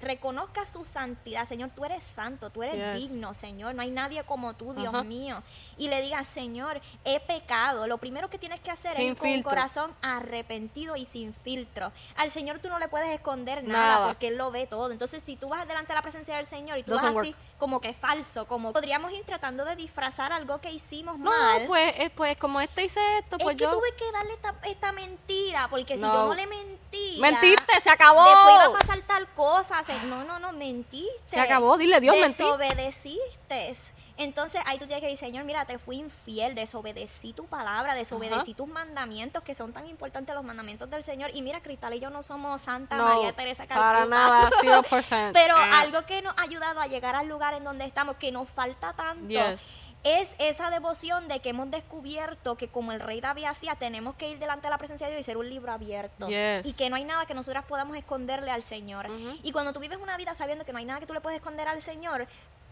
su 0.66 0.84
santidad, 0.84 1.44
Señor, 1.46 1.70
tú 1.74 1.84
eres 1.84 2.02
santo, 2.04 2.50
tú 2.50 2.62
eres 2.62 2.76
Yes. 2.76 3.10
digno, 3.10 3.34
Señor, 3.34 3.74
no 3.74 3.82
hay 3.82 3.90
nadie 3.90 4.22
como 4.24 4.54
tú, 4.54 4.74
Dios 4.74 5.04
mío. 5.04 5.42
Y 5.78 5.88
le 5.88 6.00
digas, 6.02 6.26
Señor, 6.26 6.80
he 7.04 7.20
pecado. 7.20 7.86
Lo 7.86 7.98
primero 7.98 8.28
que 8.30 8.38
tienes 8.38 8.60
que 8.60 8.70
hacer 8.70 8.92
Sin 8.94 9.02
es 9.06 9.10
ir 9.12 9.16
con 9.18 9.28
un 9.30 9.42
corazón 9.42 9.94
arrepentido 10.02 10.96
y 10.96 11.06
sin 11.06 11.34
filtro. 11.34 11.92
Al 12.16 12.30
Señor 12.30 12.58
tú 12.60 12.68
no 12.68 12.78
le 12.78 12.88
puedes 12.88 13.08
esconder 13.10 13.62
nada, 13.64 13.94
Nada. 13.94 14.06
porque 14.08 14.28
Él 14.28 14.36
lo 14.36 14.50
ve 14.50 14.66
todo. 14.66 14.90
Entonces, 14.90 15.22
si 15.22 15.36
tú 15.36 15.48
vas 15.48 15.66
delante 15.66 15.88
de 15.88 15.94
la 15.94 16.02
presencia 16.02 16.36
del 16.36 16.46
Señor 16.46 16.78
y 16.78 16.82
tú 16.82 16.92
Doesn't 16.92 17.14
vas 17.14 17.22
así 17.22 17.30
work. 17.30 17.58
como 17.58 17.80
que 17.80 17.92
falso, 17.94 18.46
como 18.46 18.72
podríamos 18.72 19.12
ir 19.12 19.24
tratando 19.24 19.64
de 19.64 19.76
disfrazar 19.76 20.32
algo 20.32 20.60
que 20.60 20.70
hicimos 20.72 21.18
No, 21.18 21.30
mal. 21.30 21.64
pues, 21.66 21.94
eh, 21.98 22.10
pues 22.14 22.36
como 22.36 22.60
este 22.60 22.84
hice 22.84 23.00
esto, 23.18 23.38
pues 23.38 23.54
es 23.54 23.58
que 23.58 23.64
yo... 23.64 23.72
tuve 23.72 23.94
que 23.96 24.10
darle 24.12 24.32
esta, 24.34 24.54
esta 24.64 24.92
mentira, 24.92 25.68
porque 25.68 25.94
si 25.94 26.00
No. 26.00 26.12
yo 26.12 26.26
no 26.26 26.34
le 26.34 26.46
mentía. 26.46 27.20
Mentiste, 27.20 27.80
se 27.80 27.90
acabó. 27.90 28.24
Después 28.24 28.54
iba 28.54 28.64
a 28.64 28.78
pasar 28.78 29.00
tal 29.02 29.28
cosa. 29.34 29.82
se- 29.84 30.06
no, 30.06 30.24
no, 30.24 30.38
no, 30.38 30.52
mentiste. 30.56 31.08
Se 31.26 31.40
acabó, 31.40 31.76
dile, 31.78 32.00
Dios, 32.00 32.16
mentí. 32.20 32.42
Desobedeciste. 32.42 33.74
Entonces 34.18 34.62
ahí 34.64 34.78
tú 34.78 34.86
tienes 34.86 35.02
que 35.02 35.10
decir, 35.10 35.18
Señor, 35.28 35.44
mira, 35.44 35.66
te 35.66 35.76
fui 35.76 35.96
infiel, 35.96 36.54
desobedecí 36.54 37.34
tu 37.34 37.44
palabra, 37.44 37.94
desobedecí 37.94 38.54
tus 38.54 38.66
mandamientos, 38.66 39.42
que 39.42 39.54
son 39.54 39.74
tan 39.74 39.86
importantes 39.86 40.34
los 40.34 40.42
mandamientos 40.42 40.88
del 40.88 41.04
Señor. 41.04 41.30
Y 41.34 41.42
mira, 41.42 41.60
Cristal 41.60 41.92
y 41.92 42.00
yo 42.00 42.08
no 42.08 42.22
somos 42.22 42.62
Santa 42.62 42.96
No, 42.96 43.04
María 43.04 43.34
Teresa 43.34 43.66
Calcuta. 43.66 43.78
para 43.92 44.06
nada, 44.06 44.50
0%. 44.62 45.30
Pero 45.34 45.58
Eh, 45.58 45.70
algo 45.74 46.00
que 46.06 46.22
nos 46.22 46.32
ha 46.38 46.42
ayudado 46.42 46.80
a 46.80 46.86
llegar 46.86 47.14
al 47.14 47.28
lugar 47.28 47.52
en 47.54 47.64
donde 47.64 47.84
estamos, 47.84 48.16
que 48.16 48.32
nos 48.32 48.48
falta 48.48 48.94
tanto, 48.94 49.28
Yes. 49.28 49.70
Es 50.06 50.30
esa 50.38 50.70
devoción 50.70 51.26
de 51.26 51.40
que 51.40 51.48
hemos 51.48 51.68
descubierto 51.68 52.56
que 52.56 52.68
como 52.68 52.92
el 52.92 53.00
rey 53.00 53.20
David 53.20 53.46
hacía, 53.46 53.74
tenemos 53.74 54.14
que 54.14 54.30
ir 54.30 54.38
delante 54.38 54.68
de 54.68 54.70
la 54.70 54.78
presencia 54.78 55.08
de 55.08 55.14
Dios 55.14 55.22
y 55.22 55.24
ser 55.24 55.36
un 55.36 55.50
libro 55.50 55.72
abierto. 55.72 56.28
Yes. 56.28 56.64
Y 56.64 56.74
que 56.74 56.88
no 56.88 56.94
hay 56.94 57.04
nada 57.04 57.26
que 57.26 57.34
nosotras 57.34 57.64
podamos 57.64 57.96
esconderle 57.96 58.52
al 58.52 58.62
Señor. 58.62 59.08
Y 59.42 59.50
cuando 59.50 59.72
tú 59.72 59.80
vives 59.80 59.98
una 60.00 60.16
vida 60.16 60.34
sabiendo 60.34 60.64
que 60.64 60.72
no 60.72 60.78
hay 60.78 60.84
nada 60.84 61.00
que 61.00 61.06
tú 61.06 61.14
le 61.14 61.20
puedes 61.20 61.38
esconder 61.38 61.66
al 61.66 61.82
Señor, 61.82 62.28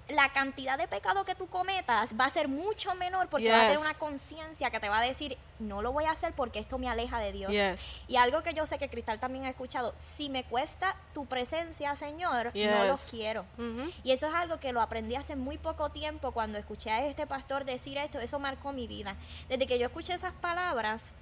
la 0.08 0.28
cantidad 0.34 0.76
de 0.76 0.86
pecado 0.86 1.24
que 1.24 1.34
tú 1.34 1.46
cometas 1.46 2.12
va 2.20 2.26
a 2.26 2.30
ser 2.30 2.46
mucho 2.46 2.94
menor 2.94 3.28
porque 3.28 3.50
vas 3.50 3.56
a 3.58 3.62
tener 3.68 3.78
Yes. 3.78 3.86
una 3.86 3.94
conciencia 3.94 4.70
que 4.70 4.78
te 4.78 4.90
va 4.90 4.98
a 4.98 5.02
decir, 5.02 5.38
no 5.58 5.80
lo 5.80 5.92
voy 5.92 6.04
a 6.04 6.10
hacer 6.10 6.34
porque 6.34 6.58
esto 6.58 6.76
me 6.76 6.88
aleja 6.90 7.18
de 7.18 7.32
Dios. 7.32 7.50
Yes. 7.50 8.00
Y 8.06 8.16
algo 8.16 8.42
que 8.42 8.52
yo 8.52 8.66
sé 8.66 8.78
que 8.78 8.90
Cristal 8.90 9.18
también 9.18 9.46
ha 9.46 9.48
escuchado, 9.48 9.94
si 10.16 10.28
me 10.28 10.44
cuesta 10.44 10.94
tu 11.14 11.24
presencia, 11.24 11.96
Señor, 11.96 12.52
no 12.54 12.84
lo 12.84 12.94
Yes. 12.96 13.08
quiero. 13.10 13.46
Ujú. 13.56 13.90
Y 14.02 14.12
eso 14.12 14.26
es 14.28 14.34
algo 14.34 14.60
que 14.60 14.72
lo 14.72 14.82
aprendí 14.82 15.14
hace 15.16 15.36
muy 15.36 15.56
poco 15.56 15.88
tiempo 15.90 16.32
cuando 16.32 16.58
escuché 16.58 16.90
a 16.90 17.06
este 17.06 17.26
pastor 17.26 17.64
decir 17.64 17.96
esto, 17.96 18.20
eso 18.20 18.38
marcó 18.38 18.72
mi 18.72 18.86
vida. 18.86 19.16
Desde 19.48 19.66
que 19.66 19.78
yo 19.78 19.86
escuché 19.86 20.12
esas 20.12 20.34
palabras, 20.34 21.14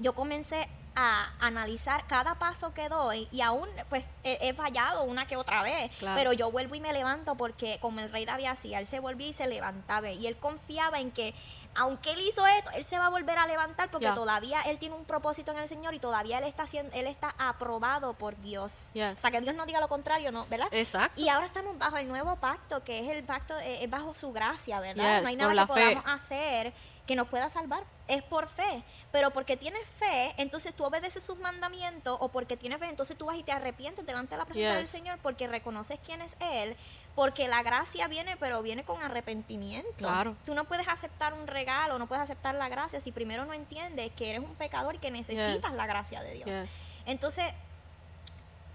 yo 0.00 0.14
comencé 0.14 0.68
a 0.96 1.32
analizar 1.38 2.04
cada 2.08 2.34
paso 2.34 2.74
que 2.74 2.88
doy 2.88 3.28
y 3.30 3.42
aún 3.42 3.68
pues 3.88 4.04
he, 4.24 4.48
he 4.48 4.54
fallado 4.54 5.04
una 5.04 5.26
que 5.26 5.36
otra 5.36 5.62
vez, 5.62 5.90
Claro. 5.98 6.16
pero 6.18 6.32
yo 6.32 6.50
vuelvo 6.50 6.74
y 6.74 6.80
me 6.80 6.92
levanto 6.92 7.36
porque 7.36 7.78
como 7.80 8.00
el 8.00 8.10
rey 8.10 8.24
David 8.24 8.46
hacía, 8.46 8.80
él 8.80 8.86
se 8.88 8.98
volvía 8.98 9.28
y 9.28 9.32
se 9.32 9.46
levantaba 9.46 10.10
y 10.10 10.26
él 10.26 10.36
confiaba 10.36 10.98
en 10.98 11.12
que 11.12 11.32
aunque 11.76 12.10
él 12.10 12.20
hizo 12.22 12.44
esto, 12.48 12.68
él 12.72 12.84
se 12.84 12.98
va 12.98 13.06
a 13.06 13.10
volver 13.10 13.38
a 13.38 13.46
levantar 13.46 13.92
porque 13.92 14.08
todavía 14.10 14.60
él 14.62 14.80
tiene 14.80 14.96
un 14.96 15.04
propósito 15.04 15.52
en 15.52 15.58
el 15.60 15.68
Señor 15.68 15.94
y 15.94 16.00
todavía 16.00 16.38
él 16.38 16.44
está 16.44 16.64
haciendo, 16.64 16.92
él 16.96 17.06
está 17.06 17.32
aprobado 17.38 18.14
por 18.14 18.36
Dios. 18.40 18.72
Yes. 18.92 19.20
Para 19.20 19.30
que 19.38 19.40
Dios 19.42 19.54
no 19.54 19.66
diga 19.66 19.78
lo 19.78 19.86
contrario, 19.86 20.32
¿no? 20.32 20.46
¿Verdad? 20.46 20.66
Exacto. 20.72 21.20
Y 21.20 21.28
ahora 21.28 21.46
estamos 21.46 21.78
bajo 21.78 21.96
el 21.96 22.08
nuevo 22.08 22.34
pacto, 22.34 22.82
que 22.82 22.98
es 22.98 23.08
el 23.16 23.22
pacto, 23.22 23.56
eh, 23.60 23.84
es 23.84 23.88
bajo 23.88 24.14
su 24.14 24.32
gracia, 24.32 24.80
¿verdad? 24.80 25.18
Yes, 25.18 25.22
no 25.22 25.28
hay 25.28 25.36
nada 25.36 25.52
que 25.68 25.72
fe. 25.72 25.80
podamos 25.80 26.04
hacer 26.06 26.72
que 27.10 27.16
nos 27.16 27.26
pueda 27.26 27.50
salvar. 27.50 27.82
Es 28.06 28.22
por 28.22 28.48
fe. 28.48 28.84
Pero 29.10 29.32
porque 29.32 29.56
tienes 29.56 29.82
fe, 29.98 30.32
entonces 30.36 30.72
tú 30.72 30.84
obedeces 30.84 31.24
sus 31.24 31.40
mandamientos, 31.40 32.16
o 32.20 32.28
porque 32.28 32.56
tienes 32.56 32.78
fe, 32.78 32.88
entonces 32.88 33.18
tú 33.18 33.26
vas 33.26 33.36
y 33.36 33.42
te 33.42 33.50
arrepientes 33.50 34.06
delante 34.06 34.36
de 34.36 34.38
la 34.38 34.44
presencia 34.44 34.76
del. 34.76 34.86
Señor, 34.86 35.18
porque 35.20 35.48
reconoces 35.48 35.98
quién 36.06 36.22
es 36.22 36.36
Él. 36.38 36.76
Porque 37.16 37.48
la 37.48 37.64
gracia 37.64 38.06
viene, 38.06 38.36
pero 38.36 38.62
viene 38.62 38.84
con 38.84 39.02
arrepentimiento. 39.02 39.90
Claro. 39.96 40.36
Tú 40.44 40.54
no 40.54 40.66
puedes 40.66 40.86
aceptar 40.86 41.32
un 41.32 41.48
regalo, 41.48 41.98
no 41.98 42.06
puedes 42.06 42.22
aceptar 42.22 42.54
la 42.54 42.68
gracia 42.68 43.00
si 43.00 43.10
primero 43.10 43.44
no 43.44 43.54
entiendes 43.54 44.12
que 44.12 44.30
eres 44.30 44.42
un 44.44 44.54
pecador 44.54 44.94
y 44.94 44.98
que 44.98 45.10
necesitas 45.10 45.70
Yes. 45.72 45.76
la 45.76 45.86
gracia 45.88 46.22
de 46.22 46.32
Dios. 46.34 46.46
Yes. 46.48 46.72
Entonces, 47.06 47.52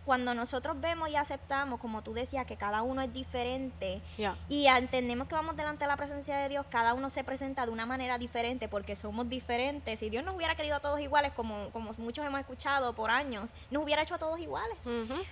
cuando 0.05 0.33
nosotros 0.35 0.79
vemos 0.79 1.09
y 1.09 1.15
aceptamos, 1.15 1.79
como 1.79 2.03
tú 2.03 2.13
decías, 2.13 2.45
que 2.45 2.57
cada 2.57 2.83
uno 2.83 3.01
es 3.01 3.11
diferente 3.11 4.01
Yeah. 4.17 4.37
y 4.49 4.67
entendemos 4.67 5.27
que 5.27 5.35
vamos 5.35 5.55
delante 5.57 5.83
de 5.83 5.87
la 5.87 5.97
presencia 5.97 6.37
de 6.37 6.47
Dios, 6.47 6.65
cada 6.69 6.93
uno 6.93 7.09
se 7.09 7.23
presenta 7.23 7.65
de 7.65 7.71
una 7.71 7.85
manera 7.85 8.17
diferente 8.17 8.67
porque 8.67 8.95
somos 8.95 9.27
diferentes. 9.27 9.99
Si 9.99 10.09
Dios 10.09 10.23
nos 10.23 10.35
hubiera 10.35 10.55
querido 10.55 10.75
a 10.75 10.79
todos 10.79 10.99
iguales, 10.99 11.31
como, 11.33 11.69
como 11.71 11.91
muchos 11.97 12.23
hemos 12.25 12.39
escuchado 12.39 12.93
por 12.93 13.09
años, 13.09 13.51
nos 13.71 13.83
hubiera 13.83 14.03
hecho 14.03 14.15
a 14.15 14.19
todos 14.19 14.39
iguales. 14.39 14.77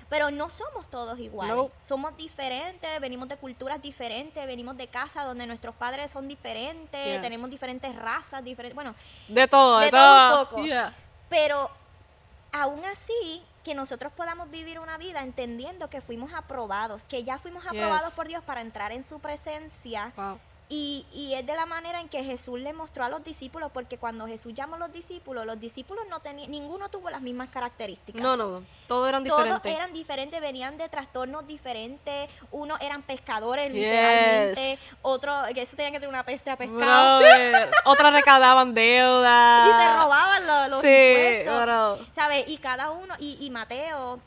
Pero 0.10 0.32
no 0.32 0.50
somos 0.50 0.90
todos 0.90 1.20
iguales. 1.20 1.56
No. 1.56 1.70
Somos 1.84 2.18
diferentes, 2.18 3.00
venimos 3.00 3.30
de 3.30 3.38
culturas 3.38 3.82
diferentes, 3.82 4.46
venimos 4.48 4.76
de 4.78 4.88
casa 4.88 5.24
donde 5.24 5.46
nuestros 5.46 5.76
padres 5.76 6.12
son 6.12 6.28
diferentes, 6.28 7.06
Yes. 7.06 7.22
tenemos 7.22 7.50
diferentes 7.50 7.96
razas, 7.96 8.44
diferentes, 8.44 8.74
bueno, 8.76 8.96
De 9.28 9.48
todo, 9.48 9.80
de, 9.80 9.86
De 9.86 9.92
todo 9.92 10.42
un 10.42 10.46
poco. 10.48 10.64
Yeah. 10.64 10.94
pero 11.30 11.70
aún 12.52 12.84
así, 12.86 13.44
que 13.64 13.74
nosotros 13.76 14.12
podamos 14.14 14.50
vivir 14.52 14.80
una 14.80 14.98
vida 14.98 15.22
entendiendo 15.24 15.90
que 15.90 16.02
fuimos 16.02 16.34
aprobados, 16.34 17.04
que 17.04 17.24
ya 17.24 17.38
fuimos 17.38 17.66
aprobados 17.66 18.08
Yes. 18.10 18.16
por 18.16 18.28
Dios 18.28 18.44
para 18.44 18.62
entrar 18.62 18.92
en 18.92 19.04
su 19.04 19.20
presencia. 19.20 20.12
Wow. 20.18 20.40
Y, 20.76 21.06
y 21.14 21.36
es 21.36 21.46
de 21.46 21.54
la 21.56 21.68
manera 21.68 22.00
en 22.00 22.10
que 22.10 22.24
Jesús 22.24 22.60
le 22.60 22.74
mostró 22.74 23.04
a 23.06 23.10
los 23.10 23.24
discípulos, 23.24 23.70
porque 23.72 24.00
cuando 24.00 24.26
Jesús 24.26 24.56
llamó 24.56 24.74
a 24.74 24.80
los 24.80 24.92
discípulos, 24.92 25.46
los 25.46 25.60
discípulos 25.60 26.04
no 26.10 26.20
tenían, 26.20 26.50
ninguno 26.50 26.90
tuvo 26.90 27.12
las 27.12 27.22
mismas 27.22 27.50
características. 27.50 28.20
No, 28.20 28.36
no, 28.36 28.64
todos 28.88 29.08
eran 29.08 29.24
Todos 29.24 29.44
diferentes. 29.44 29.72
eran 29.72 29.94
diferentes, 29.94 30.42
venían 30.42 30.80
de 30.80 30.90
trastornos 30.90 31.46
diferentes. 31.46 32.28
Unos 32.52 32.82
eran 32.82 33.04
pescadores, 33.04 33.72
Yes. 33.72 33.84
literalmente. 33.84 34.80
Otros, 35.04 35.48
que 35.54 35.62
eso 35.62 35.76
tenían 35.76 35.94
que 35.94 36.00
tener 36.00 36.10
una 36.10 36.24
peste 36.26 36.50
a 36.50 36.58
pescado. 36.58 37.22
Otras 37.86 38.12
recaudaban 38.12 38.74
deuda. 38.74 39.68
y 39.68 39.72
se 39.80 39.94
robaban 40.02 40.48
los, 40.48 40.68
los 40.70 40.82
Sí, 40.82 40.88
impuestos. 40.88 42.08
¿Sabes? 42.16 42.46
Y 42.50 42.58
cada 42.58 42.90
uno, 42.90 43.14
y, 43.20 43.38
y 43.40 43.52
Mateo, 43.52 44.20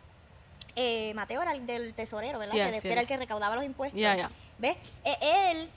eh, 0.76 1.12
Mateo 1.14 1.42
era 1.42 1.52
el 1.54 1.66
del 1.66 1.92
tesorero, 1.94 2.38
¿verdad? 2.38 2.54
Yes, 2.54 2.82
que 2.82 2.92
era 2.92 3.00
el 3.00 3.08
que 3.08 3.16
recaudaba 3.16 3.56
los 3.56 3.64
impuestos. 3.64 4.00
Ya, 4.00 4.14
ya. 4.14 4.30
¿Ves? 4.58 4.76
Eh, 5.04 5.16
él, 5.50 5.70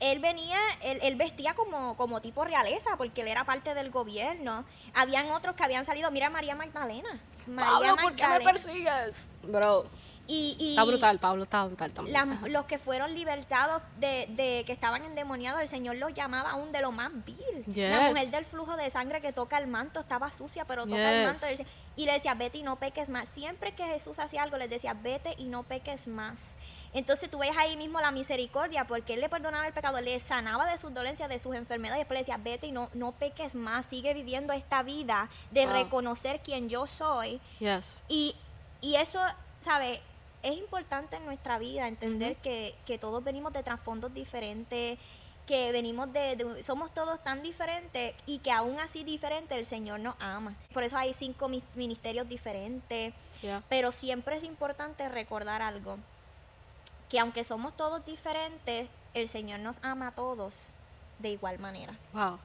él 0.00 0.18
venía, 0.18 0.58
él, 0.82 0.98
él 1.02 1.16
vestía 1.16 1.54
como, 1.54 1.96
como 1.96 2.20
tipo 2.20 2.44
realeza, 2.44 2.96
porque 2.96 3.22
él 3.22 3.28
era 3.28 3.44
parte 3.44 3.74
del 3.74 3.90
gobierno. 3.90 4.64
Habían 4.94 5.30
otros 5.30 5.54
que 5.56 5.64
habían 5.64 5.84
salido, 5.86 6.10
mira 6.10 6.30
María 6.30 6.54
Magdalena. 6.54 7.18
María 7.46 7.70
Pablo, 7.72 7.96
¿por 8.02 8.16
qué 8.16 8.26
me 8.28 8.40
persigues? 8.40 9.30
Bro. 9.42 9.86
Y, 10.28 10.56
y 10.58 10.70
Está 10.70 10.82
brutal, 10.82 11.20
Pablo, 11.20 11.44
está 11.44 11.64
brutal 11.66 11.92
también. 11.92 12.12
las- 12.42 12.50
los 12.50 12.64
que 12.66 12.78
fueron 12.80 13.14
libertados 13.14 13.80
de, 13.98 14.26
de 14.30 14.64
que 14.66 14.72
estaban 14.72 15.04
endemoniados, 15.04 15.60
el 15.60 15.68
Señor 15.68 15.94
los 15.98 16.12
llamaba 16.14 16.50
aún 16.50 16.72
de 16.72 16.80
lo 16.80 16.90
más 16.90 17.12
vil. 17.24 17.62
La 17.90 18.08
mujer 18.08 18.28
del 18.32 18.44
flujo 18.44 18.76
de 18.76 18.90
sangre 18.90 19.20
que 19.20 19.32
toca 19.32 19.56
el 19.58 19.68
manto 19.68 20.00
estaba 20.00 20.32
sucia, 20.32 20.64
pero 20.64 20.84
toca 20.84 20.96
el 21.20 21.26
manto. 21.26 21.46
Y 21.94 22.06
le 22.06 22.12
decía, 22.14 22.34
vete 22.34 22.58
y 22.58 22.64
no 22.64 22.74
peques 22.74 23.08
más. 23.08 23.28
Siempre 23.28 23.72
que 23.76 23.84
Jesús 23.84 24.18
hacía 24.18 24.42
algo, 24.42 24.56
les 24.58 24.68
decía, 24.68 24.94
vete 25.00 25.36
y 25.38 25.44
no 25.44 25.62
peques 25.62 26.08
más. 26.08 26.56
Entonces 26.92 27.30
tú 27.30 27.38
ves 27.38 27.56
ahí 27.56 27.76
mismo 27.76 28.00
la 28.00 28.10
misericordia, 28.10 28.86
porque 28.86 29.14
Él 29.14 29.20
le 29.20 29.28
perdonaba 29.28 29.66
el 29.66 29.72
pecado, 29.72 30.00
le 30.00 30.18
sanaba 30.20 30.66
de 30.70 30.78
sus 30.78 30.92
dolencias, 30.94 31.28
de 31.28 31.38
sus 31.38 31.54
enfermedades, 31.54 31.98
y 31.98 32.00
después 32.00 32.16
le 32.16 32.20
decía, 32.20 32.36
vete 32.38 32.66
y 32.68 32.72
no, 32.72 32.88
no 32.94 33.12
peques 33.12 33.54
más, 33.54 33.86
sigue 33.86 34.14
viviendo 34.14 34.52
esta 34.52 34.82
vida 34.82 35.28
de 35.50 35.66
Wow. 35.66 35.74
reconocer 35.74 36.40
quién 36.42 36.68
yo 36.68 36.86
soy. 36.86 37.40
Yes. 37.58 38.02
Y, 38.08 38.34
y 38.80 38.96
eso, 38.96 39.20
¿sabes? 39.62 40.00
Es 40.42 40.56
importante 40.56 41.16
en 41.16 41.24
nuestra 41.24 41.58
vida 41.58 41.88
entender 41.88 42.36
que, 42.36 42.74
que 42.86 42.98
todos 42.98 43.22
venimos 43.24 43.52
de 43.52 43.62
trasfondos 43.62 44.14
diferentes 44.14 44.98
que 45.46 45.70
venimos 45.70 46.12
de, 46.12 46.34
de- 46.34 46.62
somos 46.64 46.92
todos 46.92 47.22
tan 47.22 47.40
diferentes 47.40 48.16
y 48.26 48.38
que 48.40 48.50
aún 48.50 48.80
así 48.80 49.04
diferentes 49.04 49.56
el 49.56 49.64
Señor 49.64 50.00
nos 50.00 50.16
ama. 50.18 50.56
Por 50.74 50.82
eso 50.82 50.96
hay 50.98 51.14
cinco 51.14 51.48
mi- 51.48 51.62
ministerios 51.76 52.28
diferentes, 52.28 53.14
Yeah. 53.42 53.62
pero 53.68 53.92
siempre 53.92 54.36
es 54.36 54.42
importante 54.42 55.08
recordar 55.08 55.62
algo, 55.62 55.98
que 57.08 57.18
aunque 57.18 57.44
somos 57.44 57.76
todos 57.76 58.04
diferentes, 58.04 58.88
el 59.14 59.28
Señor 59.28 59.60
nos 59.60 59.78
ama 59.82 60.08
a 60.08 60.12
todos 60.12 60.72
de 61.18 61.30
igual 61.30 61.58
manera. 61.58 61.94
Wow. 62.12 62.38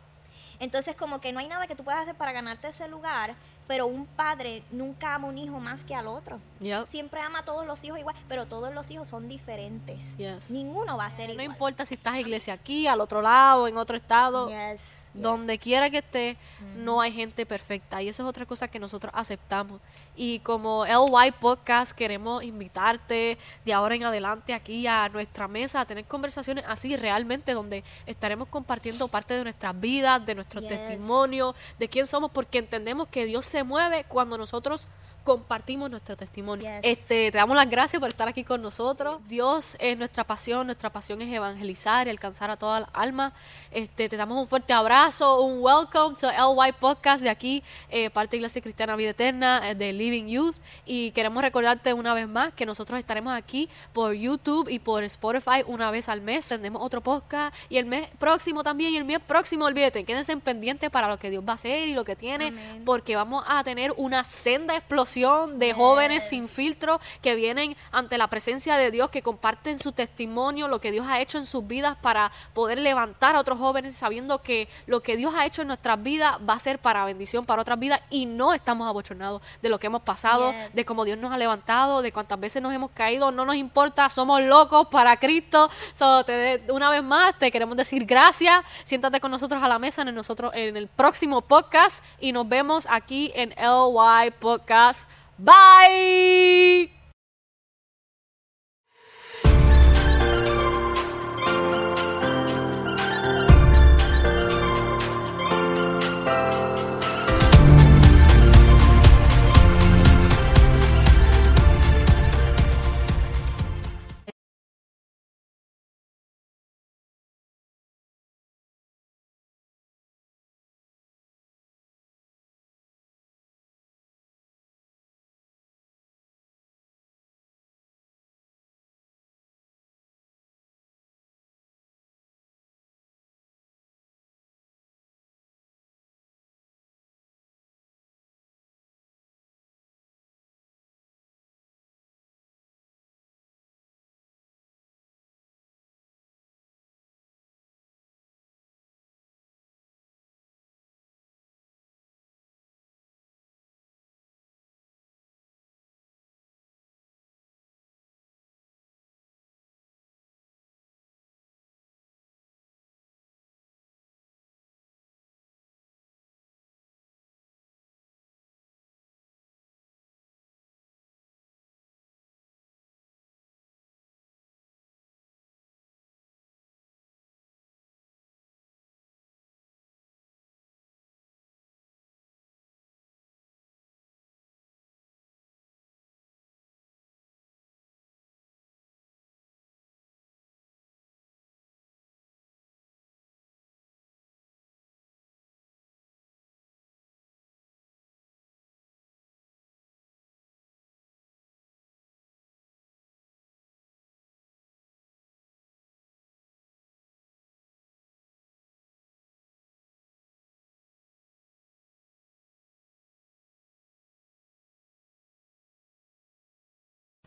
Entonces 0.60 0.96
como 0.96 1.20
que 1.20 1.32
no 1.34 1.40
hay 1.40 1.48
nada 1.48 1.68
que 1.68 1.76
tú 1.76 1.84
puedas 1.84 2.02
hacer 2.02 2.16
para 2.16 2.32
ganarte 2.32 2.68
ese 2.68 2.88
lugar, 2.88 3.34
pero 3.68 3.88
un 3.88 4.06
padre 4.06 4.64
nunca 4.72 5.16
ama 5.16 5.28
a 5.28 5.30
un 5.32 5.38
hijo 5.38 5.60
más 5.60 5.84
que 5.84 5.96
al 5.96 6.08
otro. 6.08 6.40
Yep. 6.60 6.88
Siempre 6.88 7.20
ama 7.22 7.40
a 7.40 7.46
todos 7.46 7.66
los 7.66 7.84
hijos 7.84 7.98
igual, 8.00 8.16
pero 8.28 8.46
todos 8.46 8.74
los 8.74 8.92
hijos 8.92 9.08
son 9.08 9.28
diferentes. 9.28 10.16
Yes. 10.18 10.52
Ninguno 10.52 10.98
va 10.98 11.06
a 11.06 11.10
ser 11.10 11.28
No 11.30 11.34
igual. 11.34 11.48
importa 11.48 11.86
si 11.86 11.96
estás 11.96 12.18
iglesia 12.18 12.54
aquí, 12.54 12.86
al 12.86 13.02
otro 13.02 13.22
lado, 13.22 13.68
en 13.68 13.78
otro 13.78 13.98
estado. 13.98 14.50
Yes, 14.50 14.82
yes. 15.14 15.22
Donde 15.22 15.58
quiera 15.58 15.90
que 15.90 16.00
esté, 16.00 16.38
no 16.78 17.02
hay 17.02 17.12
gente 17.12 17.46
perfecta. 17.46 18.02
Y 18.02 18.10
esa 18.10 18.24
es 18.24 18.30
otra 18.30 18.46
cosa 18.46 18.68
que 18.68 18.80
nosotros 18.80 19.12
aceptamos. 19.16 19.80
Y 20.16 20.40
como 20.40 20.86
LY 20.86 21.32
Podcast, 21.40 21.92
queremos 21.94 22.44
invitarte 22.44 23.38
de 23.66 23.74
ahora 23.74 23.96
en 23.96 24.04
adelante 24.04 24.54
aquí 24.54 24.88
a 24.88 25.10
nuestra 25.10 25.48
mesa 25.48 25.82
a 25.82 25.86
tener 25.86 26.06
conversaciones 26.06 26.64
así 26.68 26.96
realmente, 26.96 27.54
donde 27.54 27.84
estaremos 28.06 28.48
compartiendo 28.48 29.08
parte 29.08 29.34
de 29.34 29.44
nuestras 29.44 29.80
vidas, 29.80 30.26
de 30.26 30.36
nuestros 30.36 30.64
Yes. 30.64 30.70
testimonios, 30.70 31.56
de 31.80 31.88
quién 31.88 32.08
somos, 32.08 32.32
porque 32.32 32.60
entendemos 32.60 33.08
que 33.08 33.26
Dios 33.26 33.46
se 33.46 33.64
mueve 33.64 34.04
cuando 34.08 34.38
nosotros 34.38 34.88
compartimos 35.24 35.90
nuestro 35.90 36.18
testimonio. 36.18 36.70
Yes. 36.70 36.80
Este, 36.84 37.32
te 37.32 37.38
damos 37.38 37.56
las 37.56 37.70
gracias 37.70 38.00
por 38.00 38.10
estar 38.10 38.28
aquí 38.28 38.44
con 38.44 38.62
nosotros. 38.62 39.20
Dios 39.28 39.78
es 39.80 39.98
nuestra 39.98 40.24
pasión, 40.24 40.66
nuestra 40.66 40.90
pasión 40.90 41.22
es 41.22 41.32
evangelizar 41.32 42.08
y 42.08 42.10
alcanzar 42.10 42.50
a 42.50 42.58
todas 42.58 42.82
las 42.82 42.90
almas. 42.94 43.34
Este, 43.72 44.10
te 44.10 44.18
damos 44.18 44.38
un 44.38 44.48
fuerte 44.48 44.74
abrazo, 44.74 45.42
un 45.42 45.62
welcome 45.62 46.16
to 46.16 46.28
LY 46.30 46.74
Podcast 46.80 47.24
de 47.24 47.30
aquí, 47.30 47.64
eh, 47.90 48.10
parte 48.10 48.32
de 48.32 48.38
Iglesia 48.38 48.62
Cristiana 48.62 48.96
Vida 48.96 49.12
Eterna, 49.12 49.70
eh, 49.70 49.76
de 49.76 49.94
Living 49.94 50.28
Youth. 50.28 50.56
Y 50.86 51.12
queremos 51.12 51.42
recordarte 51.44 51.94
una 51.94 52.14
vez 52.14 52.28
más 52.28 52.54
que 52.54 52.66
nosotros 52.66 53.00
estaremos 53.00 53.34
aquí 53.34 53.70
por 53.94 54.14
YouTube 54.14 54.70
y 54.70 54.80
por 54.80 55.04
Spotify 55.04 55.64
una 55.68 55.92
vez 55.92 56.10
al 56.10 56.22
mes. 56.22 56.48
Tendremos 56.48 56.82
otro 56.82 57.02
podcast 57.02 57.56
y 57.70 57.78
el 57.78 57.86
mes 57.86 58.08
próximo 58.18 58.64
también. 58.64 58.94
Y 58.94 58.98
el 58.98 59.06
mes 59.06 59.20
próximo, 59.20 59.66
olvídate, 59.66 60.04
quédense 60.04 60.36
pendientes 60.38 60.90
para 60.90 61.08
lo 61.08 61.18
que 61.18 61.30
Dios 61.30 61.44
va 61.48 61.54
a 61.54 61.56
hacer 61.56 61.88
y 61.88 61.94
lo 61.94 62.04
que 62.04 62.16
tiene, 62.16 62.48
Amén. 62.48 62.84
porque 62.86 63.16
vamos 63.16 63.44
a 63.48 63.64
tener 63.64 63.94
una 63.98 64.24
senda 64.24 64.76
de 65.16 65.74
jóvenes 65.74 66.28
sin 66.30 66.48
filtro 66.48 67.00
que 67.22 67.36
vienen 67.36 67.76
ante 67.92 68.18
la 68.18 68.28
presencia 68.28 68.78
de 68.78 68.92
Dios, 68.92 69.10
que 69.10 69.22
comparten 69.22 69.80
su 69.80 69.92
testimonio, 69.92 70.68
lo 70.68 70.80
que 70.80 70.92
Dios 70.92 71.06
ha 71.10 71.20
hecho 71.20 71.38
en 71.38 71.46
sus 71.46 71.68
vidas 71.68 71.98
para 72.02 72.32
poder 72.54 72.80
levantar 72.80 73.36
a 73.36 73.40
otros 73.40 73.60
jóvenes 73.60 73.96
sabiendo 73.96 74.42
que 74.42 74.68
lo 74.88 75.02
que 75.02 75.18
Dios 75.18 75.34
ha 75.36 75.46
hecho 75.46 75.62
en 75.62 75.68
nuestras 75.68 76.02
vidas 76.02 76.38
va 76.48 76.54
a 76.54 76.60
ser 76.60 76.80
para 76.80 77.04
bendición 77.06 77.46
para 77.46 77.62
otras 77.62 77.78
vidas 77.80 78.00
y 78.10 78.26
no 78.26 78.54
estamos 78.54 78.88
abochornados 78.88 79.42
de 79.62 79.70
lo 79.70 79.80
que 79.80 79.88
hemos 79.88 80.02
pasado, 80.02 80.52
Yes. 80.52 80.74
de 80.74 80.86
cómo 80.86 81.04
Dios 81.06 81.18
nos 81.18 81.32
ha 81.32 81.38
levantado, 81.38 82.02
de 82.02 82.12
cuántas 82.12 82.40
veces 82.40 82.62
nos 82.62 82.74
hemos 82.74 82.92
caído, 82.92 83.32
no 83.32 83.46
nos 83.46 83.56
importa, 83.56 84.10
somos 84.10 84.42
locos 84.42 84.88
para 84.88 85.18
Cristo. 85.18 85.70
So, 85.94 86.24
te- 86.24 86.64
una 86.70 86.90
vez 86.90 87.04
más 87.04 87.38
te 87.38 87.52
queremos 87.52 87.76
decir 87.78 88.06
gracias. 88.06 88.64
Siéntate 88.84 89.20
con 89.20 89.32
nosotros 89.32 89.62
a 89.64 89.68
la 89.68 89.80
mesa 89.80 90.02
en 90.02 90.10
el, 90.10 90.16
nosotros, 90.16 90.52
en 90.56 90.78
el 90.78 90.88
próximo 90.88 91.42
podcast 91.42 92.04
y 92.20 92.32
nos 92.32 92.48
vemos 92.48 92.88
aquí 92.90 93.32
en 93.36 93.50
LY 93.58 94.32
Podcast. 94.40 95.01
Bye. 95.44 97.01